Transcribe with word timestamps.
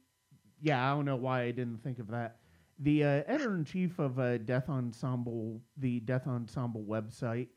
yeah 0.62 0.92
I 0.92 0.96
don't 0.96 1.06
know 1.06 1.16
why 1.16 1.44
I 1.44 1.52
didn't 1.52 1.84
think 1.84 2.00
of 2.00 2.08
that. 2.10 2.38
The 2.82 3.04
uh, 3.04 3.24
editor 3.28 3.56
in 3.56 3.66
chief 3.66 4.00
of 4.00 4.20
uh, 4.20 4.38
Death 4.38 4.70
Ensemble 4.70 5.62
the 5.78 6.00
Death 6.00 6.28
Ensemble 6.28 6.84
website 6.84 7.48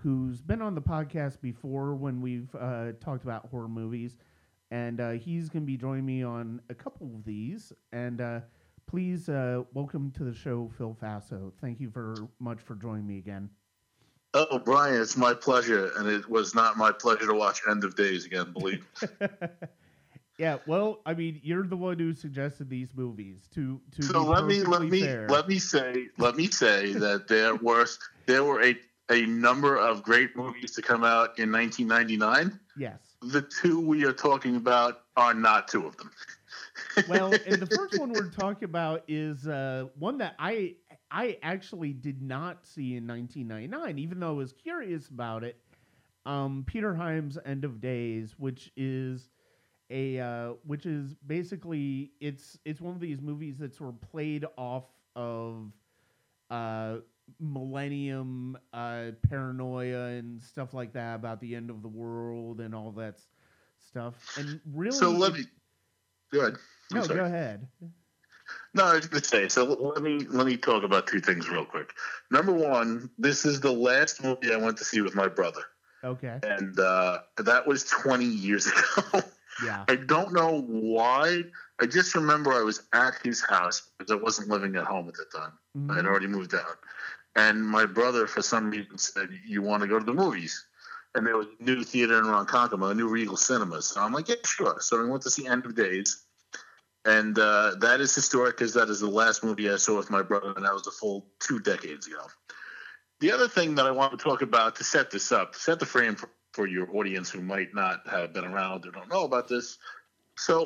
who's 0.00 0.40
been 0.40 0.60
on 0.60 0.74
the 0.74 0.82
podcast 0.82 1.40
before 1.40 1.94
when 1.94 2.20
we've 2.20 2.52
uh, 2.56 2.92
talked 3.00 3.22
about 3.22 3.46
horror 3.46 3.68
movies 3.68 4.16
and 4.70 5.00
uh, 5.00 5.10
he's 5.12 5.48
going 5.48 5.62
to 5.62 5.66
be 5.66 5.76
joining 5.76 6.04
me 6.04 6.24
on 6.24 6.60
a 6.68 6.74
couple 6.74 7.14
of 7.14 7.24
these 7.24 7.72
and 7.92 8.20
uh, 8.20 8.40
please 8.86 9.28
uh, 9.28 9.62
welcome 9.72 10.10
to 10.12 10.24
the 10.24 10.34
show, 10.34 10.70
Phil 10.76 10.96
Faso. 11.00 11.52
Thank 11.60 11.80
you 11.80 11.88
very 11.88 12.16
much 12.38 12.60
for 12.60 12.74
joining 12.74 13.06
me 13.06 13.18
again. 13.18 13.50
Oh, 14.34 14.58
Brian, 14.58 15.00
it's 15.00 15.16
my 15.16 15.32
pleasure, 15.32 15.92
and 15.96 16.08
it 16.08 16.28
was 16.28 16.54
not 16.54 16.76
my 16.76 16.90
pleasure 16.90 17.26
to 17.26 17.34
watch 17.34 17.62
End 17.68 17.84
of 17.84 17.94
Days 17.94 18.26
again. 18.26 18.52
Believe. 18.52 18.84
yeah, 20.38 20.58
well, 20.66 21.00
I 21.06 21.14
mean, 21.14 21.40
you're 21.44 21.66
the 21.66 21.76
one 21.76 21.98
who 21.98 22.12
suggested 22.12 22.68
these 22.68 22.88
movies. 22.94 23.48
To 23.54 23.80
to 23.92 24.02
so 24.02 24.24
let 24.24 24.44
me 24.44 24.62
let 24.62 24.82
me 24.82 25.02
fair. 25.02 25.28
let 25.28 25.46
me 25.46 25.60
say 25.60 26.06
let 26.18 26.34
me 26.34 26.48
say 26.48 26.92
that 26.94 27.28
there 27.28 27.54
were 27.54 27.86
there 28.26 28.42
were 28.42 28.60
a 28.62 28.76
a 29.10 29.26
number 29.26 29.76
of 29.76 30.02
great 30.02 30.34
movies 30.34 30.72
to 30.72 30.82
come 30.82 31.04
out 31.04 31.38
in 31.38 31.52
1999. 31.52 32.58
Yes. 32.76 33.13
The 33.30 33.42
two 33.42 33.80
we 33.80 34.04
are 34.04 34.12
talking 34.12 34.56
about 34.56 35.02
are 35.16 35.34
not 35.34 35.68
two 35.68 35.86
of 35.86 35.96
them 35.96 36.10
well, 37.08 37.32
and 37.46 37.60
the 37.60 37.66
first 37.76 37.98
one 37.98 38.12
we're 38.12 38.30
talking 38.30 38.64
about 38.64 39.04
is 39.08 39.46
uh, 39.46 39.86
one 39.98 40.18
that 40.18 40.34
I 40.38 40.74
I 41.10 41.38
actually 41.42 41.92
did 41.92 42.22
not 42.22 42.66
see 42.66 42.96
in 42.96 43.06
1999, 43.06 43.98
even 43.98 44.20
though 44.20 44.30
I 44.30 44.32
was 44.32 44.52
curious 44.52 45.08
about 45.08 45.44
it. 45.44 45.58
Um, 46.26 46.64
Peter 46.66 46.94
Hyams' 46.94 47.38
End 47.44 47.64
of 47.64 47.80
Days, 47.80 48.34
which 48.38 48.72
is 48.76 49.30
a 49.90 50.18
uh, 50.18 50.52
which 50.66 50.86
is 50.86 51.14
basically 51.26 52.12
it's 52.20 52.58
it's 52.64 52.80
one 52.80 52.94
of 52.94 53.00
these 53.00 53.20
movies 53.20 53.56
that's 53.58 53.78
sort 53.78 53.90
of 53.90 54.00
played 54.10 54.44
off 54.56 54.84
of 55.14 55.72
uh, 56.50 56.96
millennium 57.40 58.56
uh, 58.72 59.06
paranoia 59.28 60.06
and 60.06 60.42
stuff 60.42 60.74
like 60.74 60.92
that 60.92 61.16
about 61.16 61.40
the 61.40 61.54
end 61.54 61.70
of 61.70 61.82
the 61.82 61.88
world 61.88 62.60
and 62.60 62.74
all 62.74 62.90
that 62.92 63.18
stuff. 63.80 64.14
And 64.38 64.60
really, 64.72 64.96
so 64.96 65.10
let 65.10 65.32
me 65.32 65.44
Good. 66.34 66.56
No, 66.92 67.06
go 67.06 67.24
ahead. 67.24 67.64
No, 68.74 68.84
I 68.84 68.94
was 68.94 69.06
going 69.06 69.22
to 69.22 69.28
say. 69.28 69.48
So 69.48 69.64
let 69.64 70.02
me 70.02 70.26
let 70.28 70.46
me 70.46 70.56
talk 70.56 70.82
about 70.82 71.06
two 71.06 71.20
things 71.20 71.48
real 71.48 71.64
quick. 71.64 71.92
Number 72.28 72.52
one, 72.52 73.08
this 73.18 73.44
is 73.44 73.60
the 73.60 73.70
last 73.70 74.22
movie 74.22 74.52
I 74.52 74.56
went 74.56 74.76
to 74.78 74.84
see 74.84 75.00
with 75.00 75.14
my 75.14 75.28
brother. 75.28 75.60
Okay. 76.02 76.40
And 76.42 76.78
uh, 76.78 77.20
that 77.38 77.68
was 77.68 77.84
20 77.84 78.24
years 78.24 78.66
ago. 79.06 79.22
Yeah. 79.64 79.84
I 79.86 79.94
don't 79.94 80.32
know 80.32 80.62
why. 80.62 81.44
I 81.80 81.86
just 81.86 82.16
remember 82.16 82.52
I 82.52 82.62
was 82.62 82.82
at 82.92 83.14
his 83.22 83.40
house 83.40 83.90
because 83.96 84.10
I 84.10 84.16
wasn't 84.16 84.48
living 84.48 84.74
at 84.74 84.84
home 84.84 85.08
at 85.08 85.14
the 85.14 85.26
time. 85.32 85.52
Mm-hmm. 85.78 85.90
I 85.92 85.96
had 85.96 86.06
already 86.06 86.26
moved 86.26 86.54
out. 86.54 86.78
And 87.36 87.66
my 87.66 87.86
brother, 87.86 88.26
for 88.26 88.42
some 88.42 88.70
reason, 88.70 88.98
said, 88.98 89.28
You 89.46 89.62
want 89.62 89.82
to 89.82 89.88
go 89.88 89.98
to 89.98 90.04
the 90.04 90.12
movies? 90.12 90.66
And 91.14 91.26
there 91.26 91.36
was 91.36 91.46
a 91.58 91.62
new 91.62 91.84
theater 91.84 92.18
in 92.18 92.24
Ronkonkoma, 92.24 92.90
a 92.90 92.94
new 92.94 93.08
Regal 93.08 93.36
Cinemas. 93.36 93.86
So 93.86 94.00
I'm 94.00 94.12
like, 94.12 94.28
Yeah, 94.28 94.36
sure. 94.44 94.76
So 94.80 95.02
we 95.02 95.08
went 95.08 95.22
to 95.22 95.30
see 95.30 95.46
End 95.46 95.64
of 95.66 95.74
Days 95.74 96.24
and 97.04 97.38
uh, 97.38 97.74
that 97.80 98.00
is 98.00 98.14
historic 98.14 98.56
because 98.56 98.74
that 98.74 98.88
is 98.88 99.00
the 99.00 99.08
last 99.08 99.44
movie 99.44 99.70
I 99.70 99.76
saw 99.76 99.96
with 99.96 100.10
my 100.10 100.22
brother, 100.22 100.52
and 100.56 100.64
that 100.64 100.72
was 100.72 100.86
a 100.86 100.90
full 100.90 101.26
two 101.38 101.60
decades 101.60 102.06
ago. 102.06 102.26
The 103.20 103.30
other 103.30 103.48
thing 103.48 103.74
that 103.74 103.86
I 103.86 103.90
want 103.90 104.18
to 104.18 104.22
talk 104.22 104.42
about 104.42 104.76
to 104.76 104.84
set 104.84 105.10
this 105.10 105.30
up, 105.30 105.54
set 105.54 105.78
the 105.78 105.86
frame 105.86 106.16
for, 106.16 106.30
for 106.52 106.66
your 106.66 106.94
audience 106.96 107.30
who 107.30 107.42
might 107.42 107.74
not 107.74 108.08
have 108.08 108.32
been 108.32 108.44
around 108.44 108.86
or 108.86 108.90
don't 108.90 109.10
know 109.10 109.24
about 109.24 109.48
this. 109.48 109.78
So, 110.36 110.64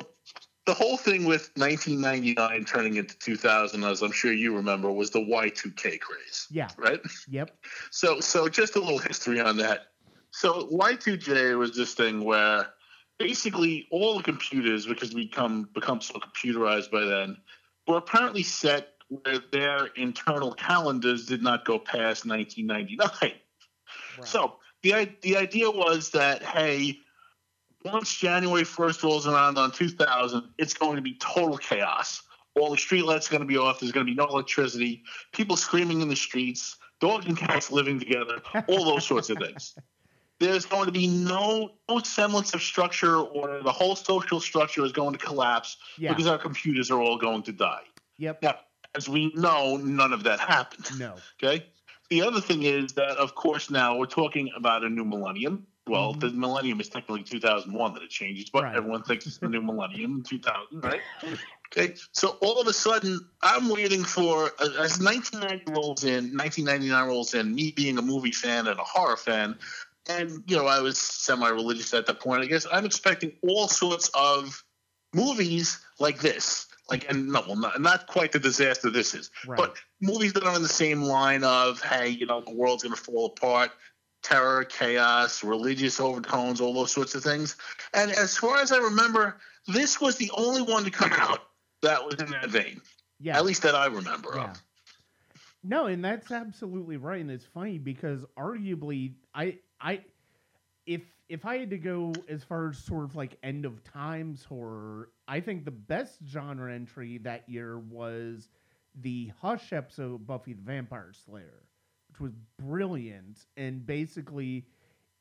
the 0.69 0.75
whole 0.75 0.97
thing 0.97 1.25
with 1.25 1.49
1999 1.55 2.63
turning 2.63 2.97
into 2.97 3.17
2000, 3.17 3.83
as 3.83 4.03
I'm 4.03 4.11
sure 4.11 4.31
you 4.31 4.55
remember, 4.55 4.91
was 4.91 5.09
the 5.09 5.19
Y2K 5.19 5.99
craze. 5.99 6.45
Yeah. 6.51 6.67
Right. 6.77 6.99
Yep. 7.27 7.57
So, 7.89 8.19
so 8.19 8.47
just 8.47 8.75
a 8.75 8.79
little 8.79 8.99
history 8.99 9.39
on 9.39 9.57
that. 9.57 9.87
So, 10.29 10.67
Y2J 10.67 11.57
was 11.57 11.75
this 11.75 11.95
thing 11.95 12.23
where 12.23 12.67
basically 13.17 13.87
all 13.89 14.17
the 14.17 14.21
computers, 14.21 14.85
because 14.85 15.11
we 15.11 15.25
become 15.25 15.67
become 15.73 16.01
so 16.01 16.19
computerized 16.19 16.91
by 16.91 17.03
then, 17.03 17.37
were 17.87 17.97
apparently 17.97 18.43
set 18.43 18.89
where 19.07 19.39
their 19.51 19.87
internal 19.95 20.53
calendars 20.53 21.25
did 21.25 21.41
not 21.41 21.65
go 21.65 21.79
past 21.79 22.27
1999. 22.27 23.09
Right. 24.19 24.27
So 24.27 24.57
the 24.83 25.09
the 25.23 25.35
idea 25.35 25.71
was 25.71 26.11
that 26.11 26.43
hey, 26.43 26.99
once 27.83 28.13
January 28.13 28.63
1st 28.63 29.03
rolls 29.03 29.27
around 29.27 29.57
on 29.57 29.71
2000, 29.71 30.43
it's 30.57 30.73
going 30.73 30.95
to 30.95 31.01
be 31.01 31.15
total 31.15 31.57
chaos. 31.57 32.23
All 32.55 32.71
the 32.71 32.77
streetlights 32.77 33.27
are 33.27 33.31
going 33.31 33.41
to 33.41 33.47
be 33.47 33.57
off. 33.57 33.79
There's 33.79 33.91
going 33.91 34.05
to 34.05 34.11
be 34.11 34.15
no 34.15 34.25
electricity. 34.25 35.03
People 35.31 35.55
screaming 35.55 36.01
in 36.01 36.09
the 36.09 36.15
streets. 36.15 36.77
Dogs 36.99 37.25
and 37.25 37.37
cats 37.37 37.71
living 37.71 37.97
together. 37.99 38.41
All 38.67 38.83
those 38.83 39.05
sorts 39.05 39.29
of 39.29 39.37
things 39.37 39.75
there's 40.39 40.65
going 40.65 40.85
to 40.85 40.91
be 40.91 41.07
no, 41.07 41.71
no 41.89 41.99
semblance 41.99 42.53
of 42.53 42.61
structure 42.61 43.17
or 43.17 43.61
the 43.61 43.71
whole 43.71 43.95
social 43.95 44.39
structure 44.39 44.83
is 44.85 44.91
going 44.91 45.13
to 45.13 45.19
collapse 45.19 45.77
yeah. 45.97 46.09
because 46.09 46.27
our 46.27 46.37
computers 46.37 46.89
are 46.89 46.99
all 46.99 47.17
going 47.17 47.43
to 47.43 47.51
die. 47.51 47.83
Yep. 48.17 48.41
Now, 48.41 48.55
as 48.95 49.07
we 49.07 49.31
know, 49.35 49.77
none 49.77 50.13
of 50.13 50.23
that 50.23 50.39
happened. 50.39 50.87
No. 50.97 51.15
Okay. 51.41 51.65
The 52.09 52.21
other 52.21 52.41
thing 52.41 52.63
is 52.63 52.93
that, 52.93 53.17
of 53.17 53.35
course, 53.35 53.69
now 53.69 53.97
we're 53.97 54.07
talking 54.07 54.49
about 54.55 54.83
a 54.83 54.89
new 54.89 55.05
millennium. 55.05 55.67
Well, 55.89 56.11
mm-hmm. 56.11 56.19
the 56.19 56.29
millennium 56.31 56.79
is 56.79 56.89
technically 56.89 57.23
2001 57.23 57.93
that 57.93 58.03
it 58.03 58.09
changes, 58.09 58.49
but 58.49 58.63
right. 58.63 58.75
everyone 58.75 59.03
thinks 59.03 59.25
it's 59.25 59.37
the 59.37 59.49
new 59.49 59.61
millennium 59.61 60.23
2000, 60.23 60.83
right? 60.83 61.01
Okay, 61.71 61.93
so 62.13 62.29
all 62.41 62.59
of 62.59 62.65
a 62.65 62.73
sudden, 62.73 63.19
I'm 63.43 63.69
waiting 63.69 64.03
for 64.03 64.45
as 64.59 64.99
1990 64.99 65.71
rolls 65.71 66.03
in, 66.03 66.35
1999 66.35 67.07
rolls 67.07 67.35
in. 67.35 67.53
Me 67.53 67.71
being 67.71 67.99
a 67.99 68.01
movie 68.01 68.31
fan 68.31 68.65
and 68.65 68.79
a 68.79 68.83
horror 68.83 69.15
fan, 69.15 69.55
and 70.09 70.43
you 70.47 70.57
know 70.57 70.65
I 70.65 70.81
was 70.81 70.97
semi-religious 70.97 71.93
at 71.93 72.07
that 72.07 72.19
point. 72.19 72.41
I 72.41 72.47
guess 72.47 72.65
I'm 72.71 72.85
expecting 72.85 73.33
all 73.47 73.67
sorts 73.67 74.09
of 74.15 74.63
movies 75.13 75.79
like 75.99 76.19
this, 76.19 76.65
like 76.89 77.07
and 77.07 77.27
no, 77.27 77.43
well, 77.45 77.55
not, 77.55 77.79
not 77.79 78.07
quite 78.07 78.31
the 78.31 78.39
disaster 78.39 78.89
this 78.89 79.13
is, 79.13 79.29
right. 79.45 79.57
but 79.57 79.75
movies 80.01 80.33
that 80.33 80.43
are 80.43 80.55
in 80.55 80.63
the 80.63 80.67
same 80.67 81.03
line 81.03 81.43
of 81.43 81.79
hey, 81.81 82.09
you 82.09 82.25
know, 82.25 82.41
the 82.41 82.53
world's 82.53 82.81
going 82.81 82.95
to 82.95 83.01
fall 83.01 83.27
apart, 83.27 83.69
terror, 84.21 84.63
chaos, 84.65 85.43
religious 85.43 85.99
overtones, 85.99 86.61
all 86.61 86.73
those 86.73 86.91
sorts 86.91 87.15
of 87.15 87.23
things. 87.23 87.55
And 87.93 88.11
as 88.11 88.37
far 88.37 88.57
as 88.57 88.71
I 88.71 88.77
remember, 88.77 89.37
this 89.67 90.01
was 90.01 90.17
the 90.17 90.31
only 90.35 90.61
one 90.61 90.83
to 90.83 90.91
come 90.91 91.13
out 91.13 91.39
that 91.81 92.05
was 92.05 92.15
in 92.15 92.29
that 92.31 92.49
vein. 92.49 92.81
Yeah, 93.19 93.37
at 93.37 93.45
least 93.45 93.63
that 93.63 93.75
I 93.75 93.87
remember 93.87 94.31
yeah. 94.35 94.51
of. 94.51 94.63
No, 95.63 95.87
and 95.87 96.03
that's 96.03 96.31
absolutely 96.31 96.97
right. 96.97 97.19
And 97.19 97.29
it's 97.29 97.45
funny 97.45 97.77
because 97.77 98.23
arguably, 98.37 99.13
I 99.33 99.57
I 99.81 100.01
if 100.85 101.01
if 101.27 101.45
I 101.45 101.57
had 101.57 101.69
to 101.71 101.77
go 101.77 102.13
as 102.27 102.43
far 102.43 102.69
as 102.69 102.77
sort 102.77 103.03
of 103.03 103.15
like 103.15 103.37
end 103.43 103.65
of 103.65 103.83
times 103.83 104.43
horror, 104.43 105.09
I 105.27 105.41
think 105.41 105.65
the 105.65 105.71
best 105.71 106.19
genre 106.27 106.73
entry 106.73 107.19
that 107.19 107.47
year 107.47 107.77
was 107.77 108.49
the 108.95 109.31
Hush 109.41 109.73
episode 109.73 110.25
Buffy 110.25 110.53
the 110.53 110.61
Vampire 110.61 111.11
Slayer, 111.25 111.63
was 112.19 112.33
brilliant 112.57 113.45
and 113.57 113.85
basically 113.85 114.65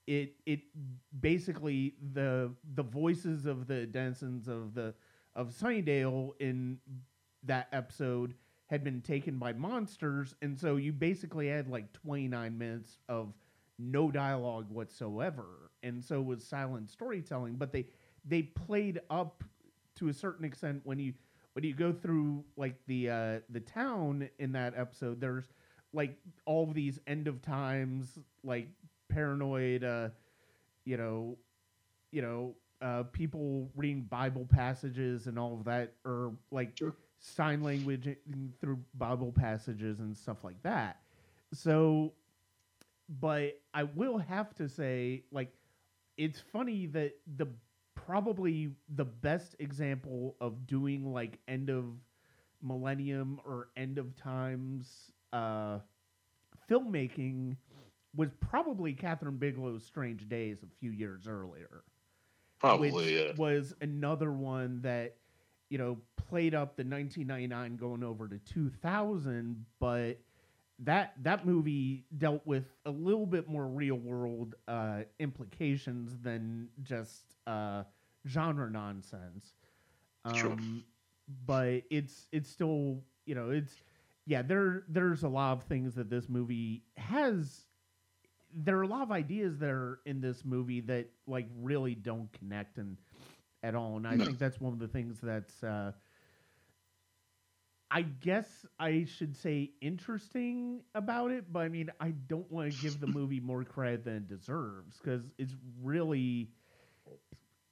it 0.06 0.35
it 0.47 0.61
basically 1.21 1.95
the 2.15 2.50
the 2.75 2.83
voices 2.83 3.47
of 3.47 3.67
the 3.67 3.87
denizens 3.87 4.49
of 4.49 4.75
the 4.75 4.95
of 5.37 5.50
Sunnydale 5.50 6.33
in 6.41 6.79
that 7.45 7.69
episode 7.73 8.35
had 8.67 8.85
been 8.85 9.00
taken 9.00 9.39
by 9.39 9.53
monsters 9.53 10.35
and 10.43 10.59
so 10.59 10.77
you 10.77 10.93
basically 10.93 11.49
had 11.49 11.69
like 11.69 11.93
29 11.93 12.56
minutes 12.59 12.99
of 13.09 13.33
no 13.79 14.11
dialogue 14.11 14.67
whatsoever, 14.71 15.71
and 15.83 16.05
so 16.05 16.21
was 16.21 16.44
silent 16.44 16.91
storytelling. 16.91 17.55
But 17.55 17.73
they 17.73 17.87
they 18.25 18.43
played 18.43 19.01
up 19.09 19.44
to 19.97 20.09
a 20.09 20.12
certain 20.12 20.44
extent 20.44 20.81
when 20.85 20.99
you 20.99 21.15
when 21.53 21.65
you 21.65 21.75
go 21.75 21.93
through 21.93 22.44
like 22.56 22.75
the 22.87 23.11
uh, 23.11 23.39
the 23.51 23.61
town 23.61 24.29
in 24.39 24.53
that 24.53 24.75
episode. 24.77 25.21
There's 25.21 25.53
like 25.93 26.17
all 26.46 26.64
of 26.64 26.75
these 26.75 27.00
end 27.06 27.29
of 27.29 27.43
times, 27.43 28.19
like 28.44 28.69
paranoid, 29.08 29.85
uh, 29.85 30.08
you 30.85 30.96
know, 30.96 31.38
you 32.12 32.23
know, 32.23 32.55
uh, 32.81 33.02
people 33.12 33.70
reading 33.76 34.02
Bible 34.02 34.46
passages 34.49 35.26
and 35.26 35.38
all 35.38 35.55
of 35.55 35.64
that, 35.64 35.94
or 36.05 36.32
like 36.50 36.73
Sure. 36.79 36.94
sign 37.19 37.62
language 37.62 38.08
through 38.61 38.79
Bible 38.94 39.32
passages 39.32 40.00
and 40.00 40.17
stuff 40.17 40.44
like 40.44 40.62
that. 40.62 40.99
So, 41.52 42.12
but 43.20 43.61
I 43.75 43.84
will 43.84 44.19
have 44.19 44.55
to 44.56 44.69
say, 44.69 45.25
like, 45.31 45.52
it's 46.17 46.41
funny 46.41 46.87
that 46.87 47.14
the 47.37 47.46
probably 47.94 48.70
the 48.94 49.05
best 49.05 49.56
example 49.58 50.37
of 50.41 50.67
doing 50.67 51.12
like 51.12 51.38
end 51.49 51.70
of 51.70 51.84
millennium 52.62 53.41
or 53.44 53.69
end 53.76 53.99
of 53.99 54.17
times 54.17 55.12
uh, 55.33 55.79
filmmaking 56.71 57.57
was 58.17 58.31
probably 58.41 58.95
Kathryn 58.95 59.39
Bigelow's 59.39 59.85
Strange 59.85 60.29
Days 60.29 60.63
a 60.63 60.67
few 60.81 60.91
years 60.91 61.27
earlier 61.29 61.83
Probably, 62.59 62.91
which 62.91 63.07
yeah. 63.11 63.33
was 63.37 63.75
another 63.81 64.33
one 64.33 64.81
that 64.83 65.17
you 65.71 65.79
know 65.79 65.99
played 66.17 66.55
up 66.55 66.77
the 66.77 66.83
1999 66.85 67.77
going 67.77 68.03
over 68.03 68.27
to 68.29 68.39
2000 68.39 69.65
but 69.79 70.19
that 70.81 71.13
that 71.23 71.47
movie 71.47 72.05
dealt 72.17 72.47
with 72.47 72.65
a 72.87 72.91
little 72.91 73.27
bit 73.27 73.49
more 73.49 73.67
real 73.67 73.97
world 73.97 74.55
uh, 74.67 75.01
implications 75.19 76.17
than 76.23 76.69
just 76.83 77.35
uh, 77.47 77.83
genre 78.27 78.71
nonsense 78.71 79.55
um, 80.25 80.35
Sure. 80.35 80.57
but 81.47 81.83
it's 81.91 82.29
it's 82.33 82.49
still 82.49 83.03
you 83.27 83.35
know 83.35 83.51
it's 83.51 83.75
yeah 84.29 84.43
there 84.43 84.85
there's 84.89 85.25
a 85.25 85.29
lot 85.29 85.55
of 85.59 85.65
things 85.65 85.97
that 85.97 86.11
this 86.11 86.31
movie 86.31 86.85
has 86.99 87.67
there 88.55 88.79
are 88.79 88.83
a 88.83 88.89
lot 88.89 89.03
of 89.03 89.13
ideas 89.13 89.59
that 89.59 89.71
are 89.71 90.01
in 90.07 90.21
this 90.21 90.45
movie 90.45 90.81
that 90.81 91.09
like 91.27 91.49
really 91.61 91.95
don't 91.95 92.33
connect 92.33 92.79
and 92.79 92.99
at 93.63 93.75
all 93.75 93.97
and 93.97 94.07
i 94.09 94.17
No. 94.17 94.27
think 94.27 94.39
that's 94.39 94.61
one 94.61 94.73
of 94.73 94.81
the 94.81 94.89
things 94.89 95.21
that's 95.21 95.63
uh 95.65 95.93
i 97.91 98.03
guess 98.03 98.67
i 98.79 99.05
should 99.05 99.35
say 99.37 99.71
interesting 99.81 100.83
about 100.95 101.31
it 101.31 101.53
but 101.53 101.61
i 101.61 101.69
mean 101.69 101.91
i 102.01 102.11
don't 102.11 102.51
want 102.51 102.67
to 102.67 102.73
give 102.73 103.01
the 103.01 103.07
movie 103.09 103.41
more 103.41 103.65
credit 103.65 104.05
than 104.05 104.17
it 104.17 104.29
deserves 104.29 104.99
because 104.99 105.31
it's 105.39 105.55
really 105.83 106.51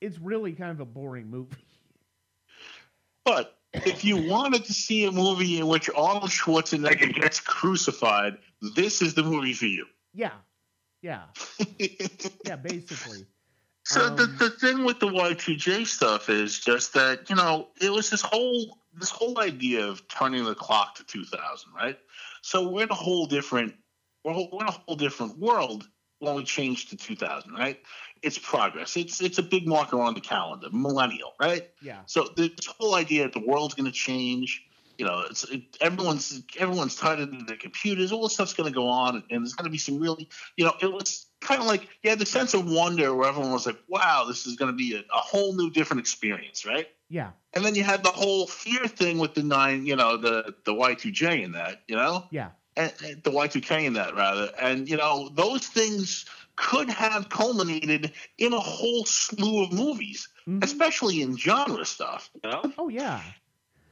it's 0.01 0.19
really 0.19 0.53
kind 0.53 0.71
of 0.73 0.81
a 0.81 0.87
boring 0.87 1.29
movie 1.31 1.57
But 3.25 3.56
if 3.73 4.05
you 4.05 4.17
wanted 4.17 4.65
to 4.65 4.73
see 4.73 5.05
a 5.05 5.13
movie 5.13 5.59
in 5.59 5.67
which 5.67 5.91
Arnold 5.95 6.31
Schwarzenegger 6.31 7.15
gets 7.15 7.41
crucified, 7.41 8.39
this 8.75 9.03
is 9.03 9.15
the 9.15 9.23
movie 9.23 9.53
for 9.53 9.67
you. 9.67 9.87
yeah 10.15 10.33
yeah 11.03 11.23
yeah 12.45 12.57
basically 12.57 13.27
So 13.87 14.11
the, 14.11 14.25
Um, 14.25 14.37
the 14.39 14.51
thing 14.51 14.85
with 14.85 14.99
the 14.99 15.07
Y2J 15.07 15.87
stuff 15.87 16.29
is 16.29 16.59
just 16.59 16.95
that 16.95 17.31
you 17.31 17.37
know 17.37 17.69
it 17.81 17.93
was 17.93 18.11
this 18.11 18.23
whole 18.23 18.79
this 18.95 19.11
whole 19.11 19.39
idea 19.39 19.87
of 19.87 20.09
turning 20.09 20.45
the 20.45 20.57
clock 20.57 20.97
to 20.97 21.05
2000, 21.05 21.73
right? 21.73 21.97
So 22.43 22.69
we're 22.69 22.83
in 22.85 22.91
a 22.91 22.95
whole 22.95 23.27
different 23.27 23.77
we're, 24.25 24.33
we're 24.35 24.63
in 24.63 24.69
a 24.69 24.73
whole 24.73 24.97
different 24.97 25.39
world 25.39 25.89
when 26.19 26.35
we 26.35 26.45
change 26.45 26.89
to 26.91 26.97
2000, 26.97 27.53
right? 27.53 27.79
It's 28.23 28.39
progress. 28.39 28.97
It's 28.97 29.21
it's 29.21 29.39
a 29.39 29.43
big 29.43 29.67
marker 29.67 30.01
on 30.01 30.15
the 30.15 30.21
calendar, 30.21 30.69
millennial, 30.73 31.35
right? 31.41 31.69
yeah 31.83 32.01
So 32.07 32.29
this 32.37 32.51
whole 32.79 32.95
idea 32.95 33.25
that 33.25 33.33
the 33.33 33.47
world's 33.47 33.75
going 33.75 33.87
to 33.87 33.93
change, 33.93 34.67
you 34.99 35.05
know, 35.05 35.25
it's 35.29 35.45
it, 35.45 35.63
everyone's 35.81 36.43
everyone's 36.59 36.97
tied 36.97 37.21
into 37.21 37.45
their 37.45 37.57
computers. 37.57 38.13
All 38.13 38.23
this 38.23 38.35
stuff's 38.35 38.55
going 38.55 38.73
to 38.73 38.75
go 38.75 38.89
on, 38.89 39.23
and 39.31 39.43
there's 39.43 39.53
going 39.53 39.65
to 39.67 39.71
be 39.71 39.79
some 39.79 40.01
really, 40.01 40.29
you 40.57 40.65
know, 40.65 40.75
it 40.81 40.91
was 40.91 41.27
kind 41.41 41.61
of 41.61 41.67
like 41.67 41.87
you 42.03 42.11
had 42.11 42.19
the 42.19 42.27
sense 42.27 42.55
of 42.55 42.71
wonder 42.71 43.15
where 43.15 43.29
everyone 43.29 43.53
was 43.53 43.67
like, 43.67 43.79
"Wow, 43.89 44.25
this 44.27 44.47
is 44.47 44.57
going 44.57 44.71
to 44.71 44.77
be 44.77 44.95
a, 44.97 45.01
a 45.01 45.19
whole 45.19 45.55
new, 45.55 45.71
different 45.71 46.01
experience," 46.01 46.65
right? 46.65 46.89
yeah 47.09 47.31
And 47.53 47.65
then 47.65 47.75
you 47.75 47.85
had 47.85 48.03
the 48.03 48.11
whole 48.11 48.47
fear 48.47 48.87
thing 48.87 49.19
with 49.19 49.35
the 49.35 49.43
nine, 49.43 49.87
you 49.87 49.97
know, 49.97 50.17
the 50.17 50.55
the 50.65 50.73
Y2J 50.73 51.45
in 51.45 51.53
that, 51.53 51.83
you 51.87 51.97
know, 51.97 52.25
yeah 52.31 52.51
and, 52.77 52.93
and 53.05 53.23
the 53.23 53.31
Y2K 53.31 53.85
in 53.85 53.93
that 53.95 54.15
rather, 54.15 54.51
and 54.61 54.89
you 54.89 54.97
know, 54.97 55.29
those 55.31 55.67
things 55.67 56.27
could 56.57 56.89
have 56.89 57.29
culminated 57.29 58.13
in 58.39 58.53
a 58.53 58.61
whole 58.61 59.05
slew 59.05 59.63
of 59.65 59.73
movies, 59.73 60.29
Mhm. 60.49 60.65
especially 60.65 61.23
in 61.23 61.37
genre 61.37 61.85
stuff, 61.85 62.31
you 62.43 62.51
know. 62.51 62.73
oh 62.79 62.89
yeah 62.89 63.21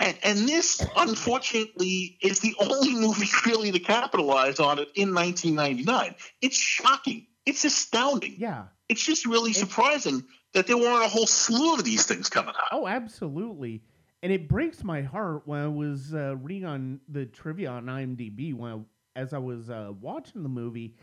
And, 0.01 0.17
and 0.23 0.39
this, 0.49 0.83
unfortunately, 0.97 2.19
is 2.21 2.41
the 2.41 2.55
only 2.59 2.95
movie 2.95 3.27
really 3.47 3.73
to 3.73 3.79
capitalize 3.79 4.61
on 4.61 4.79
it 4.79 4.89
in 4.95 5.15
1999. 5.15 6.15
It's 6.43 6.57
shocking. 6.57 7.27
It's 7.47 7.65
astounding. 7.65 8.35
yeah 8.39 8.65
It's 8.89 9.05
just 9.05 9.27
really 9.27 9.51
It- 9.51 9.57
surprising 9.57 10.25
that 10.53 10.67
there 10.67 10.77
weren't 10.79 11.05
a 11.05 11.09
whole 11.09 11.27
slew 11.27 11.75
of 11.75 11.85
these 11.85 12.07
things 12.07 12.29
coming 12.29 12.55
out. 12.55 12.69
Oh, 12.73 12.87
absolutely. 12.87 13.83
And 14.25 14.33
it 14.33 14.49
breaks 14.49 14.83
my 14.83 15.03
heart 15.03 15.43
when 15.45 15.61
I 15.61 15.69
was 15.69 16.15
uh, 16.15 16.37
reading 16.37 16.65
on 16.65 17.01
the 17.11 17.27
trivia 17.27 17.69
on 17.69 17.85
IMDb 17.85 18.55
when 18.55 18.73
I, 18.73 19.21
as 19.21 19.35
I 19.35 19.39
was 19.39 19.69
uh, 19.69 19.93
watching 20.01 20.43
the 20.43 20.49
movie 20.49 20.97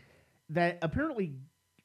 that 0.48 0.78
apparently 0.82 1.36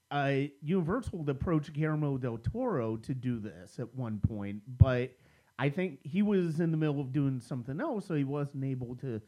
uh, 0.10 0.32
Universal 0.64 1.30
approached 1.30 1.74
Guillermo 1.74 2.18
del 2.18 2.40
Toro 2.40 2.98
to 2.98 3.14
do 3.14 3.40
this 3.40 3.78
at 3.78 3.94
one 3.94 4.20
point, 4.20 4.64
but 4.80 5.12
I 5.60 5.70
think 5.70 6.00
he 6.02 6.24
was 6.24 6.60
in 6.60 6.72
the 6.72 6.78
middle 6.78 7.00
of 7.00 7.14
doing 7.14 7.40
something 7.40 7.80
else, 7.80 8.08
so 8.08 8.16
he 8.16 8.24
wasn't 8.24 8.64
able 8.64 8.96
to 8.96 9.22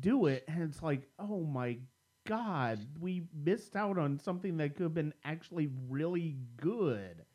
do 0.00 0.28
it. 0.28 0.44
And 0.48 0.62
it's 0.62 0.82
like, 0.82 1.06
oh 1.18 1.42
my 1.42 1.76
god, 2.26 2.78
we 2.98 3.24
missed 3.34 3.76
out 3.76 3.98
on 3.98 4.18
something 4.18 4.56
that 4.56 4.74
could 4.74 4.84
have 4.84 4.94
been 4.94 5.12
actually 5.22 5.68
really 5.90 6.38
good. 6.56 7.26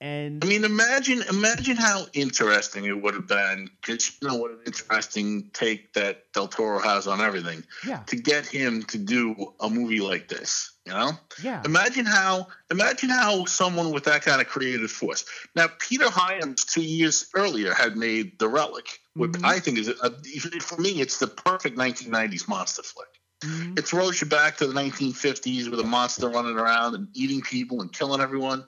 And 0.00 0.44
I 0.44 0.46
mean, 0.46 0.64
imagine 0.64 1.22
imagine 1.28 1.76
how 1.76 2.06
interesting 2.12 2.84
it 2.84 3.02
would 3.02 3.14
have 3.14 3.26
been, 3.26 3.68
because 3.80 4.12
you 4.20 4.28
know 4.28 4.36
what 4.36 4.52
an 4.52 4.60
interesting 4.64 5.50
take 5.52 5.92
that 5.94 6.32
Del 6.32 6.46
Toro 6.46 6.78
has 6.78 7.08
on 7.08 7.20
everything, 7.20 7.64
yeah, 7.84 8.02
to 8.06 8.16
get 8.16 8.46
him 8.46 8.84
to 8.84 8.98
do 8.98 9.54
a 9.60 9.68
movie 9.68 10.00
like 10.00 10.28
this. 10.28 10.70
You 10.86 10.92
know, 10.92 11.10
yeah, 11.42 11.62
imagine 11.64 12.06
how 12.06 12.46
imagine 12.70 13.10
how 13.10 13.44
someone 13.46 13.90
with 13.90 14.04
that 14.04 14.22
kind 14.22 14.40
of 14.40 14.46
creative 14.46 14.90
force. 14.90 15.24
Now, 15.56 15.66
Peter 15.80 16.08
Hyams 16.08 16.64
two 16.64 16.82
years 16.82 17.28
earlier 17.34 17.74
had 17.74 17.96
made 17.96 18.38
The 18.38 18.48
Relic, 18.48 19.00
which 19.14 19.32
Mhm. 19.32 19.44
I 19.44 19.58
think 19.58 19.78
is 19.78 19.88
a, 19.88 20.10
for 20.60 20.80
me 20.80 21.00
it's 21.00 21.18
the 21.18 21.26
perfect 21.26 21.76
1990s 21.76 22.46
monster 22.46 22.84
flick. 22.84 23.08
Mhm. 23.44 23.78
It 23.78 23.86
throws 23.86 24.20
you 24.20 24.26
back 24.26 24.56
to 24.56 24.66
the 24.66 24.74
1950s 24.74 25.70
with 25.70 25.78
a 25.78 25.84
monster 25.84 26.28
running 26.28 26.58
around 26.58 26.96
and 26.96 27.06
eating 27.14 27.40
people 27.40 27.80
and 27.80 27.92
killing 27.92 28.20
everyone. 28.20 28.64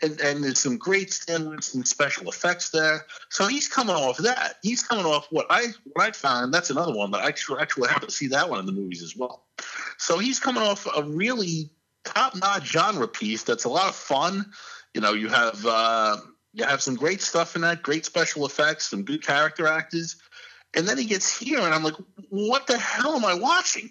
And, 0.00 0.18
and 0.20 0.42
there's 0.42 0.60
some 0.60 0.78
great 0.78 1.12
stimulants 1.12 1.74
and 1.74 1.86
special 1.86 2.28
effects 2.28 2.70
there. 2.70 3.04
So 3.28 3.46
he's 3.46 3.68
coming 3.68 3.94
off 3.94 4.16
that. 4.18 4.56
He's 4.62 4.82
coming 4.82 5.04
off 5.04 5.26
what 5.30 5.46
I 5.50 5.66
what 5.92 6.06
I 6.06 6.12
found. 6.12 6.54
That's 6.54 6.70
another 6.70 6.94
one 6.94 7.10
that 7.10 7.20
I 7.20 7.28
actually, 7.28 7.60
actually 7.60 7.88
have 7.90 8.00
to 8.00 8.10
see 8.10 8.28
that 8.28 8.48
one 8.48 8.60
in 8.60 8.66
the 8.66 8.72
movies 8.72 9.02
as 9.02 9.14
well. 9.14 9.44
So 9.98 10.18
he's 10.18 10.40
coming 10.40 10.62
off 10.62 10.86
a 10.96 11.02
really 11.02 11.70
top 12.04 12.34
notch 12.34 12.64
genre 12.64 13.08
piece 13.08 13.42
that's 13.42 13.64
a 13.64 13.68
lot 13.68 13.88
of 13.88 13.94
fun. 13.94 14.52
You 14.94 15.02
know, 15.02 15.12
you 15.12 15.28
have 15.28 15.64
uh, 15.66 16.16
you 16.54 16.64
have 16.64 16.80
some 16.80 16.94
great 16.94 17.20
stuff 17.20 17.56
in 17.56 17.62
that, 17.62 17.82
great 17.82 18.06
special 18.06 18.46
effects, 18.46 18.88
some 18.88 19.02
good 19.02 19.22
character 19.22 19.66
actors. 19.66 20.16
And 20.72 20.88
then 20.88 20.98
he 20.98 21.04
gets 21.04 21.36
here, 21.36 21.60
and 21.60 21.74
I'm 21.74 21.84
like, 21.84 21.94
what 22.30 22.66
the 22.66 22.78
hell 22.78 23.14
am 23.14 23.24
I 23.24 23.34
watching? 23.34 23.90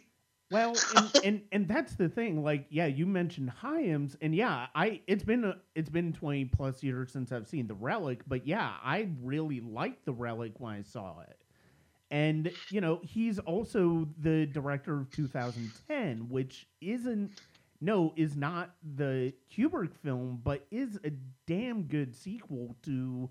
Well, 0.54 0.76
and, 0.96 1.12
and 1.24 1.42
and 1.52 1.68
that's 1.68 1.96
the 1.96 2.10
thing. 2.10 2.44
Like, 2.44 2.68
yeah, 2.70 2.88
you 2.88 3.08
mentioned 3.08 3.50
Hyams, 3.52 4.18
and 4.22 4.36
yeah, 4.36 4.68
I 4.76 5.02
it's 5.08 5.24
been 5.24 5.46
a, 5.46 5.58
it's 5.76 5.90
been 5.90 6.14
twenty 6.14 6.46
plus 6.46 6.84
years 6.84 7.12
since 7.12 7.32
I've 7.32 7.48
seen 7.48 7.68
the 7.68 7.76
Relic, 7.76 8.22
but 8.28 8.48
yeah, 8.48 8.74
I 8.84 9.10
really 9.24 9.62
liked 9.62 10.06
the 10.06 10.14
Relic 10.14 10.54
when 10.60 10.74
I 10.76 10.82
saw 10.84 11.22
it. 11.22 11.44
And 12.12 12.52
you 12.70 12.82
know, 12.82 13.02
he's 13.04 13.40
also 13.40 14.08
the 14.20 14.46
director 14.48 15.00
of 15.00 15.12
2010, 15.12 16.30
which 16.30 16.68
isn't 16.82 17.32
no 17.82 18.14
is 18.18 18.38
not 18.38 18.76
the 18.96 19.34
Kubrick 19.52 19.96
film, 19.96 20.42
but 20.44 20.68
is 20.72 21.00
a 21.06 21.12
damn 21.48 21.84
good 21.84 22.16
sequel 22.16 22.76
to 22.84 23.30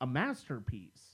a 0.00 0.06
masterpiece. 0.06 1.13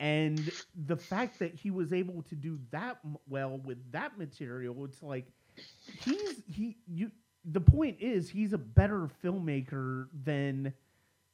And 0.00 0.50
the 0.86 0.96
fact 0.96 1.38
that 1.38 1.54
he 1.54 1.70
was 1.70 1.92
able 1.92 2.22
to 2.24 2.34
do 2.34 2.58
that 2.70 2.98
well 3.28 3.58
with 3.64 3.78
that 3.92 4.18
material, 4.18 4.84
it's 4.84 5.02
like 5.02 5.26
he's 6.00 6.42
he 6.46 6.78
you. 6.86 7.10
The 7.44 7.60
point 7.60 7.98
is, 8.00 8.28
he's 8.30 8.52
a 8.54 8.58
better 8.58 9.08
filmmaker 9.22 10.08
than 10.24 10.72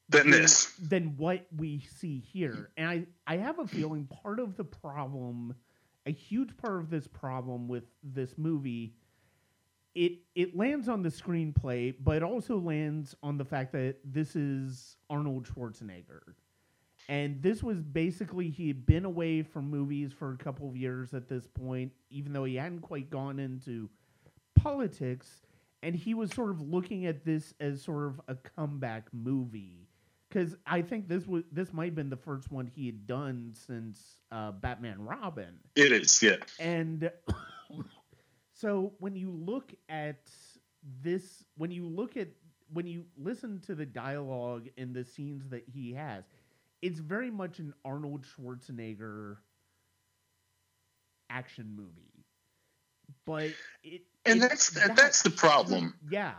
Than 0.09 0.31
this. 0.31 0.75
than 0.79 1.17
what 1.17 1.47
we 1.57 1.81
see 1.81 2.19
here. 2.21 2.71
And 2.77 2.89
I, 2.89 3.07
I 3.27 3.37
have 3.37 3.61
a 3.61 3.67
feeling 3.67 4.07
part 4.07 4.41
of 4.41 4.57
the 4.57 4.65
problem, 4.65 5.55
a 6.07 6.11
huge 6.11 6.57
part 6.57 6.81
of 6.81 6.91
this 6.91 7.07
problem 7.07 7.69
with 7.69 7.85
this 8.03 8.37
movie, 8.37 8.95
it 9.95 10.13
it 10.35 10.57
lands 10.57 10.89
on 10.89 11.03
the 11.03 11.09
screenplay, 11.09 11.95
but 12.03 12.17
it 12.17 12.23
also 12.23 12.59
lands 12.59 13.15
on 13.23 13.39
the 13.39 13.45
fact 13.45 13.73
that 13.73 13.97
this 14.05 14.37
is 14.37 14.97
Arnold 15.09 15.47
Schwarzenegger. 15.47 16.35
And 17.09 17.43
this 17.43 17.63
was 17.63 17.83
basically 17.83 18.51
he 18.51 18.69
had 18.69 18.87
been 18.87 19.05
away 19.05 19.43
from 19.43 19.69
movies 19.69 20.13
for 20.13 20.33
a 20.33 20.37
couple 20.37 20.69
of 20.69 20.77
years 20.77 21.13
at 21.13 21.29
this 21.29 21.47
point, 21.47 21.93
even 22.11 22.33
though 22.33 22.45
he 22.45 22.57
hadn't 22.57 22.83
quite 22.83 23.11
gone 23.11 23.39
into 23.39 23.89
politics. 24.55 25.43
And 25.83 25.95
he 25.95 26.15
was 26.15 26.31
sort 26.31 26.51
of 26.51 26.61
looking 26.61 27.07
at 27.07 27.25
this 27.25 27.55
as 27.59 27.83
sort 27.83 28.07
of 28.07 28.21
a 28.29 28.35
comeback 28.35 29.09
movie 29.13 29.89
because 30.31 30.55
I 30.67 30.83
think 30.83 31.09
this 31.09 31.27
was 31.27 31.43
this 31.51 31.73
might 31.73 31.87
have 31.87 31.95
been 31.95 32.11
the 32.11 32.17
first 32.17 32.51
one 32.51 32.67
he 32.67 32.87
had 32.87 33.07
done 33.07 33.53
since 33.55 34.21
uh, 34.31 34.53
Batman 34.53 35.05
Robin. 35.05 35.59
It 35.75 35.93
is, 35.93 36.23
yeah. 36.23 36.37
And 36.59 37.11
so 38.53 38.93
when 38.99 39.17
you 39.17 39.31
look 39.31 39.75
at 39.89 40.31
this, 41.03 41.45
when 41.57 41.71
you 41.71 41.87
look 41.87 42.17
at 42.17 42.29
when 42.73 42.87
you 42.87 43.05
listen 43.19 43.61
to 43.67 43.75
the 43.75 43.87
dialogue 43.87 44.69
and 44.79 44.95
the 44.95 45.05
scenes 45.05 45.49
that 45.51 45.65
he 45.67 45.93
has, 45.95 46.25
it's 46.83 47.01
very 47.01 47.31
much 47.31 47.59
an 47.59 47.75
Arnold 47.85 48.25
Schwarzenegger 48.25 49.37
action 51.29 51.75
movie. 51.77 52.25
But 53.27 53.51
it 53.83 54.03
and 54.25 54.39
it, 54.39 54.49
that's 54.49 54.71
that, 54.71 54.97
that's 54.97 55.23
the 55.23 55.31
problem. 55.31 55.95
Yeah. 56.11 56.33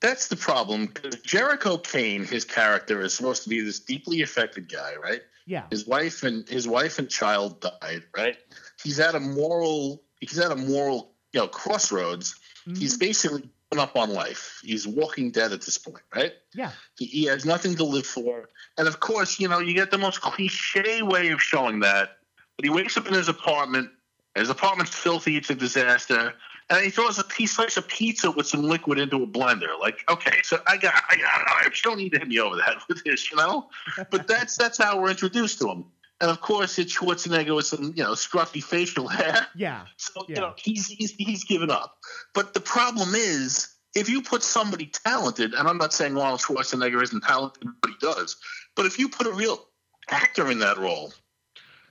That's 0.00 0.28
the 0.28 0.36
problem. 0.36 0.86
because 0.86 1.20
Jericho 1.22 1.76
Kane, 1.76 2.24
his 2.24 2.44
character, 2.44 3.00
is 3.00 3.14
supposed 3.14 3.42
to 3.42 3.48
be 3.48 3.60
this 3.60 3.80
deeply 3.80 4.22
affected 4.22 4.70
guy, 4.70 4.94
right? 5.02 5.22
Yeah. 5.44 5.64
His 5.70 5.88
wife 5.88 6.22
and 6.22 6.48
his 6.48 6.68
wife 6.68 7.00
and 7.00 7.10
child 7.10 7.60
died, 7.60 8.04
right? 8.16 8.36
He's 8.82 9.00
at 9.00 9.16
a 9.16 9.20
moral 9.20 10.02
he's 10.20 10.38
at 10.38 10.52
a 10.52 10.56
moral, 10.56 11.12
you 11.32 11.40
know, 11.40 11.48
crossroads. 11.48 12.38
Mm-hmm. 12.66 12.78
He's 12.78 12.96
basically 12.96 13.48
up 13.76 13.96
on 13.96 14.10
life. 14.10 14.60
He's 14.62 14.86
walking 14.86 15.30
dead 15.30 15.52
at 15.52 15.60
this 15.60 15.76
point, 15.76 16.02
right? 16.14 16.32
Yeah. 16.54 16.70
He, 16.96 17.04
he 17.04 17.24
has 17.24 17.44
nothing 17.44 17.74
to 17.76 17.84
live 17.84 18.06
for. 18.06 18.48
And 18.78 18.88
of 18.88 19.00
course, 19.00 19.38
you 19.38 19.48
know, 19.48 19.58
you 19.58 19.74
get 19.74 19.90
the 19.90 19.98
most 19.98 20.20
cliche 20.22 21.02
way 21.02 21.28
of 21.28 21.42
showing 21.42 21.80
that. 21.80 22.18
But 22.56 22.64
he 22.64 22.70
wakes 22.70 22.96
up 22.96 23.06
in 23.06 23.14
his 23.14 23.28
apartment. 23.28 23.90
His 24.34 24.48
apartment's 24.48 24.94
filthy. 24.94 25.36
It's 25.36 25.50
a 25.50 25.54
disaster 25.54 26.34
and 26.70 26.84
he 26.84 26.90
throws 26.90 27.18
a 27.18 27.24
piece 27.24 27.52
slice 27.52 27.76
of 27.76 27.88
pizza 27.88 28.30
with 28.30 28.46
some 28.46 28.62
liquid 28.62 28.98
into 28.98 29.22
a 29.22 29.26
blender. 29.26 29.78
Like, 29.80 30.04
okay, 30.08 30.40
so 30.42 30.58
I 30.66 30.76
got, 30.76 30.94
I 31.08 31.16
got, 31.16 31.26
I 31.26 31.68
don't 31.82 31.96
need 31.96 32.12
to 32.12 32.18
hit 32.18 32.28
me 32.28 32.38
over 32.40 32.56
the 32.56 32.62
head 32.62 32.76
with 32.88 33.02
this, 33.04 33.30
you 33.30 33.36
know. 33.36 33.68
But 34.10 34.26
that's 34.26 34.56
that's 34.56 34.78
how 34.78 35.00
we're 35.00 35.10
introduced 35.10 35.58
to 35.60 35.70
him. 35.70 35.84
And 36.20 36.30
of 36.30 36.40
course, 36.40 36.78
it's 36.78 36.96
Schwarzenegger 36.96 37.54
with 37.54 37.66
some, 37.66 37.92
you 37.94 38.02
know, 38.02 38.12
scruffy 38.12 38.62
facial 38.62 39.06
hair. 39.08 39.46
Yeah. 39.54 39.86
So 39.96 40.24
yeah. 40.28 40.34
you 40.34 40.40
know, 40.40 40.54
he's 40.56 40.86
he's 40.86 41.12
he's 41.12 41.44
given 41.44 41.70
up. 41.70 41.96
But 42.34 42.54
the 42.54 42.60
problem 42.60 43.14
is, 43.14 43.68
if 43.94 44.08
you 44.08 44.22
put 44.22 44.42
somebody 44.42 44.86
talented, 44.86 45.54
and 45.54 45.68
I'm 45.68 45.78
not 45.78 45.92
saying 45.92 46.16
Arnold 46.16 46.40
Schwarzenegger 46.40 47.02
isn't 47.02 47.24
talented, 47.24 47.68
but 47.80 47.90
he 47.90 47.96
does. 48.00 48.36
But 48.74 48.86
if 48.86 48.98
you 48.98 49.08
put 49.08 49.26
a 49.26 49.32
real 49.32 49.64
actor 50.10 50.50
in 50.50 50.60
that 50.60 50.78
role, 50.78 51.12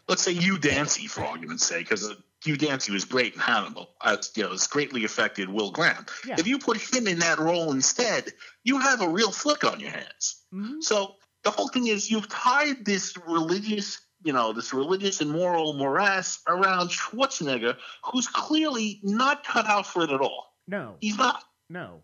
let's 0.08 0.24
say 0.24 0.34
Hugh 0.34 0.58
Dancy, 0.58 1.08
for 1.08 1.24
argument's 1.24 1.66
sake, 1.66 1.90
because 1.90 2.14
Hugh 2.44 2.58
Dancy 2.58 2.92
was 2.92 3.06
great 3.06 3.34
in 3.34 3.40
Hannibal. 3.40 3.90
Uh, 4.02 4.18
you 4.36 4.44
know, 4.44 4.54
it's 4.54 4.68
greatly 4.68 5.04
affected 5.06 5.50
Will 5.50 5.72
Graham. 5.72 6.06
Yeah. 6.26 6.36
If 6.38 6.48
you 6.48 6.60
put 6.60 6.78
him 6.78 7.08
in 7.08 7.20
that 7.20 7.40
role 7.40 7.72
instead, 7.72 8.32
you 8.64 8.80
have 8.80 9.02
a 9.02 9.10
real 9.10 9.32
flick 9.32 9.64
on 9.64 9.80
your 9.80 9.92
hands. 9.92 10.44
Mm-hmm. 10.54 10.82
So 10.82 11.16
the 11.44 11.52
whole 11.52 11.68
thing 11.68 11.88
is 11.88 12.12
you've 12.12 12.30
tied 12.30 12.86
this 12.86 13.16
religious, 13.28 14.00
you 14.28 14.34
know, 14.34 14.54
this 14.54 14.74
religious 14.74 15.22
and 15.22 15.32
moral 15.32 15.74
morass 15.74 16.42
around 16.48 16.90
Schwarzenegger, 16.90 17.78
who's 18.04 18.28
clearly 18.28 19.00
not 19.02 19.44
cut 19.44 19.66
out 19.66 19.88
for 19.88 20.04
it 20.04 20.12
at 20.12 20.22
all. 20.22 20.54
No, 20.68 20.96
he's 21.00 21.18
not. 21.18 21.44
No. 21.70 22.02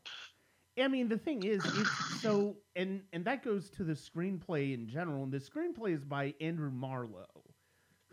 I 0.82 0.88
mean, 0.88 1.08
the 1.08 1.18
thing 1.18 1.44
is, 1.44 1.64
it's 1.66 2.22
so, 2.22 2.56
and 2.76 3.02
and 3.14 3.26
that 3.26 3.44
goes 3.44 3.70
to 3.72 3.84
the 3.84 3.94
screenplay 3.94 4.74
in 4.74 4.88
general. 4.88 5.24
And 5.24 5.32
the 5.32 5.38
screenplay 5.38 5.94
is 5.94 6.04
by 6.04 6.34
Andrew 6.42 6.72
Marlowe 6.72 7.44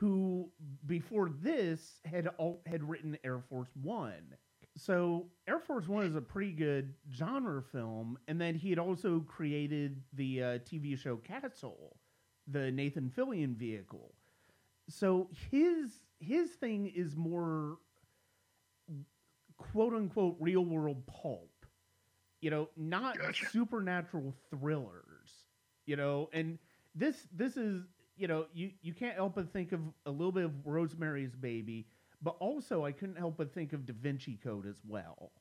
who 0.01 0.49
before 0.87 1.31
this 1.43 2.01
had 2.07 2.27
all, 2.39 2.63
had 2.65 2.83
written 2.83 3.19
Air 3.23 3.39
Force 3.51 3.69
One. 3.83 4.35
So 4.79 5.27
Air 5.47 5.61
Force 5.61 5.89
One 5.89 6.07
is 6.07 6.15
a 6.17 6.23
pretty 6.23 6.53
good 6.53 6.95
genre 7.13 7.63
film, 7.63 8.19
and 8.27 8.41
then 8.41 8.55
he 8.55 8.71
had 8.71 8.79
also 8.79 9.21
created 9.21 10.01
the 10.15 10.43
uh, 10.43 10.47
TV 10.61 10.99
show 10.99 11.17
Castle, 11.17 11.99
the 12.51 12.71
Nathan 12.71 13.13
Fillion 13.17 13.57
vehicle. 13.57 14.15
So 14.89 15.29
his 15.51 16.03
his 16.19 16.51
thing 16.51 16.87
is 16.95 17.17
more 17.17 17.79
quote 19.57 19.95
unquote 19.95 20.37
real 20.41 20.65
world 20.65 21.07
pulp, 21.07 21.67
you 22.41 22.51
know, 22.51 22.69
not 22.77 23.19
gotcha. 23.19 23.47
supernatural 23.51 24.35
thrillers, 24.51 25.31
you 25.87 25.97
know, 25.97 26.29
and 26.33 26.59
this 26.95 27.29
this 27.33 27.57
is 27.57 27.83
you 28.17 28.29
know, 28.29 28.45
you, 28.53 28.71
you 28.83 28.93
can't 28.93 29.15
help 29.15 29.35
but 29.37 29.51
think 29.51 29.73
of 29.73 29.81
a 30.05 30.11
little 30.11 30.31
bit 30.31 30.45
of 30.45 30.53
Rosemary's 30.67 31.35
Baby, 31.35 31.87
but 32.21 32.37
also 32.39 32.85
I 32.85 32.93
couldn't 32.93 33.17
help 33.17 33.39
but 33.39 33.55
think 33.55 33.73
of 33.73 33.87
Da 33.87 33.95
Vinci 33.99 34.39
Code 34.45 34.67
as 34.67 34.83
well. 34.87 35.33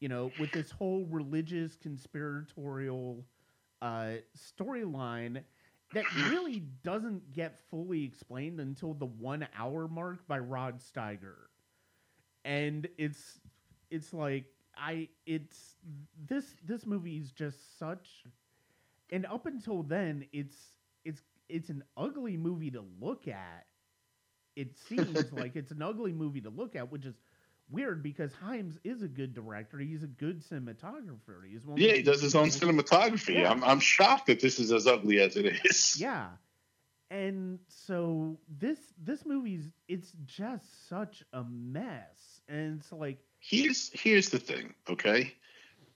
You 0.00 0.08
know, 0.08 0.32
with 0.40 0.50
this 0.50 0.72
whole 0.72 1.06
religious 1.08 1.76
conspiratorial 1.76 3.24
uh, 3.80 4.14
storyline 4.36 5.42
that 5.92 6.04
really 6.30 6.60
doesn't 6.84 7.32
get 7.32 7.60
fully 7.70 8.04
explained 8.04 8.60
until 8.60 8.94
the 8.94 9.06
one 9.06 9.46
hour 9.56 9.88
mark 9.88 10.26
by 10.28 10.38
Rod 10.38 10.80
Steiger. 10.80 11.48
And 12.44 12.88
it's 12.98 13.40
it's 13.90 14.12
like 14.12 14.44
I 14.76 15.08
it's 15.26 15.76
this 16.26 16.56
this 16.64 16.86
movie 16.86 17.16
is 17.18 17.32
just 17.32 17.78
such 17.78 18.24
and 19.10 19.26
up 19.26 19.46
until 19.46 19.82
then 19.82 20.26
it's 20.32 20.56
it's 21.04 21.22
it's 21.48 21.70
an 21.70 21.82
ugly 21.96 22.36
movie 22.36 22.70
to 22.72 22.84
look 23.00 23.28
at. 23.28 23.66
It 24.56 24.76
seems 24.76 25.32
like 25.32 25.56
it's 25.56 25.72
an 25.72 25.82
ugly 25.82 26.12
movie 26.12 26.40
to 26.42 26.50
look 26.50 26.76
at, 26.76 26.90
which 26.90 27.06
is 27.06 27.16
weird 27.70 28.02
because 28.02 28.32
Hyams 28.32 28.78
is 28.84 29.02
a 29.02 29.08
good 29.08 29.34
director. 29.34 29.78
He's 29.78 30.02
a 30.02 30.08
good 30.08 30.42
cinematographer. 30.42 31.46
He's 31.48 31.66
one 31.66 31.78
yeah, 31.78 31.92
he 31.92 32.02
does 32.02 32.22
his 32.22 32.34
own 32.34 32.48
cinematography. 32.48 33.34
Yeah. 33.40 33.50
I'm 33.50 33.62
I'm 33.64 33.80
shocked 33.80 34.26
that 34.26 34.40
this 34.40 34.58
is 34.58 34.72
as 34.72 34.86
ugly 34.86 35.20
as 35.20 35.36
it 35.36 35.46
is. 35.64 35.96
Yeah, 36.00 36.28
and 37.10 37.58
so 37.68 38.38
this 38.58 38.78
this 39.02 39.24
movie's 39.24 39.70
it's 39.88 40.12
just 40.24 40.88
such 40.88 41.22
a 41.32 41.44
mess, 41.44 42.40
and 42.48 42.80
it's 42.80 42.92
like 42.92 43.18
here's 43.40 43.90
here's 43.92 44.28
the 44.28 44.38
thing, 44.38 44.74
okay. 44.88 45.34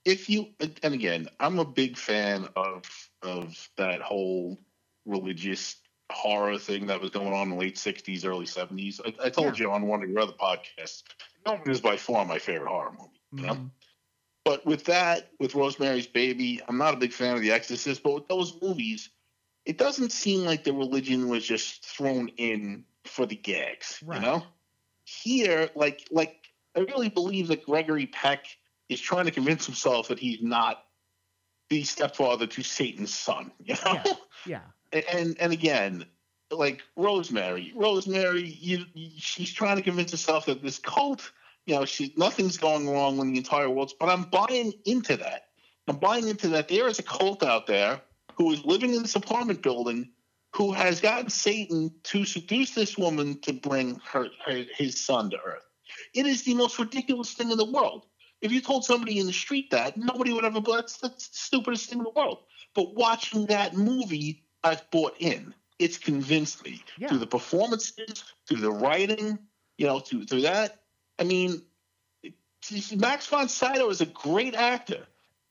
If 0.04 0.28
you 0.28 0.48
and 0.58 0.94
again, 0.94 1.28
I'm 1.38 1.58
a 1.58 1.64
big 1.64 1.96
fan 1.96 2.48
of 2.56 2.82
of 3.22 3.68
that 3.76 4.00
whole 4.00 4.58
religious 5.04 5.76
horror 6.10 6.58
thing 6.58 6.86
that 6.86 7.00
was 7.00 7.10
going 7.10 7.32
on 7.32 7.44
in 7.44 7.50
the 7.50 7.56
late 7.56 7.76
60s, 7.76 8.26
early 8.26 8.44
70s. 8.44 9.00
I, 9.04 9.26
I 9.26 9.30
told 9.30 9.58
yeah. 9.58 9.66
you 9.66 9.72
on 9.72 9.86
one 9.86 10.02
of 10.02 10.10
your 10.10 10.20
other 10.20 10.32
podcasts, 10.32 11.02
The 11.44 11.52
Omen 11.52 11.70
is 11.70 11.80
by 11.80 11.96
far 11.96 12.24
my 12.24 12.38
favorite 12.38 12.68
horror 12.68 12.92
movie. 12.92 13.10
You 13.32 13.42
know? 13.46 13.54
Mm-hmm. 13.54 13.66
But 14.44 14.66
with 14.66 14.84
that, 14.84 15.30
with 15.38 15.54
Rosemary's 15.54 16.06
Baby, 16.06 16.60
I'm 16.66 16.78
not 16.78 16.94
a 16.94 16.96
big 16.96 17.12
fan 17.12 17.36
of 17.36 17.42
The 17.42 17.52
Exorcist, 17.52 18.02
but 18.02 18.14
with 18.14 18.28
those 18.28 18.60
movies, 18.60 19.10
it 19.64 19.78
doesn't 19.78 20.10
seem 20.10 20.44
like 20.44 20.64
the 20.64 20.72
religion 20.72 21.28
was 21.28 21.44
just 21.44 21.84
thrown 21.84 22.28
in 22.36 22.84
for 23.04 23.24
the 23.24 23.36
gags, 23.36 24.02
right. 24.04 24.20
you 24.20 24.26
know? 24.26 24.42
Here, 25.04 25.70
like, 25.76 26.08
like 26.10 26.36
I 26.76 26.80
really 26.80 27.08
believe 27.08 27.48
that 27.48 27.64
Gregory 27.64 28.06
Peck 28.06 28.46
is 28.88 29.00
trying 29.00 29.26
to 29.26 29.30
convince 29.30 29.64
himself 29.64 30.08
that 30.08 30.18
he's 30.18 30.42
not 30.42 30.84
the 31.70 31.84
stepfather 31.84 32.46
to 32.48 32.62
Satan's 32.62 33.14
son, 33.14 33.52
you 33.62 33.74
know? 33.84 34.00
Yeah. 34.46 34.60
yeah 34.92 35.02
and 35.12 35.36
and 35.38 35.52
again, 35.52 36.04
like 36.52 36.82
Rosemary, 36.96 37.72
Rosemary, 37.74 38.44
you, 38.44 38.84
she's 39.16 39.52
trying 39.52 39.76
to 39.76 39.82
convince 39.82 40.10
herself 40.10 40.46
that 40.46 40.62
this 40.62 40.78
cult, 40.78 41.32
you 41.66 41.74
know, 41.74 41.84
she 41.84 42.12
nothing's 42.16 42.58
going 42.58 42.88
wrong 42.88 43.16
when 43.16 43.32
the 43.32 43.38
entire 43.38 43.70
world's. 43.70 43.94
But 43.94 44.08
I'm 44.08 44.24
buying 44.24 44.72
into 44.84 45.16
that. 45.16 45.46
I'm 45.88 45.96
buying 45.96 46.28
into 46.28 46.48
that. 46.48 46.68
There 46.68 46.88
is 46.88 46.98
a 46.98 47.02
cult 47.02 47.42
out 47.42 47.66
there 47.66 48.00
who 48.36 48.52
is 48.52 48.64
living 48.64 48.94
in 48.94 49.02
this 49.02 49.16
apartment 49.16 49.62
building 49.62 50.10
who 50.54 50.72
has 50.72 51.00
gotten 51.00 51.30
Satan 51.30 51.90
to 52.04 52.24
seduce 52.24 52.74
this 52.74 52.98
woman 52.98 53.40
to 53.40 53.52
bring 53.52 54.00
her, 54.04 54.28
her 54.44 54.64
his 54.76 55.02
son 55.02 55.30
to 55.30 55.36
Earth. 55.44 55.64
It 56.14 56.26
is 56.26 56.44
the 56.44 56.54
most 56.54 56.78
ridiculous 56.78 57.32
thing 57.32 57.50
in 57.50 57.58
the 57.58 57.70
world. 57.70 58.06
If 58.40 58.52
you 58.52 58.60
told 58.60 58.84
somebody 58.84 59.18
in 59.18 59.26
the 59.26 59.32
street 59.32 59.70
that, 59.70 59.96
nobody 59.96 60.32
would 60.32 60.44
ever. 60.44 60.60
That's, 60.60 60.98
that's 60.98 61.28
the 61.28 61.36
stupidest 61.36 61.88
thing 61.88 61.98
in 61.98 62.04
the 62.04 62.10
world. 62.10 62.40
But 62.74 62.94
watching 62.94 63.46
that 63.46 63.74
movie 63.74 64.44
I've 64.64 64.88
bought 64.90 65.16
in. 65.18 65.54
It's 65.82 65.98
convinced 65.98 66.64
me 66.64 66.82
yeah. 66.96 67.08
through 67.08 67.18
the 67.18 67.26
performances, 67.26 68.24
through 68.46 68.60
the 68.60 68.70
writing, 68.70 69.38
you 69.78 69.86
know, 69.86 70.00
through 70.00 70.26
through 70.26 70.42
that. 70.42 70.80
I 71.18 71.24
mean, 71.24 71.62
Max 72.96 73.26
von 73.26 73.48
Sydow 73.48 73.90
is 73.90 74.00
a 74.00 74.06
great 74.06 74.54
actor. 74.54 75.06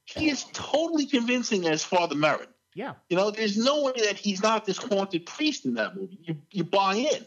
He 0.05 0.29
is 0.29 0.45
totally 0.53 1.05
convincing 1.05 1.67
as 1.67 1.83
Father 1.83 2.15
Merrin. 2.15 2.47
Yeah. 2.73 2.93
You 3.09 3.17
know, 3.17 3.31
there's 3.31 3.57
no 3.57 3.83
way 3.83 3.93
that 4.05 4.17
he's 4.17 4.41
not 4.41 4.65
this 4.65 4.77
haunted 4.77 5.25
priest 5.25 5.65
in 5.65 5.75
that 5.75 5.95
movie. 5.95 6.19
You, 6.21 6.37
you 6.51 6.63
buy 6.63 6.95
in. 6.95 7.25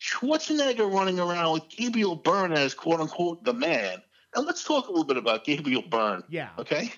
Schwarzenegger 0.00 0.92
running 0.92 1.18
around 1.18 1.52
with 1.52 1.68
Gabriel 1.68 2.16
Byrne 2.16 2.52
as 2.52 2.74
quote 2.74 3.00
unquote 3.00 3.44
the 3.44 3.54
man. 3.54 4.02
And 4.34 4.46
let's 4.46 4.64
talk 4.64 4.88
a 4.88 4.90
little 4.90 5.04
bit 5.06 5.16
about 5.16 5.44
Gabriel 5.44 5.82
Byrne. 5.82 6.24
Yeah. 6.28 6.50
Okay. 6.58 6.92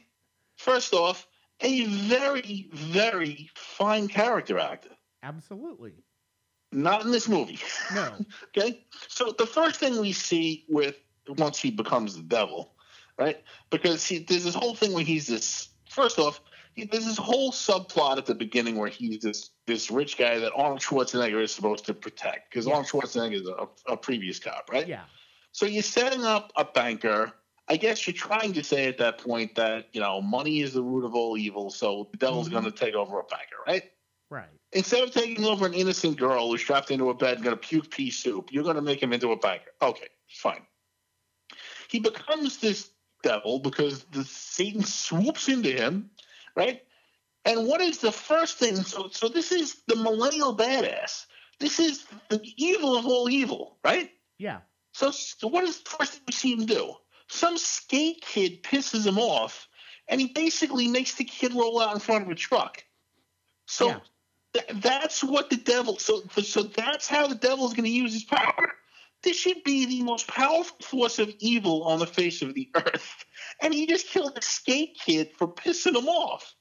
First 0.56 0.94
off, 0.94 1.26
a 1.60 1.84
very, 1.84 2.68
very 2.72 3.50
fine 3.54 4.08
character 4.08 4.58
actor. 4.58 4.90
Absolutely. 5.24 5.94
Not 6.70 7.02
in 7.04 7.10
this 7.10 7.28
movie. 7.28 7.58
No. 7.94 8.14
okay. 8.48 8.84
So 9.08 9.34
the 9.38 9.46
first 9.46 9.80
thing 9.80 10.00
we 10.00 10.12
see 10.12 10.64
with 10.68 10.96
once 11.38 11.58
he 11.58 11.70
becomes 11.70 12.16
the 12.16 12.22
devil, 12.22 12.74
right? 13.18 13.42
Because 13.70 14.06
he, 14.06 14.18
there's 14.18 14.44
this 14.44 14.54
whole 14.54 14.74
thing 14.74 14.92
where 14.92 15.04
he's 15.04 15.26
this. 15.26 15.68
First 15.88 16.18
off, 16.18 16.40
he, 16.74 16.84
there's 16.84 17.06
this 17.06 17.16
whole 17.16 17.52
subplot 17.52 18.18
at 18.18 18.26
the 18.26 18.34
beginning 18.34 18.76
where 18.76 18.88
he's 18.88 19.20
this 19.20 19.50
this 19.66 19.90
rich 19.90 20.18
guy 20.18 20.38
that 20.38 20.52
Arnold 20.54 20.80
Schwarzenegger 20.80 21.42
is 21.42 21.54
supposed 21.54 21.86
to 21.86 21.94
protect 21.94 22.50
because 22.50 22.66
Arnold 22.66 22.86
Schwarzenegger 22.86 23.40
is 23.40 23.48
a, 23.48 23.68
a 23.92 23.96
previous 23.96 24.38
cop, 24.38 24.68
right? 24.70 24.86
Yeah. 24.86 25.04
So 25.52 25.66
you're 25.66 25.82
setting 25.82 26.24
up 26.24 26.52
a 26.56 26.64
banker. 26.64 27.32
I 27.68 27.76
guess 27.76 28.06
you're 28.06 28.14
trying 28.14 28.52
to 28.54 28.64
say 28.64 28.86
at 28.88 28.98
that 28.98 29.18
point 29.18 29.54
that 29.54 29.86
you 29.92 30.00
know 30.00 30.20
money 30.20 30.60
is 30.60 30.74
the 30.74 30.82
root 30.82 31.06
of 31.06 31.14
all 31.14 31.38
evil, 31.38 31.70
so 31.70 32.08
the 32.10 32.18
devil's 32.18 32.48
Mhm. 32.48 32.52
going 32.52 32.64
to 32.64 32.72
take 32.72 32.94
over 32.94 33.20
a 33.20 33.24
banker, 33.24 33.56
right? 33.66 33.84
Right. 34.30 34.50
Instead 34.74 35.04
of 35.04 35.12
taking 35.12 35.44
over 35.44 35.66
an 35.66 35.72
innocent 35.72 36.18
girl 36.18 36.48
who's 36.48 36.62
trapped 36.62 36.90
into 36.90 37.08
a 37.10 37.14
bed 37.14 37.36
and 37.36 37.44
going 37.44 37.56
to 37.56 37.60
puke 37.60 37.90
pea 37.90 38.10
soup, 38.10 38.50
you're 38.52 38.64
going 38.64 38.76
to 38.76 38.82
make 38.82 39.00
him 39.00 39.12
into 39.12 39.30
a 39.30 39.36
banker. 39.36 39.70
Okay, 39.80 40.08
fine. 40.28 40.62
He 41.88 42.00
becomes 42.00 42.58
this 42.58 42.90
devil 43.22 43.60
because 43.60 44.04
the 44.04 44.24
Satan 44.24 44.82
swoops 44.82 45.48
into 45.48 45.70
him, 45.70 46.10
right? 46.56 46.82
And 47.44 47.68
what 47.68 47.80
is 47.80 47.98
the 47.98 48.10
first 48.10 48.58
thing? 48.58 48.74
So, 48.76 49.08
so 49.10 49.28
this 49.28 49.52
is 49.52 49.82
the 49.86 49.96
millennial 49.96 50.56
badass. 50.56 51.26
This 51.60 51.78
is 51.78 52.04
the 52.28 52.42
evil 52.56 52.96
of 52.96 53.06
all 53.06 53.30
evil, 53.30 53.78
right? 53.84 54.10
Yeah. 54.38 54.60
So, 54.92 55.12
so 55.12 55.46
what 55.46 55.64
is 55.64 55.80
the 55.80 55.90
first 55.90 56.14
thing 56.14 56.22
we 56.26 56.32
see 56.32 56.52
him 56.52 56.66
do? 56.66 56.94
Some 57.28 57.58
skate 57.58 58.22
kid 58.22 58.64
pisses 58.64 59.06
him 59.06 59.18
off, 59.18 59.68
and 60.08 60.20
he 60.20 60.28
basically 60.28 60.88
makes 60.88 61.14
the 61.14 61.24
kid 61.24 61.54
roll 61.54 61.80
out 61.80 61.94
in 61.94 62.00
front 62.00 62.24
of 62.24 62.30
a 62.30 62.34
truck. 62.34 62.84
So 63.66 63.88
Yeah. 63.88 64.00
Th- 64.54 64.80
that's 64.82 65.22
what 65.22 65.50
the 65.50 65.56
devil. 65.56 65.98
So, 65.98 66.22
so 66.42 66.62
that's 66.62 67.08
how 67.08 67.26
the 67.26 67.34
devil 67.34 67.66
is 67.66 67.72
going 67.74 67.84
to 67.84 67.90
use 67.90 68.12
his 68.14 68.24
power. 68.24 68.72
This 69.22 69.36
should 69.38 69.62
be 69.64 69.86
the 69.86 70.02
most 70.02 70.26
powerful 70.28 70.76
force 70.82 71.18
of 71.18 71.32
evil 71.38 71.84
on 71.84 71.98
the 71.98 72.06
face 72.06 72.42
of 72.42 72.54
the 72.54 72.68
earth, 72.74 73.24
and 73.62 73.72
he 73.72 73.86
just 73.86 74.08
killed 74.08 74.36
a 74.36 74.42
skate 74.42 74.98
kid 75.04 75.30
for 75.38 75.48
pissing 75.48 75.96
him 75.96 76.08
off. 76.08 76.54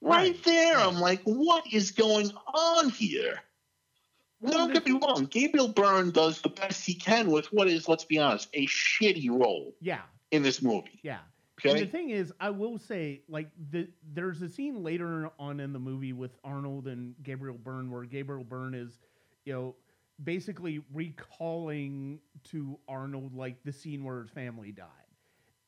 Right, 0.00 0.32
Right, 0.32 0.44
there. 0.44 0.78
I'm 0.78 0.98
like, 0.98 1.20
what 1.22 1.64
is 1.72 1.92
going 1.92 2.30
on 2.52 2.90
here? 2.90 3.38
Don't 4.44 4.72
get 4.72 4.84
me 4.84 4.98
wrong. 5.00 5.26
Gabriel 5.30 5.68
Byrne 5.68 6.10
does 6.10 6.40
the 6.40 6.48
best 6.48 6.84
he 6.84 6.94
can 6.94 7.30
with 7.30 7.46
what 7.52 7.68
is, 7.68 7.88
let's 7.88 8.04
be 8.04 8.18
honest, 8.18 8.48
a 8.54 8.66
shitty 8.66 9.30
role 9.30 9.76
Yeah. 9.80 10.00
in 10.32 10.42
this 10.42 10.60
movie. 10.60 10.98
Yeah. 11.04 11.18
And 11.64 11.80
the 11.80 11.86
thing 11.86 12.10
is, 12.10 12.32
I 12.40 12.50
will 12.50 12.78
say, 12.78 13.22
like, 13.28 13.50
the 13.70 13.88
there's 14.12 14.42
a 14.42 14.48
scene 14.48 14.82
later 14.82 15.30
on 15.38 15.60
in 15.60 15.72
the 15.72 15.78
movie 15.78 16.12
with 16.12 16.36
Arnold 16.44 16.86
and 16.88 17.14
Gabriel 17.22 17.58
Byrne 17.58 17.90
where 17.90 18.04
Gabriel 18.04 18.44
Byrne 18.44 18.74
is, 18.74 18.98
you 19.44 19.52
know, 19.52 19.76
basically 20.22 20.82
recalling 20.92 22.20
to 22.44 22.78
Arnold 22.88 23.34
like 23.34 23.62
the 23.64 23.72
scene 23.72 24.04
where 24.04 24.20
his 24.20 24.30
family 24.30 24.72
died. 24.72 24.88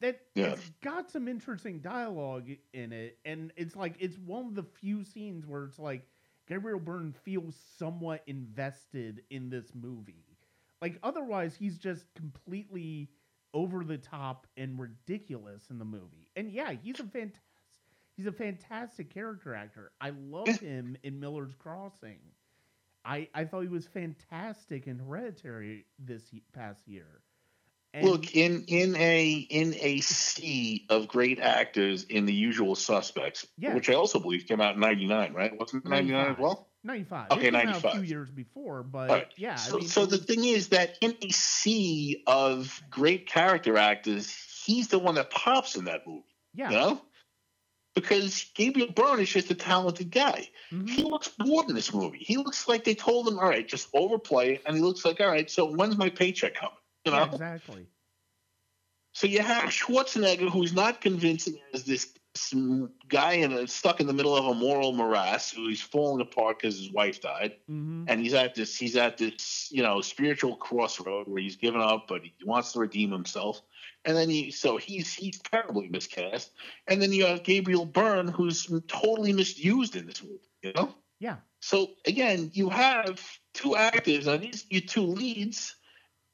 That 0.00 0.20
Yeah. 0.34 0.56
it's 0.56 0.70
got 0.82 1.10
some 1.10 1.28
interesting 1.28 1.80
dialogue 1.80 2.48
in 2.72 2.92
it, 2.92 3.18
and 3.24 3.52
it's 3.56 3.76
like 3.76 3.96
it's 3.98 4.18
one 4.18 4.46
of 4.46 4.54
the 4.54 4.62
few 4.62 5.04
scenes 5.04 5.46
where 5.46 5.64
it's 5.64 5.78
like 5.78 6.06
Gabriel 6.46 6.80
Byrne 6.80 7.12
feels 7.12 7.56
somewhat 7.78 8.22
invested 8.26 9.22
in 9.30 9.48
this 9.50 9.74
movie. 9.74 10.38
Like 10.80 10.98
otherwise, 11.02 11.54
he's 11.56 11.78
just 11.78 12.12
completely 12.14 13.10
over 13.54 13.84
the 13.84 13.96
top 13.96 14.46
and 14.56 14.78
ridiculous 14.78 15.62
in 15.70 15.78
the 15.78 15.84
movie. 15.84 16.28
And 16.36 16.50
yeah, 16.50 16.72
he's 16.72 17.00
a 17.00 17.04
fantastic 17.04 17.40
he's 18.16 18.26
a 18.26 18.32
fantastic 18.32 19.12
character 19.12 19.54
actor. 19.54 19.92
I 20.00 20.10
love 20.10 20.48
him 20.58 20.96
in 21.02 21.20
Miller's 21.20 21.54
Crossing. 21.58 22.18
I 23.04 23.28
I 23.34 23.44
thought 23.44 23.62
he 23.62 23.68
was 23.68 23.86
fantastic 23.86 24.86
in 24.86 24.98
Hereditary 24.98 25.86
this 25.98 26.22
past 26.52 26.86
year. 26.86 27.22
And 27.92 28.08
Look 28.08 28.34
in 28.34 28.64
in 28.66 28.96
a 28.96 29.46
in 29.50 29.74
a 29.78 30.00
sea 30.00 30.84
of 30.90 31.06
great 31.06 31.38
actors 31.38 32.02
in 32.04 32.26
the 32.26 32.34
Usual 32.34 32.74
Suspects, 32.74 33.46
which 33.56 33.88
I 33.88 33.94
also 33.94 34.18
believe 34.18 34.46
came 34.46 34.60
out 34.60 34.74
in 34.74 34.80
'99, 34.80 35.32
right? 35.32 35.56
Wasn't 35.56 35.84
it 35.84 35.88
'99 35.88 36.32
as 36.32 36.38
well? 36.38 36.68
95. 36.84 37.32
Okay, 37.32 37.48
it 37.48 37.50
came 37.50 37.66
out 37.66 37.78
a 37.78 37.82
95. 37.82 37.92
few 37.92 38.02
years 38.02 38.30
before, 38.30 38.82
but 38.82 39.10
right. 39.14 39.26
yeah, 39.36 39.58
So, 39.58 39.68
I 39.68 39.72
mean, 39.72 39.88
so 39.88 40.06
the 40.06 40.18
thing 40.18 40.44
is 40.44 40.68
that 40.70 40.96
in 41.00 41.16
a 41.22 41.30
sea 41.30 42.22
of 42.26 42.82
great 42.90 43.26
character 43.26 43.76
actors, 43.76 44.30
he's 44.64 44.88
the 44.88 44.98
one 44.98 45.14
that 45.16 45.30
pops 45.30 45.76
in 45.76 45.84
that 45.86 46.06
movie. 46.06 46.24
yeah, 46.54 46.70
You 46.70 46.76
know, 46.76 47.00
because 47.94 48.46
Gabriel 48.54 48.92
Byrne 48.92 49.20
is 49.20 49.30
just 49.30 49.50
a 49.50 49.54
talented 49.54 50.10
guy. 50.10 50.48
mhm, 50.70 50.88
He 50.88 51.02
looks 51.04 51.28
bored 51.28 51.68
in 51.68 51.74
this 51.74 51.94
movie. 51.94 52.18
He 52.18 52.36
looks 52.36 52.68
like 52.68 52.84
they 52.84 52.94
told 52.94 53.28
him, 53.28 53.38
"All 53.38 53.48
right, 53.48 53.66
just 53.66 53.88
overplay," 53.94 54.60
and 54.66 54.76
he 54.76 54.82
looks 54.82 55.04
like, 55.04 55.20
"All 55.20 55.28
right, 55.28 55.50
so 55.50 55.66
when's 55.66 55.96
my 55.96 56.10
paycheck 56.10 56.54
coming?" 56.54 56.78
You 57.06 57.12
know. 57.12 57.18
yeah, 57.18 57.24
exactly. 57.24 57.88
So 59.14 59.26
you 59.26 59.40
have 59.40 59.70
Schwarzenegger, 59.70 60.50
who's 60.50 60.72
not 60.74 61.00
convincing 61.00 61.58
as 61.72 61.84
this 61.84 62.12
some 62.36 62.90
guy 63.08 63.34
in 63.34 63.52
a, 63.52 63.66
stuck 63.68 64.00
in 64.00 64.06
the 64.06 64.12
middle 64.12 64.36
of 64.36 64.46
a 64.46 64.54
moral 64.54 64.92
morass, 64.92 65.52
who's 65.52 65.80
falling 65.80 66.20
apart 66.20 66.58
because 66.58 66.78
his 66.78 66.92
wife 66.92 67.20
died, 67.20 67.54
hmm 67.68 68.04
and 68.06 68.20
he's 68.20 68.34
at 68.34 68.54
this 68.54 68.76
he's 68.76 68.96
at 68.96 69.16
this 69.16 69.68
you 69.72 69.82
know 69.82 70.02
spiritual 70.02 70.56
crossroad 70.56 71.26
where 71.26 71.40
he's 71.40 71.56
given 71.56 71.80
up, 71.80 72.06
but 72.08 72.22
he 72.22 72.34
wants 72.44 72.72
to 72.72 72.80
redeem 72.80 73.10
himself. 73.10 73.62
And 74.04 74.14
then 74.16 74.28
he 74.28 74.50
so 74.50 74.76
he's 74.76 75.14
he's 75.14 75.38
terribly 75.40 75.88
miscast. 75.88 76.50
And 76.86 77.00
then 77.00 77.12
you 77.12 77.24
have 77.24 77.44
Gabriel 77.44 77.86
Byrne, 77.86 78.28
who's 78.28 78.70
totally 78.88 79.32
misused 79.32 79.96
in 79.96 80.06
this 80.06 80.22
movie. 80.22 80.40
You 80.62 80.72
know. 80.74 80.94
Yeah. 81.20 81.36
So 81.60 81.92
again, 82.06 82.50
you 82.52 82.68
have 82.68 83.22
two 83.54 83.76
actors, 83.76 84.26
and 84.26 84.42
these 84.42 84.66
your 84.68 84.82
two 84.82 85.06
leads, 85.06 85.74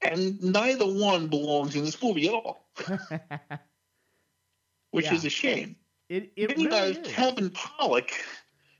and 0.02 0.42
neither 0.42 0.86
one 0.86 1.28
belongs 1.28 1.76
in 1.76 1.84
this 1.84 2.02
movie 2.02 2.26
at 2.26 2.34
all, 2.34 2.66
which 4.90 5.04
Yeah. 5.04 5.14
is 5.14 5.24
a 5.24 5.30
shame. 5.30 5.76
It 6.10 6.32
it 6.34 6.56
really 6.56 6.76
is. 6.90 6.98
Kevin 7.04 7.50
Pollak, 7.50 8.10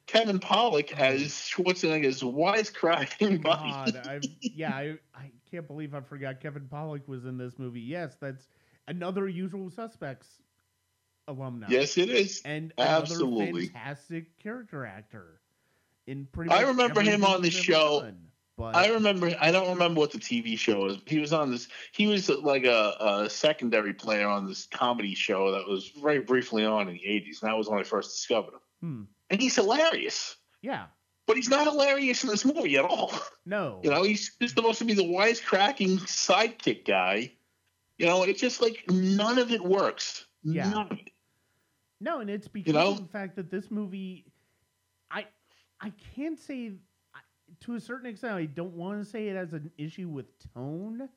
Kevin 0.08 0.40
Pollak 0.40 0.92
oh, 0.98 1.02
as 1.02 1.20
Schwarzenegger's 1.30 2.22
wisecracking 2.22 3.40
buddy. 3.42 3.70
God, 3.70 4.02
I 4.04 4.20
yeah, 4.42 4.74
I, 4.74 4.98
I 5.14 5.30
can't 5.48 5.68
believe 5.68 5.94
I 5.94 6.00
forgot 6.00 6.40
Kevin 6.40 6.68
Pollak 6.70 7.06
was 7.06 7.26
in 7.26 7.38
this 7.38 7.56
movie. 7.56 7.80
Yes, 7.80 8.16
that's 8.20 8.48
another 8.88 9.28
Usual 9.28 9.70
Suspects 9.70 10.26
alumni. 11.28 11.68
yes, 11.70 11.96
it 11.98 12.08
is. 12.08 12.42
and 12.44 12.72
absolutely. 12.78 13.68
fantastic 13.68 14.36
character 14.38 14.84
actor. 14.84 15.40
In 16.08 16.26
pretty, 16.32 16.50
I 16.50 16.62
remember 16.62 17.00
him 17.00 17.24
on 17.24 17.42
the 17.42 17.50
show. 17.50 18.00
done, 18.00 18.29
But 18.60 18.76
I 18.76 18.88
remember. 18.88 19.34
I 19.40 19.50
don't 19.50 19.70
remember 19.70 20.00
what 20.00 20.12
the 20.12 20.18
TV 20.18 20.58
show 20.58 20.80
was. 20.80 20.98
He 21.06 21.18
was 21.18 21.32
on 21.32 21.50
this. 21.50 21.68
He 21.92 22.06
was 22.06 22.28
like 22.28 22.64
a, 22.64 22.94
a 23.24 23.30
secondary 23.30 23.94
player 23.94 24.28
on 24.28 24.46
this 24.46 24.66
comedy 24.66 25.14
show 25.14 25.52
that 25.52 25.66
was 25.66 25.88
very 26.00 26.20
briefly 26.20 26.64
on 26.64 26.88
in 26.88 26.94
the 26.94 27.00
'80s, 27.00 27.42
and 27.42 27.50
that 27.50 27.56
was 27.56 27.68
when 27.68 27.80
I 27.80 27.82
first 27.82 28.10
discovered 28.10 28.54
him. 28.54 28.60
hmm, 28.80 29.02
And 29.30 29.40
he's 29.40 29.54
hilarious, 29.56 30.36
yeah, 30.62 30.86
but 31.26 31.36
he's 31.36 31.48
not 31.48 31.66
hilarious 31.66 32.22
in 32.22 32.28
this 32.28 32.44
movie 32.44 32.76
at 32.76 32.84
all. 32.84 33.12
no, 33.46 33.80
You 33.82 33.90
know, 33.90 34.02
he's, 34.02 34.36
he's 34.38 34.52
supposed 34.52 34.78
to 34.80 34.84
be 34.84 34.94
the 34.94 35.04
wisecracking 35.04 36.00
sidekick 36.00 36.84
guy. 36.86 37.32
You 37.98 38.06
know, 38.06 38.24
it's 38.24 38.40
just 38.40 38.60
like 38.60 38.84
none 38.90 39.38
of 39.38 39.52
it 39.52 39.62
works. 39.62 40.26
Yeah. 40.42 40.70
None 40.70 40.86
of 40.90 40.98
it. 40.98 41.10
No, 42.00 42.20
and 42.20 42.28
it's 42.28 42.48
because 42.48 42.72
know? 42.72 42.92
of 42.92 43.02
the 43.02 43.12
fact 43.12 43.36
that 43.36 43.50
this 43.50 43.70
movie, 43.70 44.24
I, 45.10 45.26
I 45.80 45.92
can't 46.16 46.38
say, 46.38 46.72
to 47.62 47.74
a 47.74 47.80
certain 47.80 48.08
extent, 48.10 48.34
I 48.34 48.46
don't 48.46 48.74
want 48.74 49.02
to 49.02 49.08
say 49.08 49.28
it 49.28 49.36
has 49.36 49.52
an 49.52 49.70
issue 49.78 50.08
with 50.08 50.26
tone, 50.54 51.08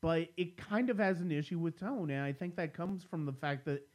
but 0.00 0.28
it 0.36 0.56
kind 0.56 0.90
of 0.90 0.98
has 0.98 1.20
an 1.20 1.30
issue 1.32 1.58
with 1.58 1.78
tone, 1.78 2.10
and 2.10 2.22
I 2.22 2.32
think 2.32 2.56
that 2.56 2.74
comes 2.74 3.02
from 3.04 3.26
the 3.26 3.32
fact 3.32 3.64
that 3.66 3.86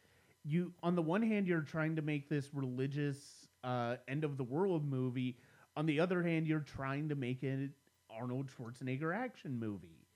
you, 0.44 0.74
on 0.84 0.96
the 0.96 1.02
one 1.02 1.22
hand, 1.22 1.48
you're 1.48 1.62
trying 1.62 1.96
to 1.96 2.02
make 2.02 2.30
this 2.30 2.50
religious 2.54 3.48
uh, 3.64 3.98
end 4.08 4.24
of 4.24 4.38
the 4.38 4.44
world 4.44 4.90
movie. 4.90 5.38
On 5.78 5.86
the 5.86 6.00
other 6.00 6.24
hand, 6.24 6.48
you're 6.48 6.60
trying 6.60 7.10
to 7.10 7.16
make 7.16 7.44
it 7.44 7.70
Arnold 8.10 8.50
Schwarzenegger 8.58 9.16
action 9.16 9.60
movie, 9.60 10.08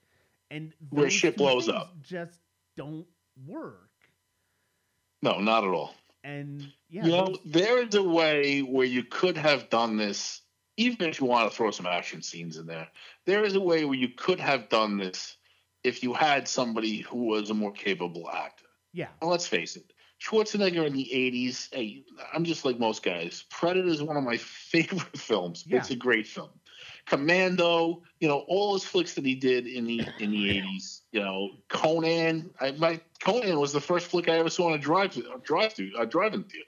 and 0.52 0.74
Where 0.90 1.10
shit 1.10 1.38
blows 1.38 1.70
up. 1.70 1.94
just 2.02 2.40
don't 2.76 3.06
work. 3.48 3.90
No, 5.22 5.40
not 5.40 5.64
at 5.64 5.70
all. 5.70 5.94
And 6.24 6.68
yeah, 6.90 7.06
you 7.06 7.12
know, 7.12 7.38
there 7.46 7.82
is 7.84 7.94
a 7.96 8.04
way 8.04 8.62
where 8.62 8.86
you 8.86 9.04
could 9.04 9.38
have 9.38 9.70
done 9.70 9.96
this, 9.98 10.42
even 10.78 11.08
if 11.10 11.20
you 11.20 11.26
want 11.26 11.50
to 11.50 11.56
throw 11.56 11.72
some 11.72 11.86
action 11.86 12.22
scenes 12.22 12.58
in 12.58 12.66
there. 12.66 12.88
There 13.26 13.44
is 13.44 13.56
a 13.56 13.62
way 13.62 13.86
where 13.86 13.98
you 13.98 14.10
could 14.10 14.40
have 14.40 14.70
done 14.70 14.98
this 14.98 15.38
if 15.84 16.04
you 16.04 16.14
had 16.14 16.48
somebody 16.48 17.02
who 17.02 17.26
was 17.26 17.50
a 17.50 17.54
more 17.54 17.72
capable 17.72 18.30
actor. 18.30 18.66
yeah, 18.94 19.08
And 19.22 19.30
let's 19.30 19.48
face 19.48 19.76
it, 19.76 19.94
Schwarzenegger 20.22 20.86
in 20.86 20.94
the 20.94 21.10
80s, 21.14 21.74
hey, 21.74 22.04
I'm 22.34 22.44
just 22.44 22.66
like 22.66 22.80
most 22.80 23.04
guys. 23.04 23.46
Predator 23.50 23.88
is 23.88 24.02
one 24.02 24.18
of 24.18 24.24
my 24.24 24.38
favorite 24.72 25.18
films. 25.18 25.64
Yeah. 25.68 25.78
It's 25.78 25.92
a 25.92 25.96
great 25.96 26.28
film. 26.28 26.50
Commando, 27.06 28.02
you 28.20 28.28
know, 28.28 28.40
all 28.48 28.74
his 28.74 28.84
flicks 28.84 29.14
that 29.14 29.26
he 29.26 29.36
did 29.36 29.68
in 29.68 29.86
the 29.86 30.02
in 30.20 30.32
the 30.32 30.50
80s, 30.62 31.02
you 31.12 31.20
know, 31.20 31.52
Conan. 31.70 32.50
I, 32.60 32.72
my 32.72 33.00
Conan 33.24 33.60
was 33.60 33.74
the 33.74 33.82
first 33.82 34.08
flick 34.08 34.28
I 34.28 34.40
ever 34.40 34.50
saw 34.50 34.70
in 34.70 34.74
a 34.74 34.78
drive 34.82 35.16
drive 35.44 35.74
through 35.74 35.92
a 36.00 36.06
drive-in 36.06 36.44
theater. 36.44 36.66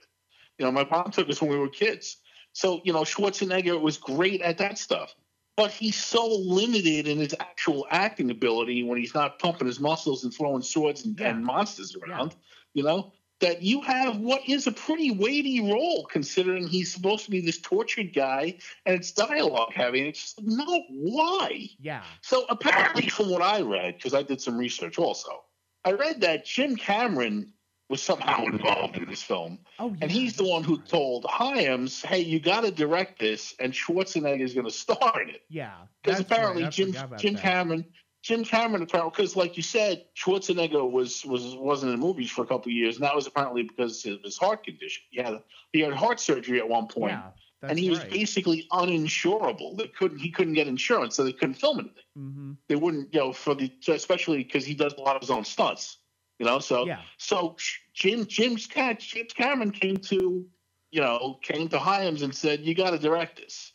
You 0.59 0.65
know, 0.65 0.71
my 0.71 0.85
mom 0.89 1.11
took 1.11 1.29
us 1.29 1.41
when 1.41 1.49
we 1.49 1.57
were 1.57 1.69
kids. 1.69 2.17
So, 2.57 2.81
you 2.83 2.91
know, 2.91 3.03
Schwarzenegger 3.03 3.79
was 3.79 3.97
great 3.97 4.41
at 4.41 4.57
that 4.57 4.79
stuff. 4.79 5.13
But 5.57 5.69
he's 5.69 5.95
so 5.95 6.25
limited 6.27 7.07
in 7.07 7.19
his 7.19 7.35
actual 7.39 7.85
acting 7.91 8.31
ability 8.31 8.81
when 8.81 8.97
he's 8.97 9.13
not 9.13 9.37
pumping 9.37 9.67
his 9.67 9.79
muscles 9.79 10.23
and 10.23 10.33
throwing 10.33 10.63
swords 10.63 11.05
and, 11.05 11.19
yeah. 11.19 11.29
and 11.29 11.45
monsters 11.45 11.95
around, 11.95 12.31
yeah. 12.31 12.37
you 12.73 12.83
know, 12.83 13.11
that 13.41 13.61
you 13.61 13.81
have 13.81 14.17
what 14.17 14.41
is 14.49 14.65
a 14.65 14.71
pretty 14.71 15.11
weighty 15.11 15.61
role 15.71 16.07
considering 16.11 16.65
he's 16.65 16.91
supposed 16.91 17.25
to 17.25 17.31
be 17.31 17.41
this 17.41 17.59
tortured 17.59 18.11
guy 18.11 18.57
and 18.87 18.95
it's 18.95 19.11
dialogue 19.11 19.71
heavy. 19.71 19.99
And 19.99 20.07
it's 20.07 20.21
just, 20.21 20.41
no, 20.41 20.81
why? 20.89 21.69
Yeah. 21.79 22.01
So 22.21 22.47
apparently, 22.49 23.07
from 23.07 23.29
what 23.29 23.43
I 23.43 23.61
read, 23.61 23.97
because 23.97 24.15
I 24.15 24.23
did 24.23 24.41
some 24.41 24.57
research 24.57 24.97
also, 24.97 25.43
I 25.85 25.91
read 25.91 26.21
that 26.21 26.45
Jim 26.45 26.75
Cameron 26.75 27.53
was 27.89 28.01
somehow 28.01 28.43
involved 28.45 28.97
in 28.97 29.05
this 29.05 29.23
film. 29.23 29.59
Oh, 29.79 29.89
yeah. 29.89 29.97
And 30.01 30.11
he's 30.11 30.35
the 30.35 30.43
one 30.43 30.63
who 30.63 30.77
told 30.81 31.25
Hyams, 31.29 32.01
hey, 32.01 32.19
you 32.19 32.39
got 32.39 32.61
to 32.61 32.71
direct 32.71 33.19
this, 33.19 33.55
and 33.59 33.71
Schwarzenegger 33.73 34.41
is 34.41 34.53
going 34.53 34.65
to 34.65 34.71
star 34.71 35.21
in 35.21 35.29
it. 35.29 35.43
Yeah. 35.49 35.73
Because 36.03 36.19
apparently 36.19 36.63
right. 36.63 36.71
Jim 36.71 36.93
Jim 37.17 37.33
that. 37.33 37.41
Cameron. 37.41 37.85
Jim 38.23 38.43
Cameron 38.43 38.81
apparently 38.81 39.11
because 39.15 39.37
like 39.37 39.55
you 39.55 39.63
said, 39.63 40.03
Schwarzenegger 40.17 40.89
was 40.89 41.23
was 41.23 41.55
wasn't 41.55 41.93
in 41.93 41.99
movies 41.99 42.29
for 42.29 42.41
a 42.41 42.45
couple 42.45 42.69
of 42.69 42.73
years, 42.73 42.95
and 42.95 43.05
that 43.05 43.15
was 43.15 43.25
apparently 43.25 43.63
because 43.63 44.05
of 44.05 44.21
his 44.21 44.37
heart 44.37 44.65
condition. 44.65 45.03
He 45.11 45.21
had 45.21 45.41
he 45.71 45.79
had 45.79 45.93
heart 45.93 46.19
surgery 46.19 46.59
at 46.59 46.67
one 46.67 46.87
point, 46.87 47.13
yeah, 47.13 47.29
and 47.61 47.79
he 47.79 47.89
was 47.89 47.99
basically 47.99 48.67
uninsurable. 48.71 49.77
They 49.77 49.87
couldn't 49.87 50.17
he 50.17 50.31
couldn't 50.31 50.55
get 50.55 50.67
insurance, 50.67 51.15
so 51.15 51.23
they 51.23 51.31
couldn't 51.31 51.55
film 51.55 51.79
anything. 51.79 52.03
Mm-hmm. 52.17 52.51
They 52.67 52.75
wouldn't, 52.75 53.13
you 53.13 53.19
know, 53.19 53.31
for 53.31 53.55
the 53.55 53.71
especially 53.87 54.43
because 54.43 54.65
he 54.65 54.73
does 54.73 54.93
a 54.93 55.01
lot 55.01 55.15
of 55.15 55.21
his 55.21 55.31
own 55.31 55.45
stunts. 55.45 55.97
You 56.39 56.45
know, 56.45 56.59
so 56.59 56.85
yeah. 56.85 57.01
so 57.17 57.55
Jim 57.93 58.25
Jim's 58.27 58.67
James 58.67 59.33
Cameron 59.33 59.71
came 59.71 59.97
to, 59.97 60.45
you 60.91 61.01
know, 61.01 61.39
came 61.41 61.67
to 61.69 61.79
Hyams 61.79 62.21
and 62.21 62.35
said, 62.35 62.61
"You 62.61 62.75
got 62.75 62.91
to 62.91 62.99
direct 62.99 63.37
this." 63.37 63.73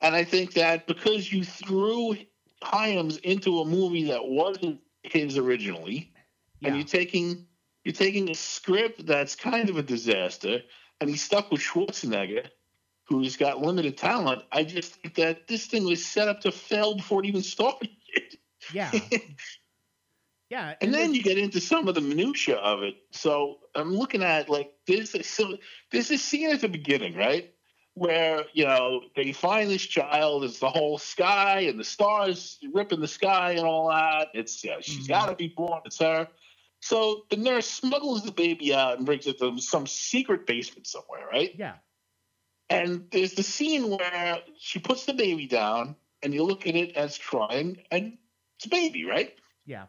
And 0.00 0.14
I 0.14 0.24
think 0.24 0.54
that 0.54 0.86
because 0.86 1.32
you 1.32 1.44
threw 1.44 2.16
Hyams 2.62 3.18
into 3.18 3.60
a 3.60 3.64
movie 3.64 4.04
that 4.04 4.26
wasn't 4.26 4.80
his 5.02 5.36
originally, 5.36 6.12
yeah. 6.60 6.68
and 6.68 6.76
you're 6.76 6.86
taking 6.86 7.46
you're 7.84 7.92
taking 7.92 8.30
a 8.30 8.34
script 8.34 9.06
that's 9.06 9.34
kind 9.34 9.68
of 9.68 9.76
a 9.76 9.82
disaster, 9.82 10.62
and 11.00 11.10
he's 11.10 11.22
stuck 11.22 11.50
with 11.50 11.60
Schwarzenegger, 11.60 12.46
who's 13.04 13.36
got 13.36 13.60
limited 13.60 13.98
talent. 13.98 14.42
I 14.50 14.64
just 14.64 14.94
think 14.94 15.14
that 15.16 15.46
this 15.46 15.66
thing 15.66 15.84
was 15.84 16.04
set 16.04 16.28
up 16.28 16.40
to 16.40 16.52
fail 16.52 16.96
before 16.96 17.22
it 17.22 17.26
even 17.26 17.42
started. 17.42 17.90
Yeah. 18.72 18.90
Yeah, 20.52 20.68
and, 20.68 20.76
and 20.82 20.94
then 20.94 21.14
you 21.14 21.22
get 21.22 21.38
into 21.38 21.62
some 21.62 21.88
of 21.88 21.94
the 21.94 22.02
minutia 22.02 22.56
of 22.56 22.82
it. 22.82 22.96
So 23.10 23.60
I'm 23.74 23.96
looking 23.96 24.22
at 24.22 24.50
like 24.50 24.74
this. 24.86 25.16
So 25.22 25.56
there's 25.90 26.08
this 26.08 26.22
scene 26.22 26.50
at 26.50 26.60
the 26.60 26.68
beginning, 26.68 27.16
right, 27.16 27.54
where 27.94 28.44
you 28.52 28.66
know 28.66 29.00
they 29.16 29.32
find 29.32 29.70
this 29.70 29.80
child. 29.80 30.44
It's 30.44 30.58
the 30.58 30.68
whole 30.68 30.98
sky 30.98 31.60
and 31.60 31.80
the 31.80 31.84
stars 31.84 32.58
ripping 32.70 33.00
the 33.00 33.08
sky 33.08 33.52
and 33.52 33.66
all 33.66 33.88
that. 33.88 34.28
It's 34.34 34.62
yeah, 34.62 34.76
she's 34.82 35.04
mm-hmm. 35.04 35.06
got 35.06 35.30
to 35.30 35.36
be 35.36 35.48
born. 35.48 35.80
It's 35.86 35.98
her. 36.00 36.28
So 36.80 37.22
the 37.30 37.38
nurse 37.38 37.66
smuggles 37.66 38.22
the 38.22 38.32
baby 38.32 38.74
out 38.74 38.98
and 38.98 39.06
brings 39.06 39.26
it 39.26 39.38
to 39.38 39.58
some 39.58 39.86
secret 39.86 40.46
basement 40.46 40.86
somewhere, 40.86 41.26
right? 41.32 41.54
Yeah. 41.56 41.76
And 42.68 43.06
there's 43.10 43.32
the 43.32 43.42
scene 43.42 43.88
where 43.88 44.40
she 44.58 44.80
puts 44.80 45.06
the 45.06 45.14
baby 45.14 45.46
down, 45.46 45.96
and 46.22 46.34
you 46.34 46.42
look 46.42 46.66
at 46.66 46.76
it 46.76 46.94
as 46.94 47.16
crying, 47.16 47.78
and 47.90 48.18
it's 48.58 48.66
a 48.66 48.68
baby, 48.68 49.06
right? 49.06 49.34
Yeah 49.64 49.86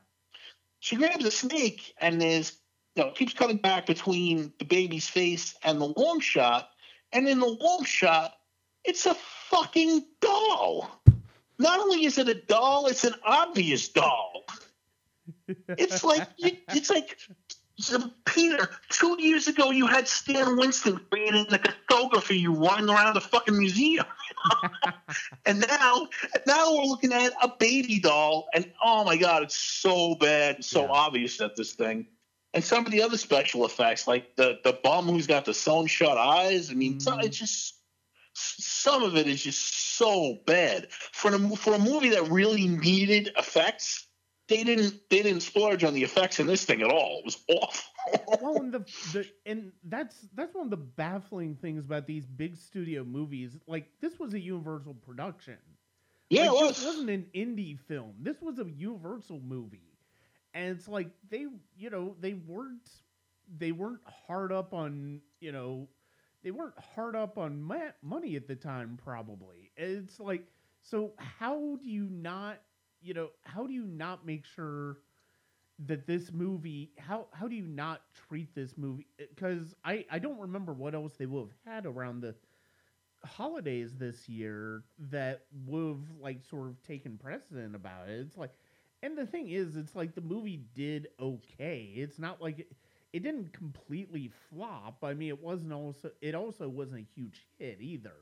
she 0.84 0.98
grabs 0.98 1.24
a 1.24 1.32
snake 1.32 1.94
and 2.02 2.22
is 2.22 2.58
you 2.98 3.04
know 3.04 3.12
keeps 3.12 3.34
cutting 3.34 3.56
back 3.56 3.86
between 3.86 4.52
the 4.60 4.66
baby's 4.66 5.08
face 5.08 5.56
and 5.64 5.80
the 5.80 5.94
long 5.96 6.20
shot, 6.20 6.72
and 7.14 7.26
in 7.26 7.40
the 7.40 7.48
long 7.48 7.86
shot, 7.86 8.34
it's 8.84 9.06
a 9.06 9.16
fucking 9.16 10.04
doll. 10.20 10.92
Not 11.58 11.80
only 11.80 12.04
is 12.04 12.18
it 12.18 12.28
a 12.28 12.34
doll, 12.34 12.88
it's 12.88 13.06
an 13.06 13.14
obvious 13.24 13.88
doll. 13.88 14.44
It's 15.48 16.04
like 16.04 16.28
it's 16.38 16.90
like 16.90 17.18
Peter. 18.26 18.70
Two 18.90 19.18
years 19.20 19.48
ago, 19.48 19.72
you 19.72 19.88
had 19.88 20.08
Stan 20.08 20.58
Winston 20.58 21.00
creating 21.12 21.48
like 21.50 21.68
a 21.68 21.72
photography 21.88 22.38
you 22.38 22.54
running 22.54 22.90
around 22.90 23.16
the 23.16 23.22
fucking 23.22 23.58
museum. 23.58 24.06
and 25.46 25.66
now, 25.68 26.08
now 26.46 26.72
we're 26.76 26.86
looking 26.86 27.14
at 27.14 27.34
a 27.42 27.52
baby 27.60 28.00
doll, 28.00 28.48
and 28.54 28.72
oh 28.84 29.04
my 29.04 29.18
god, 29.18 29.44
it's 29.44 29.56
so 29.56 30.16
bad, 30.16 30.64
so 30.64 30.84
yeah. 30.84 30.92
obvious 30.92 31.38
that 31.38 31.56
this 31.56 31.74
thing. 31.74 32.06
And 32.54 32.64
some 32.64 32.86
of 32.86 32.92
the 32.92 33.02
other 33.02 33.18
special 33.18 33.66
effects, 33.66 34.08
like 34.08 34.36
the 34.36 34.60
the 34.64 34.78
bum 34.84 35.08
who's 35.08 35.26
got 35.26 35.46
the 35.46 35.54
sewn 35.54 35.88
shut 35.88 36.18
eyes. 36.18 36.70
I 36.70 36.76
mean, 36.76 37.00
mm. 37.00 37.24
it's 37.24 37.38
just 37.38 37.76
some 38.36 39.04
of 39.04 39.16
it 39.16 39.28
is 39.28 39.44
just 39.44 39.96
so 39.98 40.40
bad 40.46 40.92
for 40.92 41.34
a 41.34 41.40
for 41.56 41.74
a 41.74 41.80
movie 41.80 42.10
that 42.10 42.30
really 42.30 42.68
needed 42.68 43.32
effects. 43.38 44.08
They 44.54 44.64
didn't 44.64 45.10
they 45.10 45.22
didn't 45.22 45.42
splurge 45.42 45.84
on 45.84 45.94
the 45.94 46.04
effects 46.04 46.40
in 46.40 46.48
this 46.48 46.66
thing 46.66 46.82
at 46.82 46.90
all. 46.90 47.20
It 47.20 47.26
was 47.26 47.44
awful 47.50 47.84
well, 48.42 48.58
and 48.58 48.74
the, 48.74 48.80
the 49.14 49.26
and 49.46 49.72
that's 49.86 50.28
that's 50.34 50.54
one 50.54 50.66
of 50.66 50.72
the 50.72 50.78
baffling 50.78 51.56
things 51.56 51.86
about 51.86 52.08
these 52.08 52.26
big 52.26 52.56
studio 52.56 53.04
movies. 53.04 53.58
Like 53.68 53.90
this 54.02 54.20
was 54.20 54.34
a 54.34 54.40
Universal 54.40 54.96
production. 54.96 55.58
Yeah, 56.30 56.50
like, 56.50 56.50
it 56.50 56.66
was. 56.66 56.78
This 56.78 56.86
wasn't 56.86 57.10
an 57.10 57.26
indie 57.36 57.80
film. 57.80 58.14
This 58.20 58.42
was 58.42 58.60
a 58.60 58.66
Universal 58.66 59.40
movie, 59.42 59.98
and 60.54 60.76
it's 60.76 60.88
like 60.88 61.10
they, 61.30 61.46
you 61.76 61.90
know, 61.90 62.16
they 62.20 62.34
weren't 62.34 62.90
they 63.58 63.72
weren't 63.72 64.02
hard 64.28 64.52
up 64.52 64.74
on 64.74 65.22
you 65.40 65.52
know 65.52 65.88
they 66.44 66.52
weren't 66.52 66.78
hard 66.96 67.16
up 67.16 67.38
on 67.38 67.62
ma- 67.62 67.94
money 68.02 68.36
at 68.36 68.48
the 68.48 68.56
time. 68.56 68.98
Probably 69.04 69.72
it's 69.78 70.20
like 70.20 70.48
so. 70.82 71.14
How 71.18 71.78
do 71.82 71.90
you 71.90 72.08
not 72.10 72.60
you 73.04 73.14
know 73.14 73.30
how 73.44 73.68
do 73.68 73.74
you 73.74 73.84
not 73.86 74.26
make 74.26 74.46
sure 74.46 74.98
that 75.88 76.08
this 76.08 76.32
movie 76.32 76.92
how 77.00 77.28
how 77.34 77.48
do 77.48 77.56
you 77.56 77.66
not 77.66 78.02
treat 78.30 78.54
this 78.56 78.78
movie 78.78 79.08
uh, 79.22 79.26
because 79.36 79.76
I 79.86 80.06
I 80.12 80.20
don't 80.20 80.40
remember 80.40 80.74
what 80.74 80.96
else 80.96 81.14
they 81.18 81.26
would 81.26 81.50
have 81.50 81.74
had 81.76 81.86
around 81.86 82.22
the 82.22 82.36
holidays 83.26 83.96
this 83.98 84.28
year 84.28 84.84
that 85.12 85.46
would 85.66 85.88
have 85.90 86.20
like 86.22 86.44
sort 86.44 86.68
of 86.70 86.82
taken 86.84 87.18
precedent 87.18 87.76
about 87.76 88.10
it. 88.10 88.20
It's 88.20 88.38
like 88.38 88.52
and 89.02 89.18
the 89.18 89.26
thing 89.26 89.50
is 89.50 89.76
it's 89.76 89.96
like 89.96 90.16
the 90.16 90.22
movie 90.22 90.64
did 90.76 91.10
okay. 91.20 91.92
It's 91.96 92.20
not 92.20 92.42
like 92.42 92.60
it, 92.60 92.72
it 93.14 93.24
didn't 93.24 93.54
completely 93.54 94.32
flop. 94.50 95.04
I 95.04 95.14
mean 95.14 95.30
it 95.30 95.42
wasn't 95.42 95.74
also 95.74 96.12
it 96.22 96.36
also 96.36 96.68
wasn't 96.70 97.02
a 97.02 97.08
huge 97.16 97.48
hit 97.60 97.80
either 97.82 98.14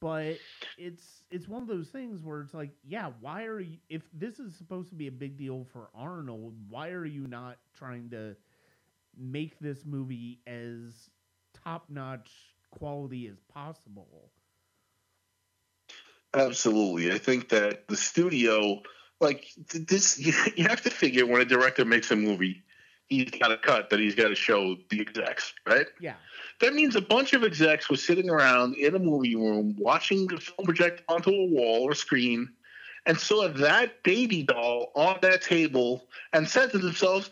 but 0.00 0.36
it's 0.76 1.22
it's 1.30 1.48
one 1.48 1.62
of 1.62 1.68
those 1.68 1.88
things 1.88 2.22
where 2.22 2.40
it's 2.40 2.54
like, 2.54 2.70
yeah, 2.84 3.10
why 3.20 3.44
are 3.44 3.60
you 3.60 3.78
if 3.88 4.02
this 4.12 4.38
is 4.38 4.54
supposed 4.54 4.90
to 4.90 4.94
be 4.94 5.06
a 5.06 5.12
big 5.12 5.36
deal 5.36 5.66
for 5.72 5.88
Arnold, 5.94 6.54
why 6.68 6.90
are 6.90 7.04
you 7.04 7.26
not 7.26 7.58
trying 7.74 8.10
to 8.10 8.36
make 9.16 9.58
this 9.58 9.84
movie 9.84 10.40
as 10.46 11.10
top-notch 11.64 12.30
quality 12.70 13.26
as 13.26 13.40
possible? 13.52 14.30
Absolutely. 16.34 17.12
I 17.12 17.18
think 17.18 17.48
that 17.48 17.88
the 17.88 17.96
studio 17.96 18.82
like 19.20 19.46
this 19.72 20.18
you 20.56 20.64
have 20.64 20.82
to 20.82 20.90
figure 20.90 21.26
when 21.26 21.40
a 21.40 21.46
director 21.46 21.84
makes 21.84 22.10
a 22.10 22.16
movie, 22.16 22.64
he's 23.10 23.30
got 23.30 23.52
a 23.52 23.58
cut 23.58 23.90
that 23.90 24.00
he's 24.00 24.14
got 24.14 24.28
to 24.28 24.34
show 24.34 24.76
the 24.88 25.00
execs, 25.00 25.52
right? 25.68 25.86
Yeah. 26.00 26.14
That 26.60 26.74
means 26.74 26.96
a 26.96 27.00
bunch 27.00 27.34
of 27.34 27.44
execs 27.44 27.90
were 27.90 27.96
sitting 27.96 28.30
around 28.30 28.76
in 28.76 28.94
a 28.94 28.98
movie 28.98 29.36
room 29.36 29.76
watching 29.78 30.26
the 30.28 30.38
film 30.38 30.64
project 30.64 31.02
onto 31.08 31.30
a 31.30 31.46
wall 31.46 31.82
or 31.82 31.94
screen 31.94 32.48
and 33.06 33.18
saw 33.18 33.48
that 33.48 34.02
baby 34.04 34.44
doll 34.44 34.92
on 34.94 35.18
that 35.22 35.42
table 35.42 36.06
and 36.32 36.48
said 36.48 36.70
to 36.70 36.78
themselves, 36.78 37.30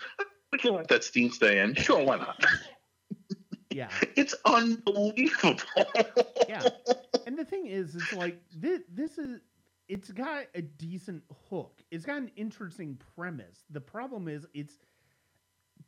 we 0.53 0.59
can 0.59 0.75
let 0.75 0.88
that 0.88 1.05
scene 1.05 1.31
stay 1.31 1.61
in. 1.61 1.75
Sure, 1.75 2.05
why 2.05 2.17
not? 2.17 2.45
Yeah. 3.71 3.91
It's 4.17 4.35
unbelievable. 4.45 5.61
yeah. 6.49 6.67
And 7.27 7.38
the 7.38 7.45
thing 7.45 7.67
is, 7.67 7.95
it's 7.95 8.12
like 8.12 8.41
this, 8.57 8.81
this 8.93 9.19
is 9.19 9.41
it's 9.88 10.11
got 10.11 10.45
a 10.55 10.62
decent 10.62 11.23
hook. 11.49 11.83
It's 11.91 12.05
got 12.05 12.19
an 12.19 12.31
interesting 12.37 12.99
premise. 13.17 13.64
The 13.71 13.81
problem 13.81 14.29
is 14.29 14.47
it's 14.53 14.79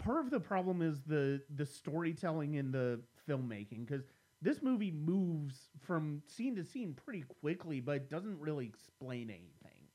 part 0.01 0.25
of 0.25 0.31
the 0.31 0.41
problem 0.41 0.83
is 0.83 1.03
the 1.03 1.43
the 1.55 1.67
storytelling 1.67 2.55
in 2.55 2.73
the 2.73 3.01
filmmaking 3.29 3.87
because 3.87 4.05
this 4.43 4.63
movie 4.63 4.91
moves 4.91 5.69
from 5.81 6.23
scene 6.27 6.57
to 6.57 6.65
scene 6.65 6.95
pretty 6.95 7.25
quickly, 7.41 7.81
but 7.81 7.97
it 7.97 8.11
doesn't 8.11 8.41
really 8.41 8.67
explain 8.67 9.31
anything. 9.31 9.89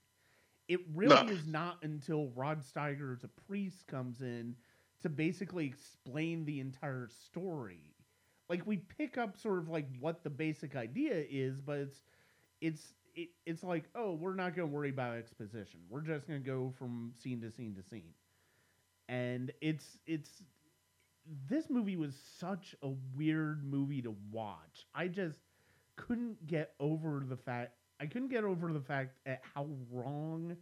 It 0.67 0.81
really 0.93 1.25
no. 1.25 1.31
is 1.33 1.45
not 1.45 1.77
until 1.83 2.29
Rod 2.35 2.61
Steiger 2.61 3.13
as 3.13 3.23
a 3.23 3.27
priest 3.27 3.87
comes 3.87 4.21
in 4.21 4.55
to 5.01 5.09
basically 5.09 5.65
explain 5.65 6.45
the 6.45 6.59
entire 6.59 7.09
story. 7.09 7.95
Like 8.49 8.65
we 8.65 8.77
pick 8.77 9.17
up 9.17 9.37
sort 9.37 9.59
of 9.59 9.69
like 9.69 9.87
what 9.99 10.23
the 10.23 10.29
basic 10.29 10.75
idea 10.75 11.23
is, 11.29 11.61
but 11.61 11.79
it's 11.79 12.01
it's 12.61 12.93
it, 13.15 13.29
it's 13.45 13.63
like 13.63 13.85
oh 13.95 14.13
we're 14.13 14.35
not 14.35 14.55
going 14.55 14.69
to 14.69 14.73
worry 14.73 14.89
about 14.89 15.17
exposition. 15.17 15.81
We're 15.89 16.01
just 16.01 16.27
going 16.27 16.41
to 16.41 16.45
go 16.45 16.73
from 16.77 17.11
scene 17.21 17.41
to 17.41 17.51
scene 17.51 17.75
to 17.75 17.83
scene, 17.83 18.13
and 19.09 19.51
it's 19.61 19.99
it's 20.05 20.43
this 21.49 21.69
movie 21.69 21.95
was 21.97 22.15
such 22.39 22.75
a 22.83 22.89
weird 23.15 23.63
movie 23.63 24.01
to 24.01 24.15
watch. 24.31 24.85
I 24.93 25.07
just 25.07 25.37
couldn't 25.95 26.45
get 26.47 26.73
over 26.79 27.23
the 27.27 27.37
fact 27.37 27.73
I 27.99 28.05
couldn't 28.07 28.29
get 28.29 28.43
over 28.43 28.71
the 28.73 28.81
fact 28.81 29.17
at 29.25 29.41
how 29.53 29.67
wrong 29.91 30.57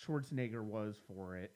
Schwarzenegger 0.00 0.62
was 0.62 0.96
for 1.08 1.36
it. 1.36 1.52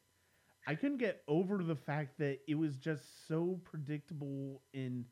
I 0.66 0.74
couldn't 0.74 0.98
get 0.98 1.22
over 1.28 1.58
the 1.62 1.76
fact 1.76 2.18
that 2.18 2.40
it 2.48 2.54
was 2.56 2.76
just 2.76 3.28
so 3.28 3.60
predictable 3.64 4.62
in 4.74 5.06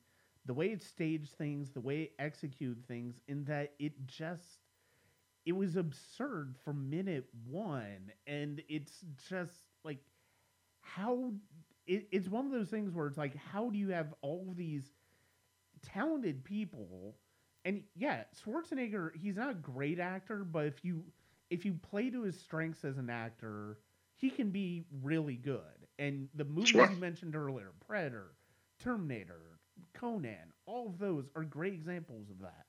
the 0.46 0.54
way 0.54 0.68
it 0.68 0.82
staged 0.82 1.34
things, 1.36 1.70
the 1.70 1.80
way 1.80 2.02
it 2.02 2.12
executed 2.18 2.86
things, 2.86 3.20
in 3.28 3.44
that 3.44 3.74
it 3.78 4.06
just 4.06 4.60
it 5.46 5.52
was 5.52 5.76
absurd 5.76 6.56
from 6.64 6.90
minute 6.90 7.26
one, 7.46 8.12
and 8.26 8.62
it's 8.68 9.04
just 9.28 9.54
like 9.84 9.98
how 10.94 11.32
it, 11.86 12.06
it's 12.12 12.28
one 12.28 12.46
of 12.46 12.52
those 12.52 12.68
things 12.68 12.94
where 12.94 13.06
it's 13.06 13.18
like 13.18 13.36
how 13.36 13.70
do 13.70 13.78
you 13.78 13.90
have 13.90 14.14
all 14.22 14.46
of 14.50 14.56
these 14.56 14.92
talented 15.82 16.44
people? 16.44 17.16
And 17.64 17.82
yeah 17.94 18.24
schwarzenegger 18.44 19.10
he's 19.14 19.36
not 19.36 19.50
a 19.50 19.54
great 19.54 19.98
actor 19.98 20.44
but 20.44 20.66
if 20.66 20.84
you 20.84 21.04
if 21.50 21.64
you 21.64 21.74
play 21.74 22.10
to 22.10 22.22
his 22.22 22.38
strengths 22.38 22.84
as 22.84 22.98
an 22.98 23.10
actor 23.10 23.78
he 24.16 24.30
can 24.30 24.50
be 24.50 24.84
really 25.02 25.36
good. 25.36 25.60
And 25.98 26.28
the 26.34 26.44
movies 26.44 26.70
sure. 26.70 26.90
you 26.90 26.96
mentioned 26.96 27.36
earlier 27.36 27.72
predator 27.86 28.32
terminator 28.80 29.58
conan 29.94 30.52
all 30.66 30.86
of 30.88 30.98
those 30.98 31.28
are 31.36 31.44
great 31.44 31.72
examples 31.72 32.30
of 32.30 32.38
that. 32.40 32.66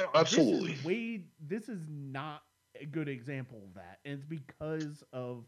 Oh, 0.00 0.10
absolutely 0.14 0.70
this 0.70 0.78
is 0.78 0.84
way 0.84 1.24
this 1.40 1.68
is 1.68 1.80
not 1.88 2.42
a 2.80 2.86
good 2.86 3.08
example 3.08 3.62
of 3.66 3.74
that 3.74 3.98
and 4.04 4.14
it's 4.14 4.24
because 4.24 5.02
of 5.12 5.44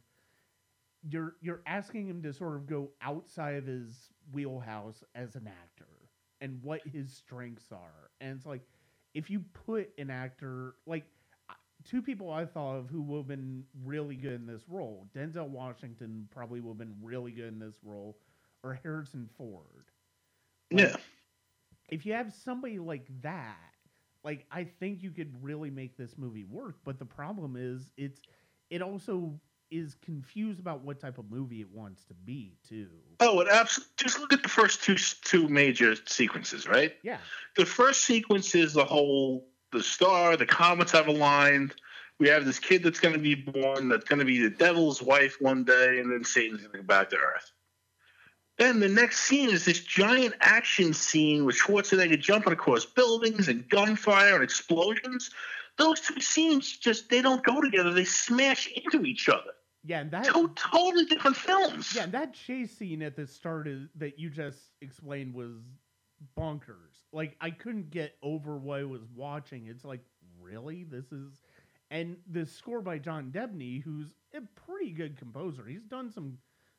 you're 1.09 1.37
you're 1.41 1.63
asking 1.67 2.07
him 2.09 2.23
to 2.23 2.33
sort 2.33 2.57
of 2.57 2.67
go 2.67 2.91
outside 3.03 3.57
of 3.57 3.67
his 3.67 4.11
wheelhouse 4.33 5.05
as 5.15 5.35
an 5.35 5.47
actor 5.47 5.89
and 6.41 6.63
what 6.63 6.81
his 6.87 7.13
strengths 7.13 7.73
are. 7.73 8.11
And 8.21 8.37
it's 8.37 8.47
like 8.47 8.63
if 9.15 9.31
you 9.31 9.45
put 9.67 9.91
an 9.99 10.11
actor 10.11 10.75
like 10.87 11.05
two 11.85 12.01
people 12.01 12.31
I 12.31 12.47
thought 12.47 12.77
of 12.77 12.89
who 12.89 13.03
would 13.03 13.19
have 13.19 13.29
been 13.29 13.65
really 13.85 14.17
good 14.17 14.35
in 14.35 14.47
this 14.47 14.63
role, 14.69 15.07
Denzel 15.15 15.49
Washington 15.49 16.29
probably 16.31 16.61
would 16.61 16.71
have 16.71 16.79
been 16.79 16.97
really 17.03 17.33
good 17.33 17.53
in 17.53 17.59
this 17.59 17.77
role, 17.85 18.17
or 18.63 18.79
Harrison 18.83 19.29
Ford. 19.37 19.65
Like, 20.73 20.89
yeah. 20.89 20.97
If 21.91 22.07
you 22.07 22.15
have 22.15 22.33
somebody 22.33 22.79
like 22.79 23.07
that, 23.23 23.57
like 24.25 24.47
I 24.51 24.65
think 24.65 25.03
you 25.03 25.11
could 25.11 25.35
really 25.43 25.71
make 25.71 25.97
this 25.97 26.17
movie 26.17 26.45
work. 26.45 26.77
But 26.85 26.99
the 26.99 27.05
problem 27.05 27.57
is, 27.59 27.91
it's 27.99 28.21
it 28.71 28.81
also 28.81 29.39
is 29.75 29.97
confused 30.05 30.61
about 30.61 30.83
what 30.83 31.01
type 31.01 31.19
of 31.19 31.31
movie 31.31 31.61
it 31.61 31.71
wants 31.73 32.05
to 32.05 32.15
be 32.15 32.55
too. 32.69 32.89
Oh, 33.21 33.41
it 33.41 33.49
absolutely. 33.51 33.93
Just 33.97 34.21
look 34.21 34.33
at 34.33 34.43
the 34.43 34.49
first 34.49 34.83
two 34.83 34.97
two 34.97 35.49
major 35.49 35.95
sequences, 36.07 36.69
right? 36.69 36.95
Yeah. 37.03 37.19
The 37.57 37.67
first 37.67 38.05
sequence 38.05 38.55
is 38.55 38.75
the 38.75 38.85
whole 38.85 39.49
the 39.73 39.83
star, 39.83 40.37
the 40.37 40.47
comets 40.47 40.93
have 40.93 41.09
aligned. 41.09 41.75
We 42.21 42.29
have 42.29 42.45
this 42.45 42.61
kid 42.61 42.85
that's 42.85 43.01
going 43.01 43.15
to 43.15 43.21
be 43.21 43.35
born 43.35 43.89
that's 43.89 44.05
going 44.05 44.21
to 44.21 44.25
be 44.25 44.41
the 44.41 44.51
devil's 44.51 45.03
wife 45.03 45.37
one 45.41 45.65
day, 45.65 45.99
and 45.99 46.13
then 46.13 46.23
Satan's 46.23 46.61
going 46.61 46.73
to 46.73 46.79
go 46.79 46.85
back 46.85 47.11
to 47.11 47.17
Earth. 47.17 47.51
Then 48.57 48.79
the 48.79 48.89
next 48.89 49.21
scene 49.21 49.51
is 49.51 49.65
this 49.65 49.81
giant 49.81 50.35
action 50.41 50.95
scene 50.95 51.45
with 51.45 51.57
Schwarzenegger 51.57 52.21
jumping 52.21 52.53
across 52.53 52.85
buildings 52.85 53.49
and 53.49 53.69
gunfire 53.69 54.37
and 54.37 54.45
explosions. 54.45 55.31
Those 55.77 56.01
two 56.01 56.21
scenes 56.21 56.77
just 56.77 57.11
they 57.11 57.21
don't 57.21 57.43
go 57.43 57.61
together. 57.61 57.93
They 57.93 58.05
smash 58.05 58.69
into 58.69 59.05
each 59.05 59.29
other. 59.29 59.51
Yeah, 59.85 60.01
and 60.01 60.11
that 60.13 60.25
two 60.25 60.51
totally 60.55 61.05
different 61.05 61.37
films. 61.37 61.95
Yeah, 61.95 62.05
and 62.05 62.13
that 62.13 62.33
chase 62.33 62.77
scene 62.77 63.03
at 63.03 63.17
the 63.17 63.27
start 63.27 63.69
is, 63.69 63.89
that 63.97 64.19
you 64.19 64.31
just 64.31 64.59
explained 64.81 65.35
was 65.35 65.53
bonkers. 66.39 67.03
Like 67.13 67.37
I 67.41 67.51
couldn't 67.51 67.91
get 67.91 68.17
over 68.23 68.57
what 68.57 68.81
I 68.81 68.85
was 68.85 69.03
watching. 69.15 69.67
It's 69.67 69.85
like, 69.85 70.01
really? 70.41 70.85
This 70.85 71.13
is 71.13 71.43
and 71.91 72.17
the 72.31 72.47
score 72.47 72.81
by 72.81 72.99
John 72.99 73.31
Debney, 73.31 73.83
who's 73.83 74.15
a 74.35 74.41
pretty 74.67 74.91
good 74.91 75.19
composer. 75.19 75.65
He's 75.69 75.85
done 75.85 76.11
some 76.11 76.39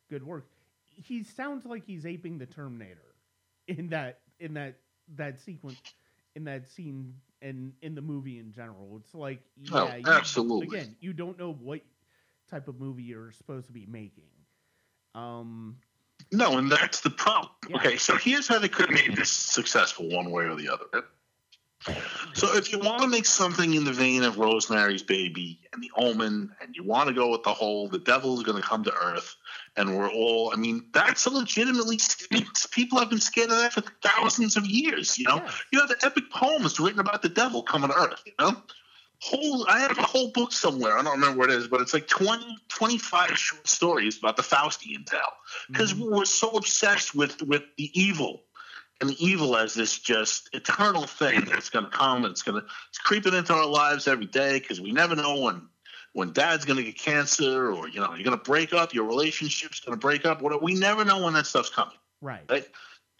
good 0.10 0.26
work. 0.26 0.48
He 0.88 1.24
sounds 1.24 1.66
like 1.66 1.86
he's 1.86 2.06
aping 2.06 2.38
the 2.38 2.46
Terminator 2.46 3.16
in 3.68 3.90
that 3.90 4.20
in 4.40 4.56
that 4.56 4.78
that 5.16 5.40
sequence 5.40 5.80
in 6.36 6.44
that 6.46 6.68
scene 6.68 7.14
and 7.42 7.74
in 7.82 7.94
the 7.96 8.02
movie 8.02 8.40
in 8.40 8.52
general. 8.52 9.00
It's 9.00 9.14
like 9.14 9.42
oh, 9.72 9.86
yeah, 9.86 10.02
oh, 10.06 10.12
absolutely. 10.12 10.68
You, 10.68 10.74
again, 10.84 10.96
you 11.00 11.14
don't 11.14 11.38
know 11.38 11.54
what 11.54 11.82
type 12.50 12.68
of 12.68 12.80
movie 12.80 13.04
you're 13.04 13.32
supposed 13.32 13.68
to 13.68 13.74
be 13.74 13.86
making. 13.86 14.30
Um, 15.14 15.78
no, 16.32 16.58
and 16.58 16.72
that's 16.72 17.02
the 17.02 17.10
problem. 17.10 17.52
Yeah. 17.70 17.78
Okay, 17.78 17.98
so 17.98 18.16
here's 18.18 18.48
how 18.48 18.60
they 18.60 18.70
could 18.70 18.90
have 18.90 19.08
made 19.08 19.16
this 19.16 19.32
successful 19.32 20.10
one 20.10 20.32
way 20.32 20.46
or 20.46 20.56
the 20.56 20.70
other. 20.70 21.06
So 22.34 22.56
if 22.56 22.72
you 22.72 22.80
want 22.80 23.02
to 23.04 23.08
make 23.08 23.26
something 23.26 23.76
in 23.76 23.84
the 23.84 23.94
vein 23.94 24.24
of 24.24 24.40
Rosemary's 24.40 25.04
Baby 25.04 25.60
and 25.72 25.84
The 25.84 25.92
Omen, 25.96 26.52
and 26.60 26.76
you 26.76 26.84
want 26.84 27.08
to 27.10 27.14
go 27.14 27.30
with 27.30 27.44
the 27.44 27.54
whole 27.54 27.88
the 27.88 28.00
devil 28.00 28.36
is 28.38 28.44
going 28.44 28.62
to 28.62 28.68
come 28.68 28.84
to 28.86 28.94
Earth, 28.94 29.36
and 29.78 29.96
we're 29.96 30.10
all, 30.10 30.52
I 30.52 30.58
mean, 30.58 30.88
that's 30.94 31.26
a 31.26 31.30
legitimately 31.30 32.00
people 32.72 32.98
have 33.00 33.10
been 33.10 33.20
scared 33.20 33.52
of 33.52 33.58
that 33.58 33.74
for 33.74 33.84
thousands 34.02 34.58
of 34.58 34.66
years. 34.66 35.18
You 35.18 35.26
know, 35.26 35.36
yeah. 35.38 35.52
you 35.72 35.80
have 35.80 35.90
the 35.90 36.04
epic 36.04 36.32
poems 36.32 36.80
written 36.80 37.00
about 37.00 37.22
the 37.22 37.30
devil 37.30 37.62
coming 37.62 37.90
to 37.90 37.96
Earth. 37.96 38.22
You 38.26 38.34
know, 38.40 38.64
whole 39.22 39.66
I 39.68 39.80
have 39.80 39.98
a 39.98 40.04
whole 40.04 40.32
book 40.32 40.52
somewhere. 40.52 40.98
I 40.98 41.04
don't 41.04 41.14
remember 41.14 41.40
what 41.40 41.50
it 41.50 41.58
is, 41.58 41.68
but 41.68 41.82
it's 41.82 41.94
like 41.94 42.08
20, 42.08 42.58
25 42.68 43.38
short 43.38 43.68
stories 43.68 44.18
about 44.18 44.38
the 44.38 44.44
Faustian 44.44 45.06
tale. 45.06 45.22
Because 45.70 45.94
mm-hmm. 45.94 46.14
we're 46.14 46.26
so 46.26 46.50
obsessed 46.50 47.16
with 47.16 47.42
with 47.44 47.64
the 47.78 47.92
evil. 48.00 48.44
And 49.02 49.10
the 49.10 49.26
evil 49.26 49.58
as 49.58 49.74
this 49.74 50.00
just 50.00 50.50
eternal 50.54 51.06
thing 51.06 51.44
that's 51.44 51.70
going 51.70 51.84
to 51.84 51.92
come 51.92 52.24
and 52.24 52.32
it's 52.32 52.44
going 52.44 52.62
to 52.62 52.68
it's 52.88 52.98
creeping 52.98 53.34
into 53.34 53.54
our 53.54 53.66
lives 53.66 54.08
every 54.08 54.26
day 54.26 54.58
because 54.58 54.80
we 54.80 54.94
never 54.94 55.18
know 55.18 55.42
when 55.42 55.68
when 56.14 56.32
dad's 56.32 56.64
going 56.64 56.78
to 56.78 56.84
get 56.84 56.98
cancer 56.98 57.74
or 57.74 57.90
you 57.90 58.00
know 58.00 58.14
you're 58.14 58.24
going 58.24 58.38
to 58.38 58.44
break 58.44 58.74
up 58.74 58.94
your 58.94 59.04
relationship's 59.04 59.82
going 59.82 59.92
to 59.92 60.00
break 60.00 60.26
up 60.26 60.42
what 60.42 60.64
we 60.64 60.76
never 60.76 61.04
know 61.04 61.26
when 61.26 61.34
that 61.34 61.46
stuff's 61.46 61.70
coming. 61.70 61.98
Right. 62.22 62.44
Right? 62.50 62.66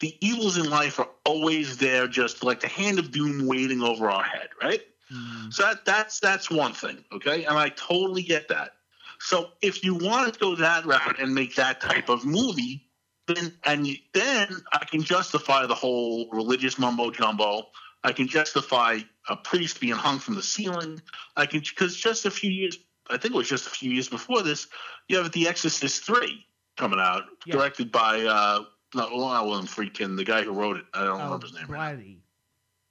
The 0.00 0.16
evils 0.26 0.56
in 0.56 0.70
life 0.70 0.98
are 0.98 1.10
always 1.26 1.76
there 1.76 2.08
just 2.08 2.42
like 2.42 2.60
the 2.60 2.68
hand 2.68 2.98
of 2.98 3.10
doom 3.10 3.46
waiting 3.46 3.82
over 3.82 4.08
our 4.08 4.24
head 4.24 4.48
right 4.62 4.80
Mm. 5.12 5.52
So 5.52 5.62
that, 5.62 5.84
that's 5.84 6.20
that's 6.20 6.50
one 6.50 6.72
thing, 6.72 7.04
okay? 7.12 7.44
And 7.44 7.56
I 7.58 7.68
totally 7.70 8.22
get 8.22 8.48
that. 8.48 8.72
So 9.18 9.50
if 9.62 9.84
you 9.84 9.94
want 9.94 10.32
to 10.32 10.38
go 10.38 10.54
that 10.56 10.84
route 10.84 11.20
and 11.20 11.34
make 11.34 11.54
that 11.56 11.80
type 11.80 12.08
of 12.08 12.24
movie, 12.24 12.88
then 13.26 13.52
and 13.64 13.86
you, 13.86 13.96
then 14.12 14.62
I 14.72 14.84
can 14.84 15.02
justify 15.02 15.66
the 15.66 15.74
whole 15.74 16.28
religious 16.30 16.78
mumbo 16.78 17.10
jumbo. 17.10 17.68
I 18.04 18.12
can 18.12 18.28
justify 18.28 18.98
a 19.28 19.36
priest 19.36 19.80
being 19.80 19.94
hung 19.94 20.18
from 20.18 20.34
the 20.34 20.42
ceiling. 20.42 21.00
I 21.36 21.46
can 21.46 21.60
because 21.60 21.96
just 21.96 22.26
a 22.26 22.30
few 22.30 22.50
years, 22.50 22.78
I 23.08 23.16
think 23.16 23.34
it 23.34 23.38
was 23.38 23.48
just 23.48 23.66
a 23.66 23.70
few 23.70 23.90
years 23.90 24.08
before 24.08 24.42
this, 24.42 24.68
you 25.08 25.16
have 25.16 25.32
The 25.32 25.48
Exorcist 25.48 26.04
three 26.04 26.46
coming 26.76 27.00
out, 27.00 27.24
yeah. 27.46 27.56
directed 27.56 27.90
by 27.90 28.22
uh, 28.22 28.64
not 28.94 29.12
William 29.12 29.66
Friedkin, 29.66 30.16
the 30.16 30.24
guy 30.24 30.42
who 30.42 30.52
wrote 30.52 30.76
it. 30.76 30.84
I 30.94 31.04
don't 31.04 31.20
oh, 31.20 31.24
remember 31.24 31.46
his 31.46 31.54
name. 31.54 31.66
Right 31.68 32.16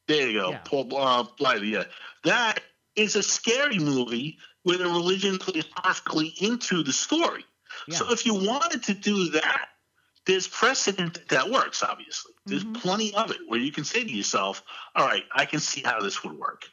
there 0.07 0.27
you 0.29 0.39
go, 0.39 0.51
yeah. 0.51 0.59
Paul 0.63 0.95
uh. 0.95 1.25
Yeah, 1.61 1.83
that 2.23 2.59
is 2.95 3.15
a 3.15 3.23
scary 3.23 3.79
movie 3.79 4.37
where 4.63 4.77
the 4.77 4.85
religion 4.85 5.37
plays 5.37 5.65
perfectly 5.65 6.33
into 6.41 6.83
the 6.83 6.93
story. 6.93 7.45
Yeah. 7.87 7.97
So 7.97 8.11
if 8.11 8.25
you 8.25 8.33
wanted 8.33 8.83
to 8.83 8.93
do 8.93 9.31
that, 9.31 9.67
there's 10.25 10.47
precedent 10.47 11.19
that 11.29 11.49
works. 11.49 11.83
Obviously, 11.83 12.33
there's 12.45 12.63
mm-hmm. 12.63 12.81
plenty 12.81 13.13
of 13.13 13.31
it 13.31 13.37
where 13.47 13.59
you 13.59 13.71
can 13.71 13.83
say 13.83 14.03
to 14.03 14.11
yourself, 14.11 14.63
"All 14.95 15.05
right, 15.05 15.23
I 15.33 15.45
can 15.45 15.59
see 15.59 15.81
how 15.81 15.99
this 15.99 16.23
would 16.23 16.37
work." 16.37 16.63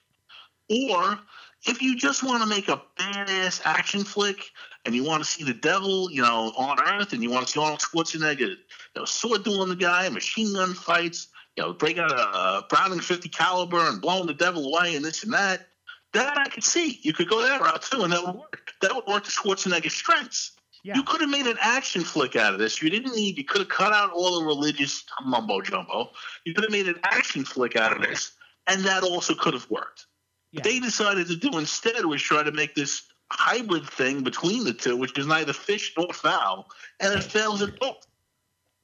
Or 0.70 1.18
if 1.66 1.82
you 1.82 1.96
just 1.96 2.22
want 2.22 2.42
to 2.42 2.48
make 2.48 2.68
a 2.68 2.82
badass 2.98 3.60
action 3.64 4.04
flick 4.04 4.50
and 4.84 4.94
you 4.94 5.04
want 5.04 5.22
to 5.22 5.28
see 5.28 5.44
the 5.44 5.54
devil, 5.54 6.10
you 6.10 6.22
know, 6.22 6.52
on 6.56 6.80
Earth, 6.80 7.12
and 7.12 7.22
you 7.22 7.30
want 7.30 7.46
to 7.46 7.52
see 7.52 7.60
Arnold 7.60 7.80
Schwarzenegger, 7.80 8.40
you 8.40 8.56
know, 8.96 9.04
sword 9.04 9.44
dueling 9.44 9.68
the 9.68 9.76
guy, 9.76 10.08
machine 10.08 10.54
gun 10.54 10.74
fights, 10.74 11.28
you 11.56 11.62
know, 11.62 11.72
break 11.72 11.98
out 11.98 12.12
a 12.12 12.64
Browning 12.68 13.00
50 13.00 13.28
caliber 13.28 13.80
and 13.80 14.00
blowing 14.00 14.26
the 14.26 14.34
devil 14.34 14.74
away 14.74 14.94
and 14.94 15.04
this 15.04 15.24
and 15.24 15.32
that. 15.32 15.68
That 16.12 16.38
I 16.38 16.48
could 16.48 16.64
see. 16.64 16.98
You 17.02 17.12
could 17.14 17.28
go 17.28 17.42
that 17.42 17.60
route 17.60 17.82
too, 17.82 18.02
and 18.02 18.12
that 18.12 18.24
would 18.24 18.36
work. 18.36 18.72
That 18.82 18.94
would 18.94 19.06
work 19.06 19.24
to 19.24 19.30
Schwarzenegger's 19.30 19.94
strengths. 19.94 20.52
Yeah. 20.84 20.96
You 20.96 21.04
could 21.04 21.20
have 21.20 21.30
made 21.30 21.46
an 21.46 21.56
action 21.60 22.02
flick 22.02 22.36
out 22.36 22.52
of 22.52 22.58
this. 22.58 22.82
You 22.82 22.90
didn't 22.90 23.14
need. 23.14 23.38
You 23.38 23.44
could 23.44 23.60
have 23.60 23.68
cut 23.68 23.92
out 23.92 24.10
all 24.12 24.40
the 24.40 24.46
religious 24.46 25.04
mumbo 25.24 25.60
jumbo. 25.60 26.10
You 26.44 26.54
could 26.54 26.64
have 26.64 26.72
made 26.72 26.88
an 26.88 26.98
action 27.04 27.44
flick 27.44 27.76
out 27.76 27.96
of 27.96 28.02
this, 28.02 28.32
and 28.66 28.82
that 28.82 29.04
also 29.04 29.34
could 29.34 29.54
have 29.54 29.70
worked. 29.70 30.06
Yeah. 30.50 30.62
They 30.62 30.80
decided 30.80 31.28
to 31.28 31.36
do 31.36 31.56
instead 31.56 32.04
was 32.04 32.20
try 32.20 32.42
to 32.42 32.52
make 32.52 32.74
this 32.74 33.04
hybrid 33.30 33.88
thing 33.88 34.22
between 34.22 34.64
the 34.64 34.74
two, 34.74 34.96
which 34.96 35.16
is 35.16 35.26
neither 35.26 35.52
fish 35.52 35.94
nor 35.96 36.12
fowl, 36.12 36.68
and 37.00 37.14
it 37.14 37.22
fails 37.22 37.62
at 37.62 37.78
both. 37.80 38.06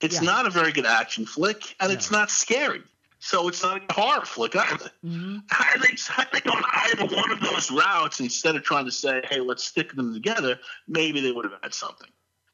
It's 0.00 0.16
yeah. 0.16 0.30
not 0.30 0.46
a 0.46 0.50
very 0.50 0.72
good 0.72 0.86
action 0.86 1.26
flick, 1.26 1.74
and 1.80 1.90
no. 1.90 1.94
it's 1.94 2.10
not 2.10 2.30
scary. 2.30 2.82
So 3.20 3.48
it's 3.48 3.62
not 3.62 3.82
a 3.88 3.92
horror 3.92 4.24
flick 4.24 4.54
either. 4.54 4.90
Mm-hmm. 5.04 5.38
Had, 5.50 5.80
they, 5.80 5.96
had 6.08 6.28
they 6.32 6.40
gone 6.40 6.62
either 6.72 7.16
one 7.16 7.32
of 7.32 7.40
those 7.40 7.70
routes 7.70 8.20
instead 8.20 8.54
of 8.54 8.62
trying 8.62 8.84
to 8.84 8.92
say, 8.92 9.22
hey, 9.28 9.40
let's 9.40 9.64
stick 9.64 9.92
them 9.92 10.14
together, 10.14 10.58
maybe 10.86 11.20
they 11.20 11.32
would 11.32 11.44
have 11.44 11.58
had 11.62 11.74
something. 11.74 12.08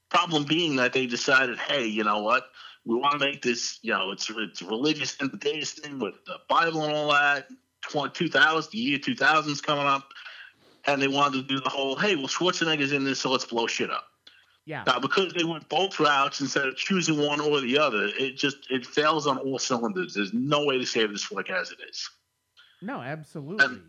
Problem 0.09 0.45
being 0.45 0.77
that 0.77 0.93
they 0.93 1.07
decided, 1.07 1.59
hey, 1.59 1.85
you 1.87 2.05
know 2.05 2.23
what? 2.23 2.47
We 2.87 2.97
want 2.97 3.13
to 3.13 3.19
make 3.19 3.43
this, 3.43 3.79
you 3.83 3.93
know, 3.93 4.11
it's 4.11 4.31
it's 4.31 4.63
religious 4.63 5.17
and 5.21 5.31
the 5.31 5.37
day's 5.37 5.73
thing 5.73 5.99
with 5.99 6.15
the 6.27 6.37
Bible 6.49 6.85
and 6.85 6.95
all 6.95 7.11
that. 7.13 7.49
2000, 7.91 8.71
the 8.73 8.79
year 8.79 8.99
2000 8.99 9.53
is 9.53 9.61
coming 9.61 9.87
up, 9.87 10.09
and 10.87 11.03
they 11.03 11.09
wanted 11.09 11.47
to 11.47 11.55
do 11.55 11.61
the 11.61 11.69
whole, 11.69 11.97
hey, 11.97 12.17
well, 12.17 12.29
Schwarzenegger's 12.29 12.93
in 12.93 13.05
this, 13.05 13.21
so 13.21 13.31
let's 13.31 13.45
blow 13.45 13.67
shit 13.67 13.91
up. 13.91 14.07
Yeah. 14.67 14.85
Now, 14.87 14.99
because 14.99 15.33
they 15.35 15.45
went 15.45 15.69
both 15.69 16.01
routes 16.01 16.41
instead 16.41 16.67
of 16.67 16.77
choosing 16.77 17.19
one 17.19 17.41
or 17.41 17.61
the 17.61 17.79
other, 17.79 18.09
it 18.19 18.37
just 18.37 18.71
it 18.71 18.87
fails 18.87 19.27
on 19.27 19.39
all 19.39 19.59
cylinders. 19.59 20.15
There's 20.15 20.33
no 20.33 20.65
way 20.65 20.79
to 20.79 20.87
save 20.87 21.11
this 21.11 21.25
flick 21.25 21.51
as 21.51 21.71
it 21.71 21.79
is. 21.89 22.09
No, 22.81 23.01
absolutely. 23.01 23.65
And, 23.65 23.83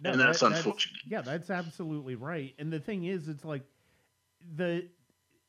no, 0.00 0.10
and 0.12 0.20
that's 0.20 0.40
that- 0.40 0.52
unfortunate. 0.52 1.00
yeah, 1.06 1.22
that's 1.22 1.50
absolutely 1.50 2.14
right. 2.14 2.54
And 2.58 2.72
the 2.72 2.80
thing 2.80 3.04
is, 3.04 3.28
it's 3.28 3.44
like 3.44 3.62
the, 4.56 4.88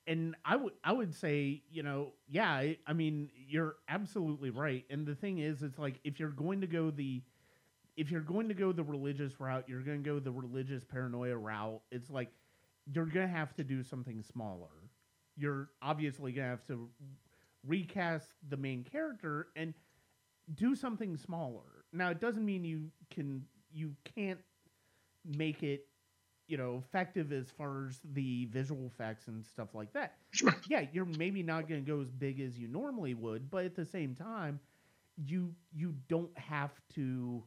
and 0.07 0.35
I 0.43 0.55
would 0.55 0.73
I 0.83 0.91
would 0.91 1.13
say, 1.13 1.61
you 1.69 1.83
know, 1.83 2.13
yeah, 2.27 2.49
I, 2.51 2.77
I 2.87 2.93
mean, 2.93 3.29
you're 3.47 3.75
absolutely 3.87 4.49
right. 4.49 4.85
And 4.89 5.05
the 5.05 5.15
thing 5.15 5.37
is, 5.39 5.61
it's 5.61 5.77
like 5.79 5.99
if 6.03 6.19
you're 6.19 6.29
going 6.29 6.61
to 6.61 6.67
go 6.67 6.89
the, 6.91 7.21
if 7.95 8.09
you're 8.11 8.21
going 8.21 8.47
to 8.47 8.53
go 8.55 8.71
the 8.71 8.83
religious 8.83 9.39
route, 9.39 9.65
you're 9.67 9.81
going 9.81 10.03
to 10.03 10.09
go 10.09 10.19
the 10.19 10.31
religious 10.31 10.83
paranoia 10.83 11.37
route. 11.37 11.81
It's 11.91 12.09
like 12.09 12.31
you're 12.91 13.05
going 13.05 13.27
to 13.27 13.33
have 13.33 13.53
to 13.55 13.63
do 13.63 13.83
something 13.83 14.21
smaller. 14.23 14.69
You're 15.35 15.69
obviously 15.81 16.31
going 16.31 16.45
to 16.45 16.49
have 16.49 16.65
to 16.67 16.89
recast 17.65 18.27
the 18.49 18.57
main 18.57 18.83
character 18.83 19.47
and 19.55 19.73
do 20.55 20.75
something 20.75 21.17
smaller. 21.17 21.85
Now, 21.93 22.09
it 22.09 22.19
doesn't 22.19 22.45
mean 22.45 22.63
you 22.63 22.91
can 23.11 23.45
you 23.71 23.95
can't 24.15 24.39
make 25.25 25.63
it 25.63 25.87
you 26.47 26.57
know 26.57 26.83
effective 26.85 27.31
as 27.31 27.49
far 27.49 27.87
as 27.87 27.99
the 28.13 28.45
visual 28.45 28.85
effects 28.87 29.27
and 29.27 29.45
stuff 29.45 29.69
like 29.73 29.93
that. 29.93 30.15
Sure. 30.31 30.55
Yeah, 30.69 30.85
you're 30.91 31.05
maybe 31.05 31.43
not 31.43 31.67
going 31.69 31.83
to 31.83 31.89
go 31.91 32.01
as 32.01 32.11
big 32.11 32.39
as 32.41 32.57
you 32.57 32.67
normally 32.67 33.13
would, 33.13 33.49
but 33.49 33.65
at 33.65 33.75
the 33.75 33.85
same 33.85 34.15
time, 34.15 34.59
you 35.25 35.53
you 35.73 35.95
don't 36.09 36.35
have 36.37 36.71
to 36.95 37.43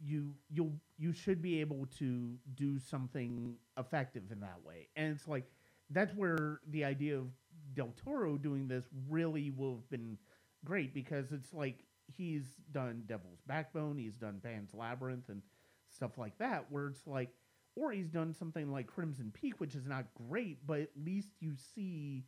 you 0.00 0.34
you'll 0.50 0.74
you 0.96 1.12
should 1.12 1.42
be 1.42 1.60
able 1.60 1.86
to 1.98 2.34
do 2.54 2.78
something 2.78 3.54
effective 3.78 4.24
in 4.30 4.40
that 4.40 4.58
way. 4.64 4.88
And 4.96 5.14
it's 5.14 5.28
like 5.28 5.50
that's 5.90 6.14
where 6.14 6.60
the 6.70 6.84
idea 6.84 7.16
of 7.18 7.26
Del 7.74 7.92
Toro 8.04 8.36
doing 8.36 8.68
this 8.68 8.84
really 9.08 9.50
will 9.50 9.76
have 9.76 9.90
been 9.90 10.18
great 10.64 10.94
because 10.94 11.32
it's 11.32 11.52
like 11.52 11.84
he's 12.06 12.44
done 12.72 13.02
Devil's 13.06 13.40
Backbone, 13.46 13.98
he's 13.98 14.16
done 14.16 14.40
Pan's 14.42 14.74
Labyrinth 14.74 15.28
and 15.28 15.42
stuff 15.90 16.18
like 16.18 16.36
that, 16.38 16.66
where 16.70 16.88
it's 16.88 17.06
like, 17.06 17.30
or 17.76 17.92
he's 17.92 18.08
done 18.08 18.34
something 18.34 18.70
like 18.70 18.86
Crimson 18.86 19.30
Peak, 19.32 19.60
which 19.60 19.74
is 19.74 19.86
not 19.86 20.06
great, 20.28 20.66
but 20.66 20.80
at 20.80 20.90
least 21.04 21.30
you 21.40 21.54
see 21.74 22.24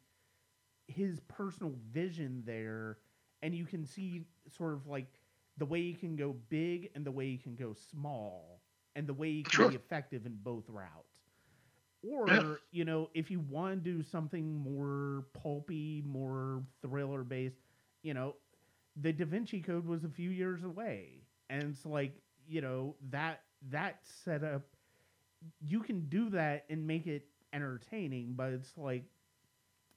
his 0.87 1.21
personal 1.29 1.75
vision 1.93 2.43
there, 2.47 2.99
and 3.43 3.55
you 3.55 3.65
can 3.65 3.85
see 3.85 4.25
sort 4.49 4.75
of 4.75 4.87
like 4.87 5.20
the 5.61 5.67
way 5.67 5.83
he 5.83 5.95
can 5.95 6.17
go 6.17 6.35
big 6.51 6.91
and 6.97 7.07
the 7.07 7.13
way 7.13 7.31
he 7.31 7.39
can 7.39 7.57
go 7.57 7.75
small, 7.75 8.63
and 8.97 9.09
the 9.09 9.15
way 9.15 9.33
he 9.33 9.45
can 9.45 9.61
Sure. 9.61 9.73
be 9.73 9.77
effective 9.77 10.27
in 10.27 10.39
both 10.43 10.69
routes. 10.71 11.31
Or, 12.03 12.61
Yeah. 12.61 12.69
you 12.73 12.85
know, 12.85 13.11
if 13.15 13.31
you 13.31 13.41
want 13.41 13.85
to 13.85 13.91
do 13.91 14.03
something 14.03 14.57
more 14.59 15.27
pulpy, 15.35 16.03
more 16.07 16.65
thriller 16.83 17.25
based, 17.25 17.61
you 18.03 18.15
know, 18.15 18.37
the 18.97 19.13
Da 19.13 19.25
Vinci 19.27 19.61
Code 19.61 19.87
was 19.87 20.05
a 20.05 20.09
few 20.11 20.31
years 20.31 20.65
away. 20.65 21.27
And 21.51 21.71
it's 21.71 21.87
like, 21.87 22.23
you 22.49 22.63
know, 22.63 22.97
that 23.11 23.43
that 23.71 24.07
setup 24.07 24.63
you 25.61 25.81
can 25.81 26.09
do 26.09 26.31
that 26.31 26.65
and 26.71 26.87
make 26.87 27.07
it 27.07 27.29
entertaining, 27.53 28.35
but 28.35 28.53
it's 28.53 28.77
like 28.77 29.05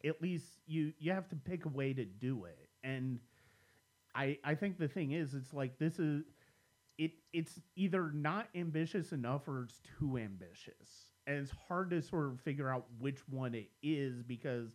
at 0.06 0.22
least 0.22 0.60
you 0.66 0.94
you 1.00 1.12
have 1.12 1.30
to 1.30 1.36
pick 1.36 1.66
a 1.66 1.70
way 1.70 1.94
to 1.94 2.06
do 2.06 2.46
it. 2.46 2.70
And 2.84 3.20
I 4.16 4.38
I 4.44 4.56
think 4.56 4.78
the 4.78 4.88
thing 4.88 5.12
is 5.12 5.34
it's 5.34 5.54
like 5.54 5.78
this 5.78 6.00
is 6.00 6.24
it 6.98 7.12
it's 7.32 7.60
either 7.76 8.12
not 8.14 8.48
ambitious 8.56 9.12
enough 9.12 9.48
or 9.48 9.64
it's 9.64 9.80
too 10.00 10.18
ambitious. 10.18 11.10
And 11.26 11.38
it's 11.38 11.52
hard 11.68 11.90
to 11.92 12.02
sort 12.02 12.28
of 12.28 12.42
figure 12.42 12.70
out 12.70 12.86
which 13.00 13.20
one 13.30 13.56
it 13.56 13.70
is 13.82 14.22
because 14.24 14.70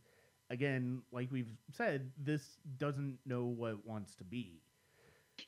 again, 0.51 1.03
like 1.12 1.31
we've 1.31 1.53
said, 1.70 2.11
this 2.18 2.42
doesn't 2.79 3.18
know 3.27 3.44
what 3.44 3.72
it 3.72 3.79
wants 3.85 4.14
to 4.16 4.24
be. 4.24 4.62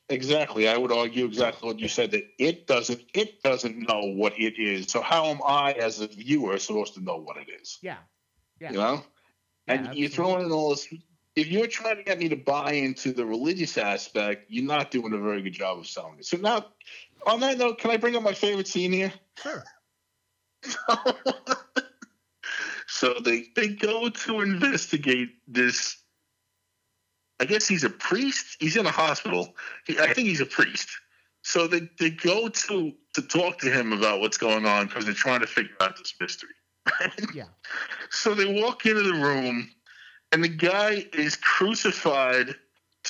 Exactly. 0.09 0.68
I 0.68 0.76
would 0.76 0.92
argue 0.92 1.24
exactly 1.24 1.66
what 1.66 1.81
you 1.81 1.88
said 1.88 2.12
that 2.12 2.24
it 2.38 2.66
doesn't 2.66 3.03
it 3.14 3.42
doesn't 3.42 3.88
know 3.88 4.03
what 4.14 4.38
it 4.38 4.59
is. 4.59 4.87
So 4.87 5.00
how 5.00 5.26
am 5.26 5.40
I 5.44 5.72
as 5.72 6.00
a 6.00 6.07
viewer 6.07 6.59
supposed 6.59 6.94
to 6.94 7.00
know 7.00 7.16
what 7.16 7.37
it 7.37 7.48
is? 7.61 7.79
Yeah. 7.83 7.96
Yeah. 8.61 8.70
You 8.72 8.79
know? 8.79 9.05
Yeah, 9.66 9.74
and 9.74 9.81
you're 9.83 9.88
absolutely. 9.88 10.09
throwing 10.09 10.46
in 10.46 10.53
all 10.53 10.70
this 10.70 10.87
if 11.40 11.48
you're 11.48 11.66
trying 11.66 11.96
to 11.96 12.03
get 12.03 12.18
me 12.18 12.29
to 12.29 12.37
buy 12.37 12.72
into 12.72 13.12
the 13.12 13.24
religious 13.24 13.79
aspect, 13.79 14.50
you're 14.50 14.64
not 14.64 14.90
doing 14.90 15.14
a 15.14 15.18
very 15.18 15.40
good 15.40 15.55
job 15.55 15.79
of 15.79 15.87
selling 15.87 16.18
it. 16.18 16.26
So 16.26 16.37
now 16.37 16.66
on 17.26 17.40
that 17.40 17.57
note, 17.57 17.79
can 17.79 17.90
I 17.90 17.96
bring 17.96 18.14
up 18.14 18.22
my 18.22 18.35
favorite 18.35 18.68
scene 18.68 18.92
here? 18.92 19.12
Sure. 19.42 19.64
so 22.87 23.14
they 23.24 23.46
they 23.57 23.68
go 23.68 24.11
to 24.11 24.40
investigate 24.40 25.31
this. 25.48 25.96
I 27.40 27.46
guess 27.46 27.66
he's 27.66 27.85
a 27.85 27.90
priest. 27.90 28.59
He's 28.61 28.76
in 28.76 28.85
a 28.85 28.90
hospital. 28.90 29.55
He, 29.87 29.98
I 29.98 30.12
think 30.12 30.29
he's 30.29 30.42
a 30.42 30.46
priest. 30.46 30.88
So 31.42 31.66
they, 31.66 31.88
they 31.98 32.11
go 32.11 32.50
to 32.50 32.92
to 33.14 33.22
talk 33.22 33.59
to 33.61 33.70
him 33.70 33.94
about 33.94 34.20
what's 34.20 34.37
going 34.37 34.66
on 34.66 34.88
because 34.88 35.07
they're 35.07 35.14
trying 35.14 35.40
to 35.40 35.46
figure 35.46 35.76
out 35.81 35.96
this 35.96 36.14
mystery. 36.20 36.50
Yeah. 37.35 37.44
So 38.11 38.35
they 38.35 38.61
walk 38.61 38.85
into 38.85 39.03
the 39.03 39.14
room, 39.14 39.70
and 40.33 40.43
the 40.43 40.49
guy 40.49 41.07
is 41.12 41.37
crucified 41.37 42.55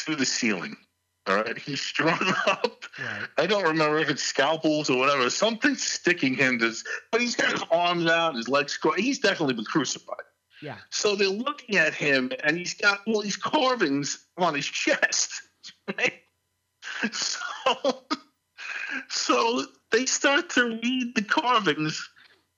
to 0.06 0.16
the 0.16 0.26
ceiling. 0.26 0.76
All 1.26 1.36
right, 1.36 1.58
he's 1.58 1.80
strung 1.80 2.18
up. 2.46 2.84
Right. 2.98 3.28
I 3.38 3.46
don't 3.46 3.64
remember 3.64 3.98
if 3.98 4.08
it's 4.08 4.22
scalpels 4.22 4.90
or 4.90 4.98
whatever. 4.98 5.28
Something's 5.30 5.82
sticking 5.82 6.34
him 6.34 6.58
to, 6.58 6.74
but 7.12 7.20
he's 7.20 7.36
got 7.36 7.52
his 7.52 7.62
arms 7.70 8.06
out, 8.06 8.36
his 8.36 8.48
legs. 8.48 8.78
He's 8.96 9.18
definitely 9.18 9.54
been 9.54 9.64
crucified. 9.64 10.24
Yeah. 10.62 10.76
So 10.90 11.16
they're 11.16 11.28
looking 11.28 11.76
at 11.76 11.94
him, 11.94 12.32
and 12.44 12.56
he's 12.56 12.74
got 12.74 13.00
all 13.06 13.22
these 13.22 13.36
carvings 13.36 14.26
on 14.36 14.54
his 14.54 14.66
chest. 14.66 15.42
Right? 15.98 16.20
So, 17.12 17.40
so 19.08 19.64
they 19.90 20.06
start 20.06 20.50
to 20.50 20.78
read 20.82 21.14
the 21.14 21.22
carvings, 21.22 22.08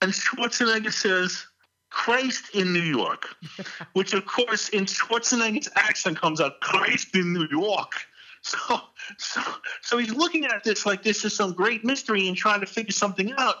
and 0.01 0.11
Schwarzenegger 0.11 0.93
says, 0.93 1.45
"Christ 1.93 2.55
in 2.55 2.73
New 2.73 2.81
York," 2.81 3.35
which, 3.93 4.13
of 4.13 4.25
course, 4.25 4.69
in 4.69 4.85
Schwarzenegger's 4.85 5.69
accent 5.75 6.19
comes 6.19 6.41
out, 6.41 6.59
"Christ 6.59 7.15
in 7.15 7.33
New 7.33 7.47
York." 7.49 7.93
So, 8.45 8.81
so, 9.17 9.41
so 9.81 9.97
he's 9.97 10.13
looking 10.13 10.43
at 10.43 10.65
this 10.65 10.85
like 10.85 11.01
this 11.01 11.23
is 11.23 11.33
some 11.33 11.53
great 11.53 11.85
mystery 11.85 12.27
and 12.27 12.35
trying 12.35 12.59
to 12.59 12.65
figure 12.65 12.91
something 12.91 13.31
out. 13.37 13.55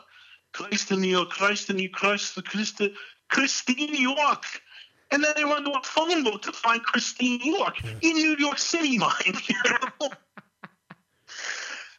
Christ 0.51 0.91
in 0.91 0.99
New 0.99 1.07
York, 1.07 1.29
Christ 1.29 1.69
in 1.69 1.77
New 1.77 1.83
York, 1.83 1.93
Christ, 1.93 2.43
Christ, 2.43 2.81
Christine, 3.29 3.91
New 3.91 4.09
York. 4.09 4.43
And 5.09 5.23
then 5.23 5.31
they 5.37 5.45
run 5.45 5.63
to 5.63 5.71
a 5.71 5.81
phone 5.83 6.25
book 6.25 6.41
to 6.41 6.51
find 6.51 6.83
Christine, 6.83 7.39
New 7.39 7.57
York, 7.59 7.81
in 8.01 8.13
New 8.17 8.35
York 8.37 8.57
City, 8.57 8.97
mind 9.07 9.47
you. 9.47 10.09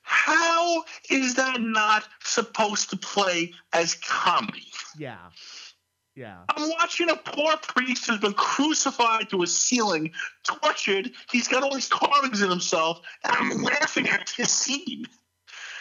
How 0.02 0.84
is 1.08 1.36
that 1.36 1.60
not 1.60 2.04
supposed 2.22 2.90
to 2.90 2.98
play 2.98 3.52
as 3.72 3.94
comedy? 3.94 4.70
Yeah. 4.98 5.16
Yeah. 6.14 6.38
I'm 6.48 6.70
watching 6.70 7.10
a 7.10 7.16
poor 7.16 7.56
priest 7.56 8.06
who's 8.06 8.20
been 8.20 8.34
crucified 8.34 9.30
to 9.30 9.42
a 9.42 9.46
ceiling, 9.46 10.12
tortured. 10.44 11.10
He's 11.32 11.48
got 11.48 11.62
all 11.64 11.74
these 11.74 11.88
carvings 11.88 12.40
in 12.40 12.50
himself, 12.50 13.00
and 13.24 13.34
I'm 13.36 13.62
laughing 13.62 14.08
at 14.08 14.32
this 14.36 14.52
scene. 14.52 15.06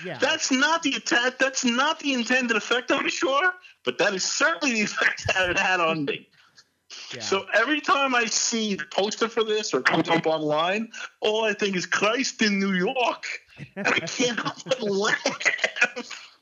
Yeah. 0.03 0.17
That's 0.17 0.51
not 0.51 0.81
the 0.81 0.95
attack. 0.95 1.37
That's 1.37 1.63
not 1.63 1.99
the 1.99 2.13
intended 2.13 2.57
effect, 2.57 2.91
I'm 2.91 3.09
sure, 3.09 3.53
but 3.85 3.99
that 3.99 4.13
is 4.15 4.23
certainly 4.23 4.73
the 4.73 4.81
effect 4.81 5.27
that 5.33 5.51
it 5.51 5.59
had 5.59 5.79
on 5.79 6.05
me. 6.05 6.27
yeah. 7.13 7.21
So 7.21 7.45
every 7.53 7.79
time 7.79 8.15
I 8.15 8.25
see 8.25 8.73
the 8.73 8.85
poster 8.85 9.29
for 9.29 9.43
this 9.43 9.71
or 9.71 9.81
comes 9.81 10.09
up 10.09 10.25
online, 10.25 10.91
all 11.21 11.45
I 11.45 11.53
think 11.53 11.75
is 11.75 11.85
Christ 11.85 12.41
in 12.41 12.59
New 12.59 12.73
York, 12.73 13.25
and 13.75 13.87
I 13.87 13.99
can't 13.99 14.39
help 14.39 14.63
but 14.65 14.81
laugh. 14.91 16.32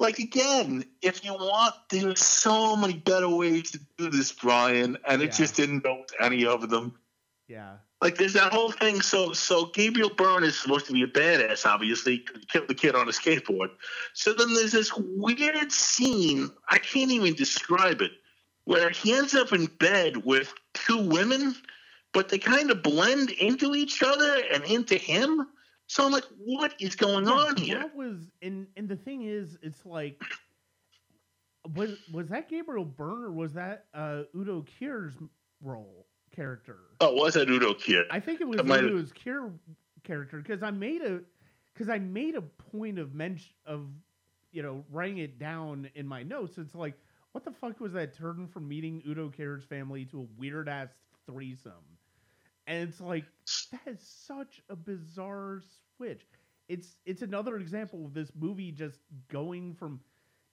Like 0.00 0.18
again, 0.18 0.84
if 1.02 1.24
you 1.24 1.32
want, 1.34 1.74
there's 1.90 2.20
so 2.24 2.76
many 2.76 2.94
better 2.94 3.28
ways 3.28 3.72
to 3.72 3.80
do 3.96 4.10
this, 4.10 4.30
Brian, 4.32 4.96
and 5.06 5.22
it 5.22 5.26
Yeah. 5.26 5.36
just 5.38 5.56
didn't 5.56 5.80
go 5.80 6.00
with 6.00 6.12
any 6.20 6.46
of 6.46 6.68
them. 6.70 6.98
yeah. 7.48 7.76
Like 8.00 8.16
there's 8.16 8.34
that 8.34 8.52
whole 8.52 8.70
thing. 8.70 9.00
So 9.00 9.32
so 9.32 9.66
Gabriel 9.66 10.10
Byrne 10.10 10.44
is 10.44 10.56
supposed 10.60 10.86
to 10.86 10.92
be 10.92 11.02
a 11.02 11.08
badass, 11.08 11.66
obviously, 11.66 12.24
killed 12.48 12.68
the 12.68 12.74
kid 12.74 12.94
on 12.94 13.08
a 13.08 13.10
skateboard. 13.10 13.70
So 14.12 14.32
then 14.34 14.54
there's 14.54 14.70
this 14.70 14.92
weird 14.96 15.72
scene. 15.72 16.48
I 16.68 16.78
can't 16.78 17.10
even 17.10 17.34
describe 17.34 18.00
it, 18.00 18.12
where 18.64 18.90
he 18.90 19.14
ends 19.14 19.34
up 19.34 19.52
in 19.52 19.66
bed 19.66 20.18
with 20.18 20.54
two 20.74 20.98
women, 21.08 21.56
but 22.12 22.28
they 22.28 22.38
kind 22.38 22.70
of 22.70 22.84
blend 22.84 23.30
into 23.30 23.74
each 23.74 24.00
other 24.02 24.42
and 24.52 24.62
into 24.64 24.94
him. 24.96 25.48
So 25.88 26.06
I'm 26.06 26.12
like, 26.12 26.24
what 26.38 26.74
is 26.80 26.96
going 26.96 27.26
Yeah, 27.26 27.32
on 27.32 27.56
here? 27.56 27.80
What 27.80 27.94
was 27.94 28.30
and 28.42 28.68
and 28.76 28.88
the 28.88 28.96
thing 28.96 29.22
is, 29.22 29.58
it's 29.62 29.86
like 29.86 30.22
was 31.74 31.96
was 32.10 32.28
that 32.28 32.48
Gabriel 32.48 32.84
Byrne 32.84 33.24
or 33.24 33.32
was 33.32 33.54
that 33.54 33.86
uh, 33.94 34.24
Udo 34.34 34.62
Kier's 34.62 35.14
role 35.62 36.06
character? 36.34 36.78
Oh, 37.00 37.14
was 37.14 37.34
that 37.34 37.48
Udo 37.48 37.74
Kier? 37.74 38.04
I 38.10 38.20
think 38.20 38.40
it 38.40 38.48
was 38.48 38.58
That 38.58 38.66
might 38.66 38.82
Udo's 38.82 39.12
Kier 39.12 39.52
character 40.04 40.38
because 40.38 40.62
I 40.62 40.70
made 40.70 41.02
a 41.02 41.20
because 41.74 41.88
I 41.88 41.98
made 41.98 42.34
a 42.36 42.42
point 42.42 42.98
of 42.98 43.14
mention 43.14 43.54
of 43.66 43.88
you 44.52 44.62
know 44.62 44.84
writing 44.90 45.18
it 45.18 45.38
down 45.38 45.90
in 45.94 46.06
my 46.06 46.22
notes. 46.22 46.58
It's 46.58 46.74
like, 46.74 46.98
what 47.32 47.44
the 47.44 47.52
fuck 47.52 47.80
was 47.80 47.92
that 47.94 48.14
turn 48.14 48.48
from 48.48 48.68
meeting 48.68 49.02
Udo 49.06 49.28
Kier's 49.28 49.64
family 49.64 50.04
to 50.06 50.20
a 50.20 50.26
weird 50.38 50.68
ass 50.68 50.90
threesome? 51.26 51.97
And 52.68 52.86
it's 52.86 53.00
like 53.00 53.24
that 53.72 53.80
is 53.86 54.00
such 54.00 54.62
a 54.68 54.76
bizarre 54.76 55.62
switch. 55.96 56.26
It's 56.68 56.96
it's 57.06 57.22
another 57.22 57.56
example 57.56 58.04
of 58.04 58.12
this 58.12 58.30
movie 58.38 58.70
just 58.70 59.00
going 59.28 59.74
from. 59.74 60.00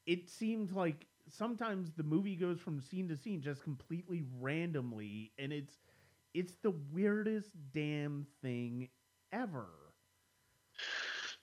It 0.08 0.30
seems 0.30 0.72
like 0.72 1.08
sometimes 1.30 1.92
the 1.92 2.04
movie 2.04 2.38
goes 2.38 2.60
from 2.60 2.80
scene 2.80 3.10
to 3.10 3.18
scene 3.18 3.42
just 3.42 3.64
completely 3.64 4.24
randomly, 4.40 5.34
and 5.38 5.52
it's 5.52 5.76
it's 6.34 6.56
the 6.64 6.74
weirdest 6.94 7.50
damn 7.74 8.26
thing 8.42 8.88
ever. 9.34 9.68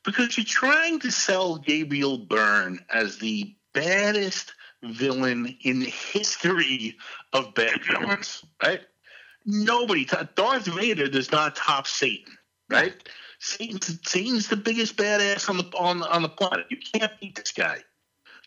Because 0.05 0.39
you're 0.39 0.47
trying 0.47 1.01
to 1.01 1.11
sell 1.11 1.59
Gabriel 1.59 2.17
Byrne 2.17 2.81
as 2.93 3.19
the 3.19 3.55
baddest 3.75 4.55
villain 4.83 5.55
in 5.63 5.81
the 5.81 5.91
history 5.91 6.97
of 7.35 7.55
bad 7.55 7.85
villains, 7.85 8.43
right? 8.63 8.81
Nobody, 9.45 10.07
Darth 10.35 10.67
Vader 10.67 11.09
does 11.09 11.33
not 11.33 11.57
top 11.57 11.87
Satan, 11.87 12.37
right? 12.69 12.95
Satan's, 13.41 13.99
Satan's 14.09 14.49
the 14.49 14.57
biggest 14.57 14.97
badass 14.97 15.51
on 15.51 15.57
the 15.57 15.65
on 15.77 16.03
on 16.05 16.23
the 16.23 16.29
planet. 16.29 16.67
You 16.71 16.77
can't 16.77 17.13
beat 17.21 17.35
this 17.35 17.51
guy. 17.53 17.79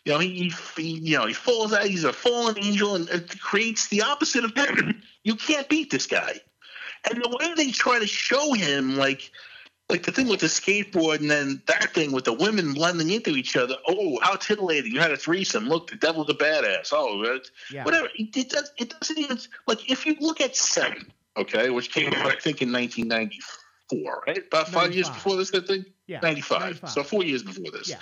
You 0.06 0.12
know, 0.12 0.18
he, 0.20 0.52
he 0.76 0.82
you 0.82 1.18
know 1.18 1.26
he 1.26 1.34
falls 1.34 1.72
out. 1.72 1.84
He's 1.84 2.04
a 2.04 2.12
fallen 2.12 2.56
angel, 2.58 2.94
and 2.94 3.08
it 3.10 3.38
creates 3.40 3.88
the 3.88 4.02
opposite 4.02 4.44
of 4.44 4.56
heaven. 4.56 5.02
You 5.24 5.34
can't 5.34 5.68
beat 5.68 5.90
this 5.90 6.06
guy. 6.06 6.40
And 7.10 7.22
the 7.22 7.36
way 7.38 7.52
they 7.54 7.70
try 7.72 7.98
to 7.98 8.06
show 8.06 8.54
him, 8.54 8.96
like 8.96 9.30
like 9.88 10.02
the 10.02 10.10
thing 10.10 10.26
with 10.28 10.40
the 10.40 10.46
skateboard 10.46 11.20
and 11.20 11.30
then 11.30 11.62
that 11.66 11.94
thing 11.94 12.10
with 12.10 12.24
the 12.24 12.32
women 12.32 12.74
blending 12.74 13.10
into 13.10 13.30
each 13.36 13.56
other. 13.56 13.76
Oh, 13.86 14.18
how 14.20 14.34
titillating! 14.34 14.92
You 14.92 15.00
had 15.00 15.12
a 15.12 15.16
threesome. 15.16 15.68
Look, 15.68 15.90
the 15.90 15.96
devil's 15.96 16.28
a 16.28 16.34
badass. 16.34 16.92
Oh, 16.92 17.38
yeah. 17.70 17.84
whatever. 17.84 18.08
It, 18.16 18.36
it, 18.36 18.50
does. 18.50 18.72
It 18.78 18.90
doesn't 18.98 19.18
even 19.18 19.38
like 19.66 19.88
if 19.90 20.04
you 20.04 20.16
look 20.20 20.40
at 20.40 20.56
Seven, 20.56 21.12
okay, 21.36 21.70
which 21.70 21.92
came 21.92 22.08
out 22.08 22.26
I 22.26 22.36
think 22.36 22.62
in 22.62 22.72
1994, 22.72 24.22
right? 24.26 24.38
About 24.38 24.66
five 24.66 24.90
95. 24.90 24.94
years 24.94 25.08
before 25.08 25.36
this, 25.36 25.54
I 25.54 25.60
think. 25.60 25.86
Yeah, 26.08 26.20
95. 26.20 26.60
95. 26.60 26.90
So 26.90 27.02
four 27.04 27.22
years 27.22 27.42
before 27.44 27.70
this. 27.70 27.88
Yeah. 27.88 27.96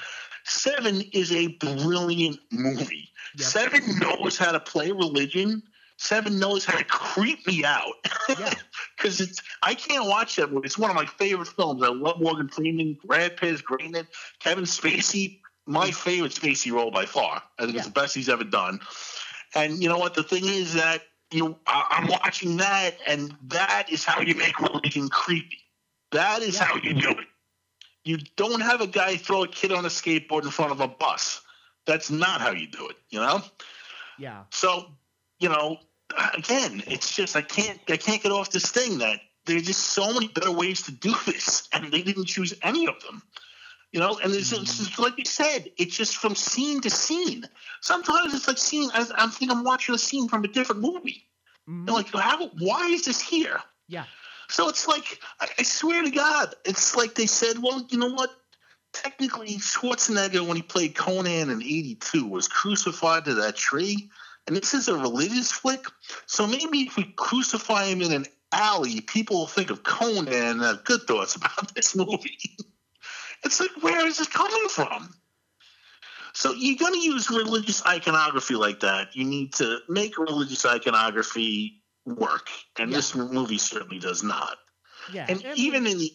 Seven 0.44 1.02
is 1.12 1.32
a 1.32 1.48
brilliant 1.48 2.38
movie. 2.50 3.08
Yep. 3.36 3.46
Seven 3.46 3.98
knows 3.98 4.38
how 4.38 4.52
to 4.52 4.60
play 4.60 4.90
religion 4.90 5.62
Seven 5.96 6.38
knows 6.38 6.64
how 6.64 6.76
to 6.76 6.84
creep 6.84 7.46
me 7.46 7.64
out. 7.64 7.94
Because 8.28 9.20
yeah. 9.20 9.26
it's 9.26 9.40
I 9.62 9.74
can't 9.74 10.06
watch 10.06 10.36
that 10.36 10.52
movie. 10.52 10.66
It's 10.66 10.78
one 10.78 10.90
of 10.90 10.96
my 10.96 11.06
favorite 11.06 11.48
films. 11.48 11.82
I 11.82 11.88
love 11.88 12.20
Morgan 12.20 12.48
Freeman, 12.48 12.98
Brad 13.04 13.36
Pitt, 13.36 13.62
it. 13.70 14.06
Kevin 14.40 14.64
Spacey, 14.64 15.40
my 15.66 15.90
favorite 15.90 16.32
Spacey 16.32 16.72
role 16.72 16.90
by 16.90 17.06
far. 17.06 17.42
I 17.58 17.62
think 17.62 17.74
yeah. 17.74 17.78
it's 17.78 17.86
the 17.86 17.92
best 17.92 18.14
he's 18.14 18.28
ever 18.28 18.44
done. 18.44 18.80
And 19.54 19.82
you 19.82 19.88
know 19.88 19.98
what? 19.98 20.14
The 20.14 20.24
thing 20.24 20.44
is 20.46 20.74
that 20.74 21.02
you 21.30 21.56
I'm 21.66 22.08
watching 22.08 22.56
that, 22.58 22.96
and 23.06 23.34
that 23.48 23.86
is 23.90 24.04
how 24.04 24.20
you 24.20 24.34
make 24.34 24.58
religion 24.60 25.08
creepy. 25.08 25.58
That 26.10 26.42
is 26.42 26.56
yeah. 26.56 26.64
how 26.64 26.76
you 26.76 26.94
do 26.94 27.10
it. 27.10 27.26
You 28.04 28.18
don't 28.36 28.60
have 28.60 28.80
a 28.80 28.86
guy 28.86 29.16
throw 29.16 29.44
a 29.44 29.48
kid 29.48 29.72
on 29.72 29.84
a 29.84 29.88
skateboard 29.88 30.42
in 30.42 30.50
front 30.50 30.72
of 30.72 30.80
a 30.80 30.88
bus. 30.88 31.40
That's 31.86 32.10
not 32.10 32.40
how 32.40 32.50
you 32.50 32.66
do 32.66 32.88
it. 32.88 32.96
You 33.10 33.20
know. 33.20 33.42
Yeah. 34.18 34.44
So 34.50 34.86
you 35.38 35.48
know, 35.48 35.78
again, 36.36 36.82
it's 36.86 37.14
just 37.14 37.36
I 37.36 37.42
can't 37.42 37.80
I 37.88 37.96
can't 37.96 38.22
get 38.22 38.32
off 38.32 38.50
this 38.50 38.70
thing 38.70 38.98
that 38.98 39.20
there's 39.46 39.64
just 39.64 39.80
so 39.80 40.12
many 40.12 40.28
better 40.28 40.52
ways 40.52 40.82
to 40.82 40.92
do 40.92 41.14
this, 41.26 41.68
and 41.72 41.92
they 41.92 42.02
didn't 42.02 42.26
choose 42.26 42.54
any 42.62 42.86
of 42.86 43.00
them. 43.02 43.22
You 43.92 44.00
know, 44.00 44.18
and 44.18 44.34
it's, 44.34 44.52
it's 44.52 44.78
just, 44.78 44.98
like 44.98 45.16
you 45.18 45.24
said, 45.24 45.70
it's 45.76 45.96
just 45.96 46.16
from 46.16 46.34
scene 46.34 46.80
to 46.80 46.90
scene. 46.90 47.44
Sometimes 47.80 48.34
it's 48.34 48.48
like 48.48 48.58
seeing 48.58 48.90
I, 48.92 49.06
I 49.16 49.28
think 49.28 49.52
I'm 49.52 49.62
watching 49.62 49.94
a 49.94 49.98
scene 49.98 50.28
from 50.28 50.42
a 50.44 50.48
different 50.48 50.80
movie. 50.80 51.28
Mm-hmm. 51.68 51.88
like, 51.88 52.12
how? 52.12 52.48
Why 52.58 52.88
is 52.88 53.04
this 53.04 53.20
here? 53.20 53.60
Yeah. 53.88 54.04
So 54.48 54.68
it's 54.68 54.88
like 54.88 55.20
I, 55.40 55.48
I 55.58 55.62
swear 55.62 56.02
to 56.02 56.10
God, 56.10 56.54
it's 56.64 56.96
like 56.96 57.14
they 57.14 57.26
said, 57.26 57.62
well, 57.62 57.86
you 57.88 57.98
know 57.98 58.12
what? 58.12 58.30
Technically, 58.92 59.56
Schwarzenegger, 59.56 60.46
when 60.46 60.56
he 60.56 60.62
played 60.62 60.94
Conan 60.94 61.50
in 61.50 61.62
'82, 61.62 62.26
was 62.26 62.48
crucified 62.48 63.24
to 63.26 63.34
that 63.34 63.56
tree 63.56 64.10
and 64.46 64.56
this 64.56 64.74
is 64.74 64.88
a 64.88 64.94
religious 64.94 65.50
flick. 65.50 65.86
So 66.26 66.46
maybe 66.46 66.82
if 66.82 66.96
we 66.96 67.04
crucify 67.16 67.86
him 67.86 68.02
in 68.02 68.12
an 68.12 68.26
alley, 68.52 69.00
people 69.00 69.38
will 69.38 69.46
think 69.46 69.70
of 69.70 69.82
Conan 69.82 70.28
and 70.28 70.60
have 70.60 70.84
good 70.84 71.02
thoughts 71.02 71.36
about 71.36 71.74
this 71.74 71.96
movie. 71.96 72.38
it's 73.44 73.60
like, 73.60 73.82
where 73.82 74.06
is 74.06 74.20
it 74.20 74.30
coming 74.30 74.68
from? 74.68 75.14
So 76.34 76.52
you're 76.52 76.76
going 76.76 76.94
to 76.94 77.06
use 77.06 77.30
religious 77.30 77.84
iconography 77.86 78.56
like 78.56 78.80
that. 78.80 79.14
You 79.14 79.24
need 79.24 79.54
to 79.54 79.78
make 79.88 80.18
religious 80.18 80.66
iconography 80.66 81.82
work, 82.04 82.48
and 82.76 82.90
yeah. 82.90 82.96
this 82.96 83.14
movie 83.14 83.58
certainly 83.58 84.00
does 84.00 84.24
not. 84.24 84.56
Yeah, 85.12 85.26
and, 85.28 85.44
and 85.44 85.56
even 85.56 85.86
in 85.86 85.98
the 85.98 86.10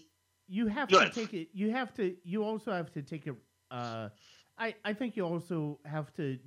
you 0.49 0.67
have 0.67 0.89
to 0.89 0.97
ahead. 0.97 1.13
take 1.13 1.33
it. 1.33 1.47
You 1.53 1.71
have 1.71 1.93
to. 1.93 2.15
You 2.23 2.43
also 2.43 2.73
have 2.73 2.91
to 2.93 3.01
take 3.01 3.27
it. 3.27 3.35
Uh, 3.71 4.09
I 4.57 4.75
I 4.83 4.93
think 4.93 5.15
you 5.15 5.25
also 5.25 5.79
have 5.85 6.13
to 6.15 6.37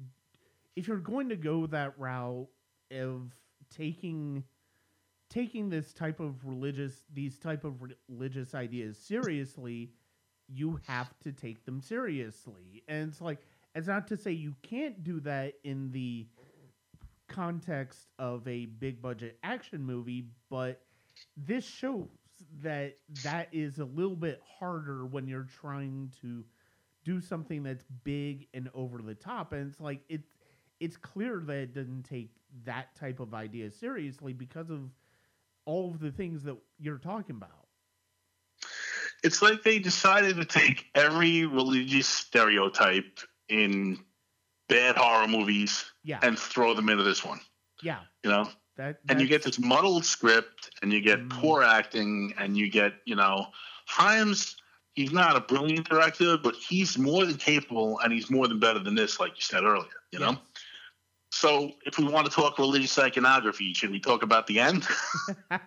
if 0.76 0.88
you're 0.88 0.96
going 0.98 1.28
to 1.28 1.36
go 1.36 1.66
that 1.66 1.98
route 1.98 2.48
of 2.90 3.32
taking 3.74 4.44
taking 5.30 5.70
this 5.70 5.94
type 5.94 6.20
of 6.20 6.44
religious 6.44 7.04
these 7.12 7.38
type 7.38 7.64
of 7.64 7.74
religious 8.08 8.54
ideas 8.54 8.98
seriously 8.98 9.90
you 10.48 10.78
have 10.86 11.18
to 11.20 11.32
take 11.32 11.64
them 11.64 11.80
seriously. 11.80 12.82
And 12.88 13.10
it's 13.10 13.20
like 13.20 13.40
it's 13.74 13.88
not 13.88 14.06
to 14.08 14.16
say 14.16 14.32
you 14.32 14.54
can't 14.62 15.02
do 15.02 15.20
that 15.20 15.54
in 15.64 15.90
the 15.92 16.26
context 17.28 18.08
of 18.18 18.46
a 18.46 18.66
big 18.66 19.00
budget 19.00 19.38
action 19.42 19.82
movie 19.82 20.26
but 20.50 20.82
this 21.36 21.64
shows 21.64 22.08
that 22.62 22.98
that 23.22 23.48
is 23.52 23.78
a 23.78 23.84
little 23.84 24.16
bit 24.16 24.42
harder 24.58 25.06
when 25.06 25.26
you're 25.26 25.48
trying 25.60 26.12
to 26.20 26.44
do 27.04 27.20
something 27.20 27.62
that's 27.62 27.84
big 28.04 28.46
and 28.52 28.68
over 28.74 28.98
the 28.98 29.14
top. 29.14 29.52
And 29.52 29.70
it's 29.70 29.80
like 29.80 30.00
it's 30.08 30.28
it's 30.82 30.96
clear 30.96 31.40
that 31.46 31.56
it 31.56 31.74
doesn't 31.74 32.02
take 32.02 32.30
that 32.64 32.94
type 32.96 33.20
of 33.20 33.34
idea 33.34 33.70
seriously 33.70 34.32
because 34.32 34.68
of 34.68 34.80
all 35.64 35.90
of 35.90 36.00
the 36.00 36.10
things 36.10 36.42
that 36.42 36.56
you're 36.80 36.98
talking 36.98 37.36
about. 37.36 37.68
It's 39.22 39.40
like 39.40 39.62
they 39.62 39.78
decided 39.78 40.36
to 40.36 40.44
take 40.44 40.86
every 40.96 41.46
religious 41.46 42.08
stereotype 42.08 43.20
in 43.48 44.00
bad 44.68 44.96
horror 44.96 45.28
movies 45.28 45.84
yeah. 46.02 46.18
and 46.22 46.36
throw 46.36 46.74
them 46.74 46.88
into 46.88 47.04
this 47.04 47.24
one. 47.24 47.38
Yeah. 47.80 48.00
You 48.24 48.30
know? 48.30 48.48
That, 48.76 48.98
and 49.08 49.20
you 49.20 49.28
get 49.28 49.44
this 49.44 49.60
muddled 49.60 50.04
script 50.04 50.70
and 50.82 50.92
you 50.92 51.00
get 51.00 51.20
mm. 51.20 51.30
poor 51.30 51.62
acting 51.62 52.34
and 52.38 52.56
you 52.56 52.68
get, 52.68 52.94
you 53.04 53.14
know, 53.14 53.46
Hyams 53.86 54.56
he's 54.94 55.12
not 55.12 55.36
a 55.36 55.40
brilliant 55.40 55.88
director, 55.88 56.36
but 56.36 56.54
he's 56.54 56.98
more 56.98 57.24
than 57.24 57.36
capable 57.36 57.98
and 58.00 58.12
he's 58.12 58.30
more 58.30 58.48
than 58.48 58.58
better 58.58 58.78
than 58.78 58.94
this, 58.94 59.18
like 59.18 59.30
you 59.30 59.40
said 59.40 59.64
earlier, 59.64 59.88
you 60.10 60.18
know? 60.18 60.36
So, 61.43 61.72
if 61.84 61.99
we 61.99 62.05
want 62.05 62.26
to 62.26 62.32
talk 62.32 62.61
religious 62.61 62.97
iconography, 62.97 63.74
should 63.74 63.90
we 63.90 63.99
talk 63.99 64.22
about 64.22 64.47
the 64.47 64.61
end? 64.61 64.86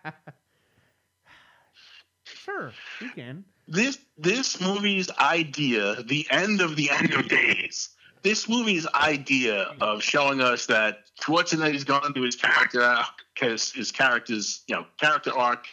sure, 2.23 2.71
we 3.01 3.09
can. 3.09 3.43
This 3.67 3.97
this 4.17 4.61
movie's 4.61 5.11
idea, 5.19 6.01
the 6.01 6.25
end 6.31 6.61
of 6.61 6.77
the 6.77 6.91
end 6.91 7.13
of 7.13 7.27
days. 7.27 7.89
This 8.21 8.47
movie's 8.47 8.87
idea 8.87 9.75
of 9.81 10.01
showing 10.01 10.39
us 10.39 10.67
that 10.67 10.99
Schwarzenegger's 11.19 11.83
gone 11.83 12.13
through 12.13 12.23
his 12.23 12.37
character 12.37 12.81
arc, 12.81 13.25
his 13.37 13.91
character's 13.91 14.63
you 14.69 14.75
know 14.75 14.85
character 14.97 15.37
arc, 15.37 15.67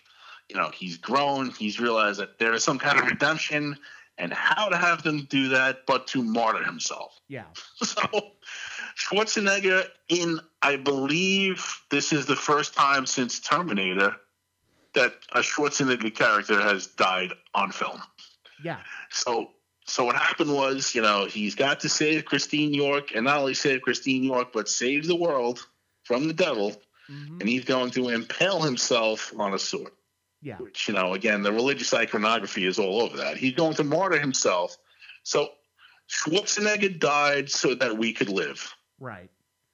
you 0.49 0.57
know 0.57 0.73
he's 0.75 0.97
grown, 0.97 1.51
he's 1.51 1.79
realized 1.79 2.19
that 2.19 2.41
there 2.41 2.53
is 2.55 2.65
some 2.65 2.81
kind 2.81 2.99
of 2.99 3.07
redemption, 3.07 3.77
and 4.19 4.33
how 4.33 4.69
to 4.69 4.77
have 4.77 5.05
them 5.05 5.29
do 5.31 5.51
that, 5.51 5.87
but 5.87 6.09
to 6.09 6.25
martyr 6.25 6.65
himself. 6.65 7.21
Yeah. 7.29 7.45
So 7.85 8.33
Schwarzenegger 8.97 9.86
in, 10.09 10.40
I 10.62 10.76
believe 10.76 11.64
this 11.90 12.12
is 12.12 12.26
the 12.26 12.36
first 12.36 12.74
time 12.74 13.07
since 13.07 13.40
Terminator 13.40 14.16
that 14.95 15.14
a 15.32 15.40
Schwarzenegger 15.40 16.14
character 16.14 16.61
has 16.61 16.86
died 16.86 17.32
on 17.55 17.72
film. 17.72 18.01
Yeah. 18.62 18.78
So 19.11 19.51
so 19.84 20.05
what 20.05 20.16
happened 20.16 20.55
was, 20.55 20.95
you 20.95 21.03
know, 21.03 21.26
he's 21.26 21.55
got 21.55 21.80
to 21.80 21.88
save 21.88 22.24
Christine 22.24 22.72
York, 22.72 23.14
and 23.14 23.24
not 23.24 23.38
only 23.38 23.55
save 23.55 23.82
Christine 23.82 24.22
York, 24.22 24.53
but 24.53 24.68
save 24.68 25.07
the 25.07 25.16
world 25.16 25.66
from 26.05 26.28
the 26.28 26.34
devil, 26.34 26.70
mm-hmm. 27.11 27.40
and 27.40 27.49
he's 27.49 27.64
going 27.64 27.90
to 27.93 28.11
impale 28.11 28.62
himself 28.62 29.32
on 29.38 29.55
a 29.55 29.59
sword. 29.59 29.93
Yeah. 30.40 30.57
Which, 30.57 30.88
you 30.88 30.95
know, 30.95 31.14
again, 31.14 31.43
the 31.43 31.53
religious 31.53 31.93
iconography 31.95 32.66
is 32.66 32.78
all 32.78 33.03
over 33.03 33.16
that. 33.18 33.36
He's 33.36 33.55
going 33.55 33.74
to 33.74 33.84
martyr 33.84 34.18
himself. 34.18 34.76
So 35.22 35.51
Schwarzenegger 36.09 36.99
died 36.99 37.51
so 37.51 37.74
that 37.74 37.97
we 37.97 38.12
could 38.12 38.28
live. 38.28 38.74
Right. 39.03 39.31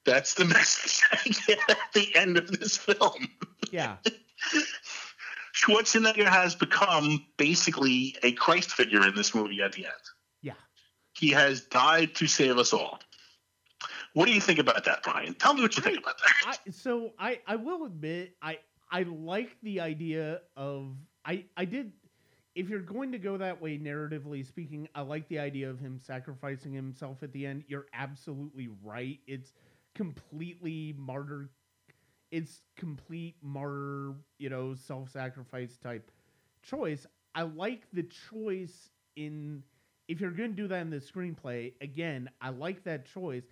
That's 0.07 0.33
the 0.35 0.47
message 0.47 1.03
I 1.12 1.29
get 1.47 1.59
at 1.68 1.76
the 1.93 2.16
end 2.16 2.39
of 2.39 2.51
this 2.51 2.79
film. 2.79 3.29
Yeah. 3.70 3.97
Schwarzenegger 5.55 6.26
has 6.26 6.55
become 6.55 7.26
basically 7.37 8.16
a 8.22 8.33
Christ 8.33 8.72
figure 8.72 9.07
in 9.07 9.14
this 9.14 9.35
movie 9.35 9.61
at 9.61 9.72
the 9.72 9.85
end. 9.85 9.95
Yeah. 10.41 10.55
He 11.12 11.29
has 11.33 11.61
died 11.61 12.14
to 12.14 12.26
save 12.26 12.57
us 12.57 12.72
all. 12.72 13.01
What 14.14 14.26
do 14.26 14.33
you 14.33 14.41
think 14.41 14.61
about 14.61 14.87
that, 14.87 15.03
Brian? 15.03 15.35
Tell 15.35 15.53
me 15.53 15.61
what 15.61 15.76
you 15.76 15.83
I, 15.83 15.87
think 15.87 15.99
about 15.99 16.16
that. 16.18 16.59
I, 16.66 16.70
so 16.70 17.12
I, 17.18 17.41
I 17.47 17.57
will 17.57 17.85
admit 17.85 18.35
I 18.41 18.61
I 18.91 19.03
like 19.03 19.55
the 19.62 19.81
idea 19.81 20.41
of 20.57 20.97
I 21.22 21.45
I 21.55 21.66
did 21.66 21.93
if 22.59 22.68
you're 22.68 22.80
going 22.80 23.12
to 23.12 23.18
go 23.18 23.36
that 23.36 23.62
way 23.62 23.78
narratively 23.78 24.44
speaking, 24.44 24.88
I 24.92 25.02
like 25.02 25.28
the 25.28 25.38
idea 25.38 25.70
of 25.70 25.78
him 25.78 26.00
sacrificing 26.04 26.72
himself 26.72 27.22
at 27.22 27.32
the 27.32 27.46
end. 27.46 27.62
You're 27.68 27.86
absolutely 27.94 28.68
right. 28.82 29.20
It's 29.28 29.52
completely 29.94 30.94
martyr 30.98 31.50
it's 32.30 32.61
complete 32.76 33.36
martyr, 33.42 34.12
you 34.38 34.50
know, 34.50 34.74
self-sacrifice 34.74 35.78
type 35.78 36.11
choice. 36.62 37.06
I 37.34 37.42
like 37.42 37.84
the 37.92 38.06
choice 38.30 38.90
in 39.16 39.62
if 40.09 40.20
you're 40.20 40.32
going 40.32 40.50
to 40.50 40.56
do 40.56 40.68
that 40.68 40.80
in 40.80 40.90
the 40.90 40.98
screenplay, 40.98 41.74
again, 41.80 42.28
I 42.40 42.50
like 42.50 42.84
that 42.84 43.06
choice. 43.06 43.44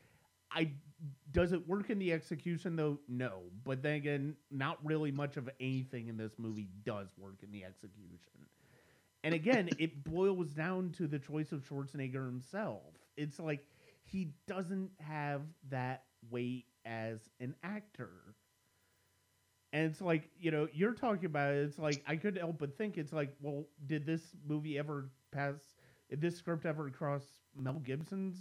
I 0.50 0.72
does 1.32 1.52
it 1.52 1.66
work 1.68 1.90
in 1.90 1.98
the 1.98 2.12
execution 2.12 2.74
though? 2.76 2.98
No. 3.08 3.42
But 3.64 3.82
then 3.82 3.94
again, 3.94 4.36
not 4.50 4.78
really 4.84 5.12
much 5.12 5.36
of 5.36 5.48
anything 5.60 6.08
in 6.08 6.16
this 6.16 6.32
movie 6.38 6.68
does 6.84 7.08
work 7.16 7.36
in 7.42 7.52
the 7.52 7.64
execution. 7.64 8.18
And 9.26 9.34
again, 9.34 9.70
it 9.80 10.04
boils 10.04 10.50
down 10.50 10.92
to 10.98 11.08
the 11.08 11.18
choice 11.18 11.50
of 11.50 11.68
Schwarzenegger 11.68 12.24
himself. 12.26 12.94
It's 13.16 13.40
like 13.40 13.66
he 14.04 14.30
doesn't 14.46 14.92
have 15.00 15.42
that 15.68 16.04
weight 16.30 16.66
as 16.84 17.18
an 17.40 17.56
actor. 17.64 18.12
And 19.72 19.90
it's 19.90 20.00
like, 20.00 20.30
you 20.38 20.52
know, 20.52 20.68
you're 20.72 20.94
talking 20.94 21.26
about 21.26 21.54
it, 21.54 21.64
it's 21.64 21.76
like 21.76 22.04
I 22.06 22.14
couldn't 22.14 22.38
help 22.38 22.58
but 22.60 22.78
think 22.78 22.98
it's 22.98 23.12
like, 23.12 23.34
well, 23.42 23.64
did 23.88 24.06
this 24.06 24.22
movie 24.46 24.78
ever 24.78 25.10
pass 25.32 25.56
did 26.08 26.20
this 26.20 26.36
script 26.36 26.64
ever 26.64 26.88
cross 26.90 27.24
Mel 27.58 27.80
Gibson's 27.84 28.36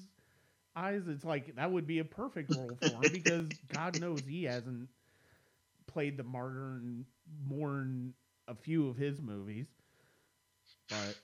eyes? 0.75 1.07
It's 1.07 1.25
like 1.25 1.55
that 1.55 1.71
would 1.71 1.87
be 1.87 1.97
a 1.97 2.05
perfect 2.05 2.55
role 2.55 2.77
for 2.79 2.89
him 2.89 3.11
because 3.11 3.47
God 3.73 3.99
knows 3.99 4.19
he 4.19 4.43
hasn't 4.43 4.87
played 5.87 6.15
the 6.15 6.23
martyr 6.23 6.79
more 7.49 7.69
than 7.71 8.13
a 8.47 8.53
few 8.53 8.87
of 8.87 8.97
his 8.97 9.19
movies. 9.19 9.65
But 10.89 11.15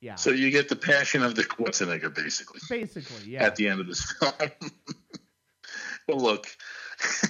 yeah. 0.00 0.14
So 0.14 0.30
you 0.30 0.50
get 0.50 0.68
the 0.68 0.76
passion 0.76 1.22
of 1.22 1.34
the 1.34 1.42
Schwarzenegger, 1.42 2.14
basically. 2.14 2.60
Basically, 2.68 3.30
yeah. 3.30 3.44
At 3.44 3.56
the 3.56 3.68
end 3.68 3.80
of 3.80 3.86
this 3.86 4.12
film. 4.12 4.32
well, 6.08 6.20
look, 6.20 6.46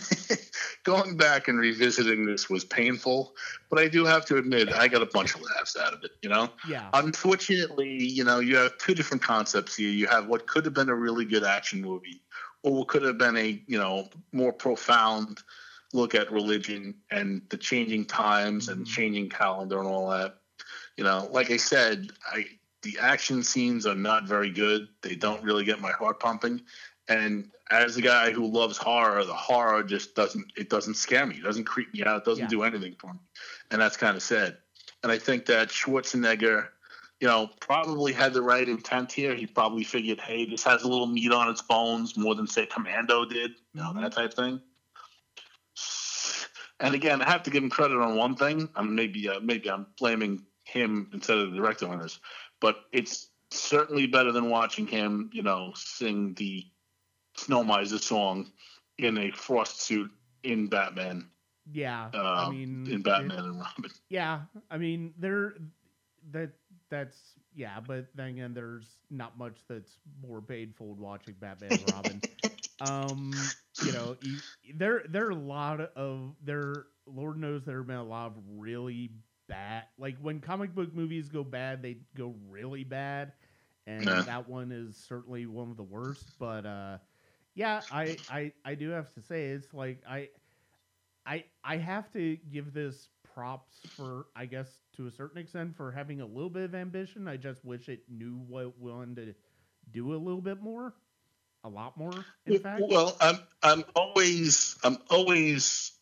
going 0.85 1.17
back 1.17 1.49
and 1.49 1.59
revisiting 1.59 2.27
this 2.27 2.49
was 2.49 2.65
painful, 2.65 3.35
but 3.69 3.81
I 3.81 3.89
do 3.89 4.05
have 4.05 4.25
to 4.27 4.37
admit 4.37 4.73
I 4.73 4.87
got 4.87 5.03
a 5.03 5.07
bunch 5.07 5.35
of 5.35 5.43
laughs 5.43 5.77
out 5.77 5.95
of 5.95 6.05
it. 6.05 6.13
You 6.23 6.29
know. 6.29 6.49
Yeah. 6.69 6.89
Unfortunately, 6.93 8.03
you 8.05 8.25
know, 8.25 8.39
you 8.39 8.57
have 8.57 8.79
two 8.79 8.95
different 8.95 9.23
concepts 9.23 9.77
here. 9.77 9.91
You 9.91 10.07
have 10.07 10.27
what 10.29 10.47
could 10.47 10.65
have 10.65 10.75
been 10.75 10.91
a 10.91 10.95
really 10.95 11.25
good 11.25 11.45
action 11.45 11.81
movie, 11.81 12.23
or 12.63 12.79
what 12.79 12.89
could 12.89 13.03
have 13.03 13.19
been 13.19 13.37
a 13.37 13.63
you 13.67 13.79
know 13.79 14.09
more 14.33 14.53
profound 14.53 15.41
look 15.93 16.15
at 16.15 16.31
religion 16.31 16.95
and 17.11 17.43
the 17.51 17.57
changing 17.57 18.05
times 18.05 18.69
mm-hmm. 18.69 18.79
and 18.79 18.87
changing 18.87 19.29
calendar 19.29 19.79
and 19.79 19.89
all 19.89 20.11
that. 20.11 20.37
You 21.01 21.07
know, 21.07 21.31
like 21.33 21.51
I 21.51 21.57
said, 21.57 22.11
I 22.31 22.45
the 22.83 22.99
action 23.01 23.43
scenes 23.43 23.87
are 23.87 23.95
not 23.95 24.29
very 24.29 24.51
good. 24.51 24.87
They 25.01 25.15
don't 25.15 25.43
really 25.43 25.65
get 25.65 25.81
my 25.81 25.93
heart 25.93 26.21
pumping. 26.21 26.61
And 27.09 27.51
as 27.71 27.97
a 27.97 28.03
guy 28.03 28.33
who 28.33 28.47
loves 28.47 28.77
horror, 28.77 29.25
the 29.25 29.33
horror 29.33 29.83
just 29.83 30.15
doesn't 30.15 30.53
it 30.59 30.69
doesn't 30.69 30.97
scare 30.97 31.25
me. 31.25 31.37
It 31.37 31.43
doesn't 31.43 31.65
creep 31.65 31.95
me 31.95 32.05
out. 32.05 32.19
It 32.19 32.25
doesn't 32.27 32.45
yeah. 32.45 32.49
do 32.51 32.65
anything 32.65 32.97
for 33.01 33.15
me. 33.15 33.21
And 33.71 33.81
that's 33.81 33.97
kind 33.97 34.15
of 34.15 34.23
sad. 34.23 34.59
And 35.03 35.11
I 35.11 35.17
think 35.17 35.47
that 35.47 35.71
Schwarzenegger, 35.71 36.69
you 37.19 37.29
know, 37.29 37.49
probably 37.61 38.13
had 38.13 38.35
the 38.35 38.43
right 38.43 38.69
intent 38.69 39.11
here. 39.11 39.35
He 39.35 39.47
probably 39.47 39.85
figured, 39.85 40.21
hey, 40.21 40.45
this 40.45 40.65
has 40.65 40.83
a 40.83 40.89
little 40.89 41.07
meat 41.07 41.33
on 41.33 41.49
its 41.49 41.63
bones 41.63 42.15
more 42.15 42.35
than 42.35 42.47
say 42.47 42.67
Commando 42.67 43.25
did, 43.25 43.53
you 43.73 43.81
know, 43.81 43.89
mm-hmm. 43.89 44.03
that 44.03 44.13
type 44.13 44.35
thing. 44.35 44.61
And 46.79 46.95
again, 46.95 47.23
I 47.23 47.31
have 47.31 47.43
to 47.45 47.51
give 47.51 47.63
him 47.63 47.71
credit 47.71 47.97
on 47.97 48.17
one 48.17 48.37
thing. 48.37 48.69
I'm 48.75 48.95
maybe 48.95 49.31
uh, 49.31 49.41
maybe 49.41 49.71
I'm 49.71 49.87
blaming 49.99 50.45
him 50.71 51.11
instead 51.12 51.39
of 51.39 51.51
the 51.51 51.57
director 51.57 51.89
on 51.89 52.01
this, 52.01 52.18
but 52.61 52.77
it's 52.93 53.29
certainly 53.51 54.07
better 54.07 54.33
than 54.33 54.51
watching 54.51 54.87
him, 54.87 55.31
you 55.33 55.43
know, 55.43 55.73
sing 55.75 56.35
the 56.35 56.64
Snow 57.37 57.64
Miser 57.64 57.99
song 57.99 58.51
in 58.99 59.18
a 59.18 59.31
frost 59.31 59.83
suit 59.83 60.11
in 60.43 60.68
Batman. 60.68 61.29
Yeah, 61.73 62.11
uh, 62.14 62.47
I 62.47 62.51
mean 62.51 62.87
in 62.91 63.03
Batman 63.03 63.39
it, 63.39 63.45
and 63.45 63.59
Robin. 63.59 63.91
Yeah, 64.09 64.41
I 64.71 64.79
mean 64.79 65.14
there 65.18 65.55
that 66.33 66.51
that's 66.91 67.16
yeah, 67.55 67.81
but 67.81 68.07
then 68.14 68.29
again, 68.29 68.55
there's 68.55 68.87
not 69.11 69.39
much 69.39 69.57
that's 69.68 69.99
more 70.27 70.41
painful 70.41 70.95
than 70.95 71.03
watching 71.03 71.35
Batman 71.41 71.73
and 71.73 71.93
Robin. 71.93 72.21
um, 72.81 73.33
you 73.85 73.93
know, 73.93 74.16
there 74.75 75.03
there 75.09 75.27
are 75.27 75.31
a 75.31 75.35
lot 75.35 75.81
of 75.81 76.35
there. 76.45 76.87
Lord 77.07 77.39
knows 77.39 77.64
there 77.64 77.79
have 77.79 77.87
been 77.89 77.97
a 77.97 78.05
lot 78.05 78.27
of 78.27 78.35
really 78.57 79.11
bad. 79.51 79.85
Like 79.99 80.19
when 80.23 80.41
comic 80.41 80.75
book 80.75 80.95
movies 80.95 81.29
go 81.29 81.45
bad, 81.45 81.83
they 81.83 81.99
go 82.17 82.37
really 82.49 82.85
bad, 82.85 83.35
and 83.87 84.25
that 84.27 84.49
one 84.49 84.73
is 84.73 84.97
certainly 84.97 85.47
one 85.47 85.71
of 85.71 85.77
the 85.77 85.85
worst. 85.85 86.33
But 86.39 86.67
uh, 86.67 86.99
yeah, 87.55 87.83
I, 87.91 88.21
I 88.29 88.53
I 88.65 88.75
do 88.77 88.91
have 88.91 89.13
to 89.15 89.23
say 89.23 89.49
it's 89.49 89.75
like 89.75 90.03
I 90.09 90.31
I 91.27 91.45
I 91.65 91.77
have 91.79 92.13
to 92.13 92.37
give 92.51 92.73
this 92.75 93.11
props 93.25 93.87
for 93.97 94.27
I 94.37 94.47
guess 94.47 94.81
to 94.97 95.07
a 95.07 95.11
certain 95.11 95.39
extent 95.39 95.77
for 95.77 95.93
having 95.93 96.21
a 96.21 96.27
little 96.27 96.51
bit 96.51 96.65
of 96.65 96.75
ambition. 96.75 97.29
I 97.29 97.37
just 97.37 97.65
wish 97.65 97.89
it 97.89 98.05
knew 98.09 98.37
what 98.49 98.65
it 98.67 98.79
wanted 98.79 99.17
to 99.17 99.35
do 99.93 100.15
a 100.15 100.19
little 100.19 100.43
bit 100.43 100.61
more, 100.63 100.95
a 101.65 101.69
lot 101.69 101.97
more. 101.97 102.27
In 102.47 102.57
fact, 102.57 102.91
well, 102.91 103.17
I'm 103.21 103.39
I'm 103.63 103.85
always 103.95 104.77
I'm 104.85 104.99
always 105.11 105.93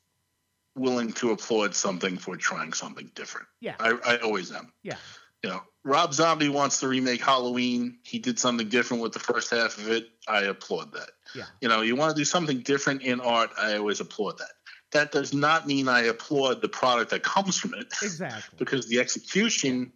willing 0.79 1.13
to 1.15 1.33
applaud 1.33 1.75
something 1.75 2.17
for 2.17 2.37
trying 2.37 2.73
something 2.73 3.11
different. 3.15 3.47
Yeah, 3.61 3.77
I, 3.81 3.99
I 4.05 4.17
always 4.19 4.53
am. 4.53 4.73
Yeah, 4.83 4.97
you 5.43 5.51
know, 5.51 5.63
Rob 5.85 6.13
Zombie 6.13 6.49
wants 6.49 6.81
to 6.81 6.89
remake 6.89 7.23
Halloween. 7.23 7.99
He 8.03 8.19
did 8.19 8.39
something 8.39 8.69
different 8.69 9.03
with 9.03 9.13
the 9.13 9.19
first 9.19 9.51
half 9.51 9.79
of 9.79 9.91
it. 9.91 10.09
I 10.27 10.43
applaud 10.43 10.93
that. 10.93 11.11
Yeah. 11.35 11.45
You 11.61 11.69
know, 11.69 11.83
you 11.83 11.97
want 11.97 12.15
to 12.15 12.21
do 12.21 12.25
something 12.25 12.61
different 12.61 13.03
in 13.03 13.21
art. 13.21 13.51
I 13.59 13.77
always 13.77 14.01
applaud 14.01 14.39
that. 14.39 14.51
That 14.93 15.13
does 15.13 15.33
not 15.33 15.67
mean 15.67 15.89
I 15.89 16.03
applaud 16.05 16.61
the 16.61 16.69
product 16.69 17.11
that 17.11 17.23
comes 17.23 17.59
from 17.59 17.75
it. 17.75 17.87
Exactly. 18.03 18.43
because 18.59 18.87
the 18.89 18.99
execution, 18.99 19.93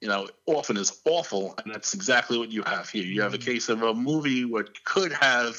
you 0.00 0.08
know, 0.08 0.28
often 0.46 0.76
is 0.76 1.00
awful, 1.06 1.54
and 1.64 1.72
that's 1.72 1.94
exactly 1.94 2.36
what 2.36 2.52
you 2.52 2.62
have 2.64 2.90
here. 2.90 3.04
You 3.04 3.22
have 3.22 3.32
a 3.32 3.38
mm-hmm. 3.38 3.52
case 3.52 3.68
of 3.68 3.82
a 3.82 3.94
movie 3.94 4.44
what 4.44 4.84
could 4.84 5.12
have, 5.12 5.56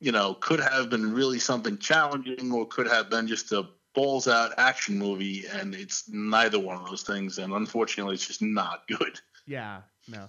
you 0.00 0.12
know, 0.12 0.34
could 0.34 0.60
have 0.60 0.90
been 0.90 1.12
really 1.12 1.38
something 1.38 1.78
challenging, 1.78 2.50
or 2.52 2.66
could 2.66 2.88
have 2.88 3.10
been 3.10 3.28
just 3.28 3.52
a 3.52 3.68
balls 3.94 4.28
out 4.28 4.52
action 4.56 4.98
movie, 4.98 5.44
and 5.52 5.74
it's 5.74 6.08
neither 6.08 6.58
one 6.58 6.76
of 6.76 6.86
those 6.88 7.02
things. 7.02 7.38
And 7.38 7.52
unfortunately, 7.52 8.14
it's 8.14 8.26
just 8.26 8.42
not 8.42 8.86
good. 8.88 9.20
Yeah, 9.46 9.82
no. 10.08 10.28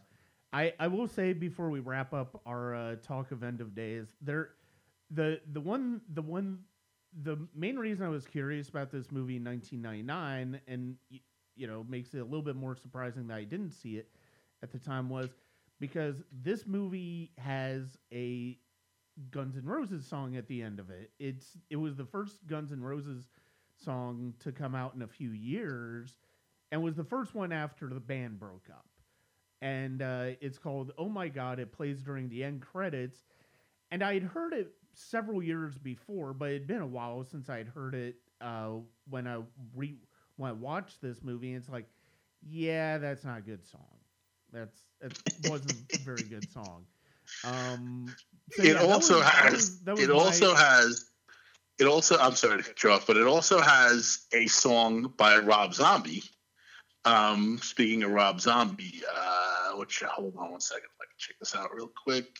I, 0.53 0.73
I 0.79 0.87
will 0.87 1.07
say 1.07 1.33
before 1.33 1.69
we 1.69 1.79
wrap 1.79 2.13
up 2.13 2.41
our 2.45 2.75
uh, 2.75 2.95
talk 3.01 3.31
of 3.31 3.43
end 3.43 3.61
of 3.61 3.73
days, 3.73 4.07
there, 4.21 4.49
the 5.09 5.39
the 5.53 5.61
one 5.61 6.01
the 6.13 6.21
one 6.21 6.59
the 7.23 7.37
main 7.55 7.77
reason 7.77 8.05
I 8.05 8.09
was 8.09 8.25
curious 8.25 8.69
about 8.69 8.91
this 8.91 9.11
movie 9.11 9.37
in 9.37 9.43
1999, 9.43 10.59
and 10.67 10.95
you 11.55 11.67
know 11.67 11.85
makes 11.87 12.13
it 12.13 12.19
a 12.19 12.23
little 12.23 12.41
bit 12.41 12.55
more 12.55 12.75
surprising 12.75 13.27
that 13.27 13.37
I 13.37 13.43
didn't 13.43 13.71
see 13.71 13.97
it 13.97 14.09
at 14.63 14.71
the 14.71 14.79
time 14.79 15.09
was 15.09 15.29
because 15.79 16.15
this 16.43 16.65
movie 16.67 17.31
has 17.37 17.97
a 18.13 18.57
Guns 19.29 19.57
N' 19.57 19.65
Roses 19.65 20.05
song 20.05 20.35
at 20.35 20.47
the 20.47 20.61
end 20.61 20.79
of 20.79 20.89
it. 20.89 21.11
It's 21.19 21.57
it 21.69 21.75
was 21.75 21.95
the 21.95 22.05
first 22.05 22.45
Guns 22.47 22.71
N' 22.71 22.81
Roses 22.81 23.27
song 23.83 24.33
to 24.39 24.51
come 24.51 24.75
out 24.75 24.95
in 24.95 25.01
a 25.01 25.07
few 25.07 25.31
years, 25.31 26.17
and 26.71 26.81
was 26.81 26.95
the 26.95 27.03
first 27.03 27.35
one 27.35 27.51
after 27.51 27.87
the 27.87 27.99
band 27.99 28.39
broke 28.39 28.69
up. 28.69 28.85
And 29.61 30.01
uh, 30.01 30.31
it's 30.41 30.57
called 30.57 30.91
"Oh 30.97 31.09
My 31.09 31.27
God." 31.27 31.59
It 31.59 31.71
plays 31.71 32.01
during 32.01 32.29
the 32.29 32.43
end 32.43 32.61
credits, 32.61 33.25
and 33.91 34.03
I 34.03 34.13
had 34.15 34.23
heard 34.23 34.53
it 34.53 34.73
several 34.93 35.43
years 35.43 35.77
before, 35.77 36.33
but 36.33 36.49
it'd 36.49 36.67
been 36.67 36.81
a 36.81 36.87
while 36.87 37.23
since 37.23 37.49
I'd 37.49 37.67
heard 37.67 37.93
it 37.93 38.15
uh, 38.41 38.71
when 39.09 39.27
I 39.27 39.39
re 39.75 39.95
when 40.37 40.49
I 40.49 40.53
watched 40.53 41.01
this 41.01 41.21
movie. 41.21 41.53
And 41.53 41.57
it's 41.57 41.69
like, 41.69 41.87
yeah, 42.41 42.97
that's 42.97 43.23
not 43.23 43.39
a 43.39 43.41
good 43.41 43.65
song. 43.65 43.97
That's 44.51 44.85
it 45.01 45.17
wasn't 45.49 45.75
a 45.93 45.97
very 45.99 46.23
good 46.23 46.51
song. 46.51 46.85
Um, 47.45 48.13
so 48.51 48.63
it 48.63 48.75
yeah, 48.75 48.83
also 48.83 49.17
was, 49.17 49.25
has. 49.25 49.43
That 49.43 49.51
was, 49.51 49.79
that 49.81 49.95
was 49.95 50.03
it 50.03 50.09
my, 50.09 50.15
also 50.15 50.55
has 50.55 51.10
it 51.79 51.85
also, 51.85 52.17
I'm 52.17 52.35
sorry 52.35 52.57
to 52.57 52.63
cut 52.63 52.83
you 52.83 52.91
off, 52.91 53.07
but 53.07 53.17
it 53.17 53.25
also 53.25 53.59
has 53.59 54.25
a 54.33 54.47
song 54.47 55.13
by 55.17 55.37
Rob 55.37 55.73
Zombie. 55.73 56.23
Um, 57.05 57.59
speaking 57.63 58.03
of 58.03 58.11
Rob 58.11 58.39
Zombie, 58.39 59.01
uh, 59.11 59.71
which 59.77 60.03
hold 60.03 60.35
on 60.37 60.51
one 60.51 60.61
second, 60.61 60.89
I 61.01 61.05
can 61.05 61.15
check 61.17 61.35
this 61.39 61.55
out 61.55 61.73
real 61.73 61.91
quick. 62.03 62.37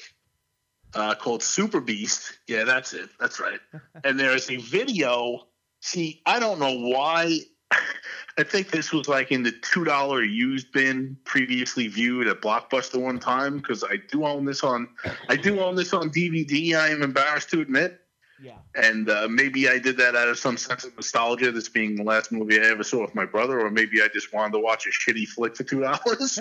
Uh, 0.93 1.15
called 1.15 1.41
Super 1.41 1.79
Beast. 1.79 2.39
Yeah, 2.47 2.65
that's 2.65 2.93
it. 2.93 3.09
That's 3.19 3.39
right. 3.39 3.59
and 4.03 4.19
there 4.19 4.35
is 4.35 4.49
a 4.51 4.57
video. 4.57 5.47
See, 5.79 6.21
I 6.25 6.39
don't 6.39 6.59
know 6.59 6.77
why. 6.77 7.39
I 8.37 8.43
think 8.43 8.71
this 8.71 8.91
was 8.91 9.07
like 9.07 9.31
in 9.31 9.43
the 9.43 9.51
two 9.51 9.85
dollar 9.85 10.21
used 10.23 10.71
bin 10.71 11.17
previously 11.23 11.87
viewed 11.87 12.27
at 12.27 12.41
Blockbuster 12.41 13.01
one 13.01 13.19
time 13.19 13.57
because 13.57 13.83
I 13.83 13.97
do 14.09 14.25
own 14.25 14.45
this 14.45 14.63
on 14.63 14.89
I 15.29 15.37
do 15.37 15.59
own 15.61 15.75
this 15.75 15.93
on 15.93 16.09
DVD. 16.09 16.75
I 16.75 16.89
am 16.89 17.01
embarrassed 17.01 17.49
to 17.51 17.61
admit. 17.61 18.00
Yeah. 18.41 18.57
And 18.75 19.09
uh, 19.09 19.27
maybe 19.29 19.69
I 19.69 19.77
did 19.77 19.97
that 19.97 20.15
out 20.15 20.27
of 20.27 20.37
some 20.37 20.57
sense 20.57 20.83
of 20.83 20.95
nostalgia, 20.95 21.51
this 21.51 21.69
being 21.69 21.95
the 21.95 22.03
last 22.03 22.31
movie 22.31 22.59
I 22.59 22.65
ever 22.65 22.83
saw 22.83 23.01
with 23.01 23.13
my 23.13 23.25
brother, 23.25 23.59
or 23.61 23.69
maybe 23.69 24.01
I 24.01 24.07
just 24.07 24.33
wanted 24.33 24.53
to 24.53 24.59
watch 24.59 24.87
a 24.87 24.89
shitty 24.89 25.27
flick 25.27 25.55
for 25.55 25.63
two 25.63 25.81
dollars. 25.81 26.39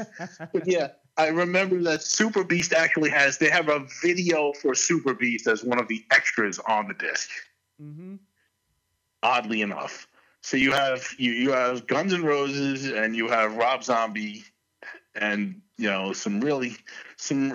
but 0.53 0.67
yeah, 0.67 0.89
I 1.19 1.29
remember 1.29 1.83
that 1.83 2.03
Super 2.03 2.43
Beast 2.43 2.73
actually 2.73 3.11
has 3.11 3.37
they 3.37 3.51
have 3.51 3.69
a 3.69 3.87
video 4.03 4.53
for 4.55 4.75
Super 4.75 5.13
Beast 5.13 5.47
as 5.47 5.63
one 5.63 5.79
of 5.79 5.89
the 5.89 6.03
extras 6.11 6.59
on 6.61 6.89
the 6.89 6.95
disc. 6.95 7.29
Mm-hmm. 7.83 8.17
Oddly 9.23 9.61
enough. 9.61 10.07
So 10.43 10.57
you 10.57 10.73
have 10.73 11.07
you, 11.19 11.33
you 11.33 11.53
have 11.53 11.87
Guns 11.87 12.15
N' 12.15 12.23
Roses 12.23 12.91
and 12.91 13.15
you 13.15 13.29
have 13.29 13.57
Rob 13.57 13.85
Zombie 13.85 14.45
and 15.15 15.61
you 15.77 15.89
know 15.89 16.13
some 16.13 16.41
really 16.41 16.77
some 17.17 17.55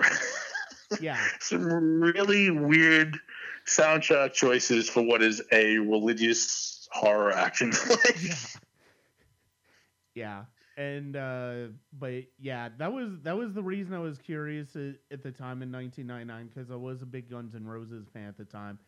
yeah 1.00 1.18
some 1.40 1.64
really 2.00 2.50
weird 2.50 3.18
soundtrack 3.66 4.32
choices 4.32 4.88
for 4.88 5.02
what 5.02 5.22
is 5.22 5.42
a 5.52 5.78
religious 5.78 6.88
horror 6.92 7.32
action. 7.32 7.72
Yeah. 8.20 8.34
yeah. 10.14 10.44
And 10.76 11.16
uh 11.16 11.68
but 11.92 12.24
yeah, 12.38 12.68
that 12.78 12.92
was 12.92 13.20
that 13.22 13.36
was 13.36 13.54
the 13.54 13.62
reason 13.62 13.94
I 13.94 13.98
was 13.98 14.18
curious 14.18 14.76
at, 14.76 14.96
at 15.10 15.22
the 15.22 15.32
time 15.32 15.62
in 15.62 15.72
1999 15.72 16.50
because 16.52 16.70
I 16.70 16.76
was 16.76 17.02
a 17.02 17.06
big 17.06 17.30
Guns 17.30 17.54
N' 17.54 17.64
Roses 17.66 18.06
fan 18.12 18.28
at 18.28 18.36
the 18.36 18.44
time, 18.44 18.78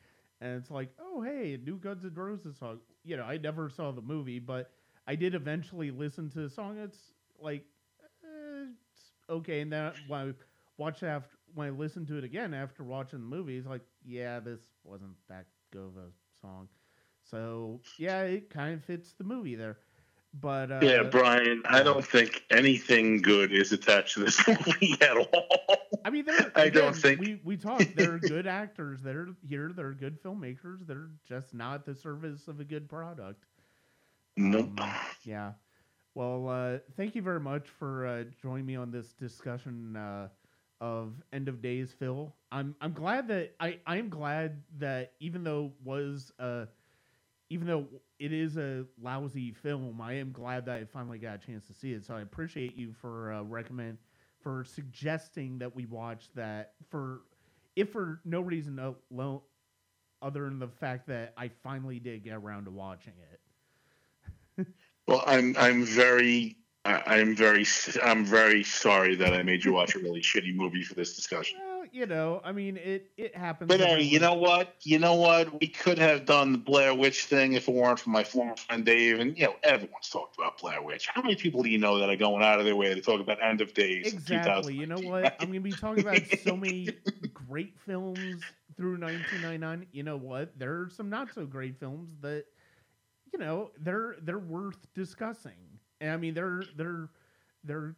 and 0.41 0.57
it's 0.61 0.70
like, 0.70 0.91
oh 1.01 1.22
hey, 1.22 1.55
a 1.55 1.59
new 1.59 1.79
Guns 1.79 2.05
N' 2.05 2.14
Roses 2.14 2.59
song. 2.59 2.81
You 3.05 3.16
know, 3.16 3.24
I 3.24 3.39
never 3.39 3.70
saw 3.70 3.93
the 3.93 4.03
movie, 4.03 4.39
but 4.39 4.70
I 5.07 5.16
did 5.16 5.35
eventually 5.35 5.91
listen 5.91 6.29
to 6.31 6.41
the 6.41 6.51
song. 6.51 6.79
It's 6.79 6.99
like, 7.41 7.64
eh, 8.24 8.66
it's 8.93 9.12
okay. 9.31 9.62
And 9.62 9.72
then 9.72 9.93
when 10.09 10.20
I 10.20 10.33
watched 10.76 11.03
after 11.05 11.38
when 11.55 11.66
I 11.66 11.70
listened 11.70 12.09
to 12.09 12.18
it 12.18 12.24
again 12.24 12.55
after 12.55 12.84
watching 12.84 13.20
the 13.20 13.26
movie, 13.26 13.57
it's 13.57 13.66
like, 13.66 13.82
yeah, 14.05 14.40
this 14.40 14.61
wasn't 14.84 15.16
that 15.28 15.46
good 15.72 15.84
of 15.84 15.96
a 15.96 16.11
song. 16.40 16.68
So 17.22 17.80
yeah, 17.99 18.22
it 18.22 18.51
kind 18.51 18.74
of 18.74 18.84
fits 18.84 19.12
the 19.12 19.24
movie 19.24 19.55
there. 19.55 19.78
But 20.40 20.70
uh, 20.70 20.80
yeah, 20.82 21.03
Brian, 21.05 21.62
I 21.64 21.82
don't 21.82 22.05
think 22.05 22.44
anything 22.51 23.22
good 23.22 23.53
is 23.53 23.72
attached 23.72 24.14
to 24.14 24.20
this 24.20 24.46
movie 24.49 24.94
at 25.01 25.16
all. 25.16 25.49
I 26.05 26.11
mean, 26.11 26.28
again, 26.28 26.53
I 26.55 26.68
don't 26.68 26.94
think 26.94 27.20
we 27.20 27.40
we 27.44 27.57
talked. 27.57 27.96
They're 27.96 28.18
good 28.18 28.46
actors. 28.46 29.01
They're 29.03 29.28
here. 29.46 29.72
They're 29.74 29.92
good 29.92 30.22
filmmakers. 30.22 30.86
They're 30.86 31.11
just 31.26 31.55
not 31.55 31.86
the 31.86 31.94
service 31.94 32.46
of 32.46 32.61
a 32.61 32.64
good 32.64 32.88
product. 32.88 33.44
Nope. 34.36 34.80
Um, 34.80 34.92
yeah. 35.24 35.53
Well, 36.14 36.49
uh, 36.49 36.78
thank 36.96 37.14
you 37.14 37.22
very 37.22 37.40
much 37.40 37.68
for 37.68 38.07
uh, 38.07 38.24
joining 38.42 38.66
me 38.66 38.76
on 38.76 38.90
this 38.90 39.12
discussion 39.12 39.96
uh, 39.96 40.28
of 40.81 41.14
End 41.33 41.49
of 41.49 41.62
Days, 41.62 41.93
Phil. 41.99 42.35
I'm 42.53 42.74
I'm 42.81 42.93
glad 42.93 43.29
that 43.29 43.55
I 43.61 43.79
I'm 43.87 44.09
glad 44.09 44.62
that 44.79 45.12
even 45.20 45.45
though 45.45 45.66
it 45.66 45.87
was 45.87 46.33
uh 46.39 46.66
even 47.51 47.66
though 47.66 47.87
it 48.18 48.33
is 48.33 48.57
a 48.57 48.85
lousy 49.01 49.53
film, 49.53 50.01
I 50.01 50.14
am 50.14 50.33
glad 50.33 50.66
that 50.66 50.76
I 50.76 50.85
finally 50.85 51.18
got 51.18 51.37
a 51.37 51.47
chance 51.47 51.66
to 51.68 51.74
see 51.74 51.93
it. 51.93 52.05
So 52.05 52.14
I 52.14 52.20
appreciate 52.20 52.76
you 52.76 52.93
for 52.93 53.33
uh, 53.33 53.43
recommend 53.43 53.99
for 54.41 54.64
suggesting 54.64 55.59
that 55.59 55.74
we 55.74 55.87
watch 55.87 56.29
that 56.35 56.74
for 56.91 57.22
if 57.76 57.91
for 57.91 58.20
no 58.24 58.41
reason 58.41 58.79
alone 59.11 59.41
other 60.22 60.45
than 60.45 60.59
the 60.59 60.68
fact 60.68 61.07
that 61.09 61.33
I 61.37 61.49
finally 61.49 61.99
did 62.01 62.24
get 62.24 62.35
around 62.35 62.64
to 62.64 62.70
watching 62.70 63.14
it. 64.59 64.66
well, 65.07 65.22
I'm 65.26 65.57
I'm 65.59 65.85
very 65.85 66.57
I'm 66.89 67.34
very 67.34 67.66
I'm 68.03 68.24
very 68.24 68.62
sorry 68.62 69.14
that 69.16 69.34
I 69.34 69.43
made 69.43 69.64
you 69.64 69.72
watch 69.72 69.95
a 69.95 69.99
really 69.99 70.20
shitty 70.20 70.55
movie 70.55 70.82
for 70.82 70.95
this 70.95 71.14
discussion. 71.14 71.59
Well, 71.64 71.84
you 71.93 72.07
know, 72.07 72.41
I 72.45 72.53
mean, 72.53 72.76
it 72.76 73.11
it 73.16 73.36
happens. 73.36 73.68
But 73.68 73.80
hey, 73.80 74.03
you 74.03 74.18
know 74.18 74.34
what? 74.34 74.74
You 74.82 74.99
know 74.99 75.14
what? 75.14 75.61
We 75.61 75.68
could 75.68 75.99
have 75.99 76.24
done 76.24 76.53
the 76.53 76.59
Blair 76.59 76.95
Witch 76.95 77.24
thing 77.24 77.55
if 77.55 77.68
it 77.68 77.74
weren't 77.74 77.99
for 77.99 78.11
my 78.11 78.24
former 78.24 78.57
friend 78.57 78.84
Dave. 78.84 79.18
And 79.18 79.36
you 79.36 79.45
know, 79.45 79.57
everyone's 79.62 80.09
talked 80.09 80.39
about 80.39 80.59
Blair 80.59 80.82
Witch. 80.82 81.09
How 81.09 81.22
many 81.22 81.36
people 81.36 81.62
do 81.62 81.68
you 81.68 81.78
know 81.78 81.99
that 81.99 82.09
are 82.09 82.16
going 82.16 82.43
out 82.43 82.59
of 82.59 82.64
their 82.64 82.76
way 82.76 82.95
to 82.95 83.01
talk 83.01 83.20
about 83.20 83.43
End 83.43 83.61
of 83.61 83.74
Days? 83.74 84.12
Exactly. 84.12 84.74
You 84.74 84.86
know 84.86 85.01
what? 85.01 85.36
I'm 85.41 85.49
gonna 85.49 85.61
be 85.61 85.72
talking 85.72 86.03
about 86.03 86.22
so 86.43 86.57
many 86.57 86.89
great 87.34 87.78
films 87.86 88.43
through 88.76 88.99
1999. 88.99 89.86
You 89.93 90.03
know 90.05 90.16
what? 90.16 90.59
There 90.59 90.80
are 90.80 90.89
some 90.91 91.11
not 91.11 91.34
so 91.34 91.45
great 91.45 91.78
films 91.78 92.11
that 92.20 92.45
you 93.32 93.39
know 93.39 93.72
they're 93.78 94.16
they're 94.22 94.39
worth 94.39 94.86
discussing. 94.95 95.78
And 96.01 96.11
I 96.11 96.16
mean, 96.16 96.34
they're 96.34 96.62
they're 96.76 97.09
they're 97.64 97.96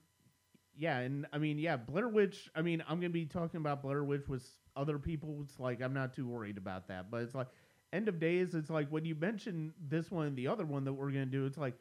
yeah, 0.77 0.99
and 0.99 1.27
I 1.33 1.39
mean, 1.39 1.59
yeah, 1.59 1.77
Blair 1.77 2.09
Witch. 2.09 2.51
I 2.55 2.63
mean, 2.63 2.83
I'm 2.89 2.99
gonna 3.01 3.11
be 3.11 3.27
talking 3.27 3.61
about 3.61 3.83
Blair 3.83 4.05
Witch 4.05 4.29
with 4.29 4.47
other 4.77 4.99
people. 4.99 5.41
It's 5.43 5.59
like 5.61 5.83
I'm 5.83 5.93
not 5.95 6.15
too 6.15 6.27
worried 6.27 6.59
about 6.59 6.89
that, 6.89 7.11
but 7.11 7.23
it's 7.23 7.35
like 7.35 7.49
End 7.93 8.09
of 8.09 8.19
Days. 8.21 8.55
It's 8.55 8.71
like 8.71 8.89
when 8.89 9.05
you 9.05 9.15
mention 9.15 9.75
this 9.89 10.11
one 10.11 10.29
and 10.29 10.37
the 10.37 10.49
other 10.49 10.65
one 10.65 10.85
that 10.85 10.93
we're 10.95 11.11
gonna 11.11 11.27
do, 11.27 11.47
it's 11.47 11.59
like 11.59 11.75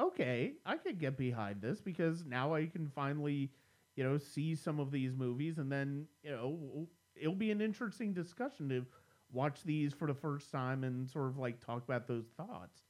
okay, 0.00 0.54
I 0.66 0.76
could 0.76 0.98
get 0.98 1.16
behind 1.16 1.62
this 1.62 1.80
because 1.80 2.24
now 2.26 2.54
I 2.54 2.66
can 2.66 2.88
finally, 2.88 3.50
you 3.96 4.04
know, 4.04 4.18
see 4.18 4.54
some 4.54 4.78
of 4.78 4.90
these 4.90 5.14
movies, 5.14 5.58
and 5.58 5.72
then 5.72 6.06
you 6.22 6.30
know 6.30 6.88
it'll 7.14 7.34
be 7.34 7.50
an 7.50 7.60
interesting 7.62 8.12
discussion 8.12 8.68
to 8.70 8.86
watch 9.32 9.62
these 9.64 9.92
for 9.94 10.06
the 10.06 10.14
first 10.14 10.50
time 10.52 10.84
and 10.84 11.08
sort 11.08 11.28
of 11.28 11.38
like 11.38 11.60
talk 11.64 11.84
about 11.84 12.06
those 12.06 12.26
thoughts. 12.36 12.85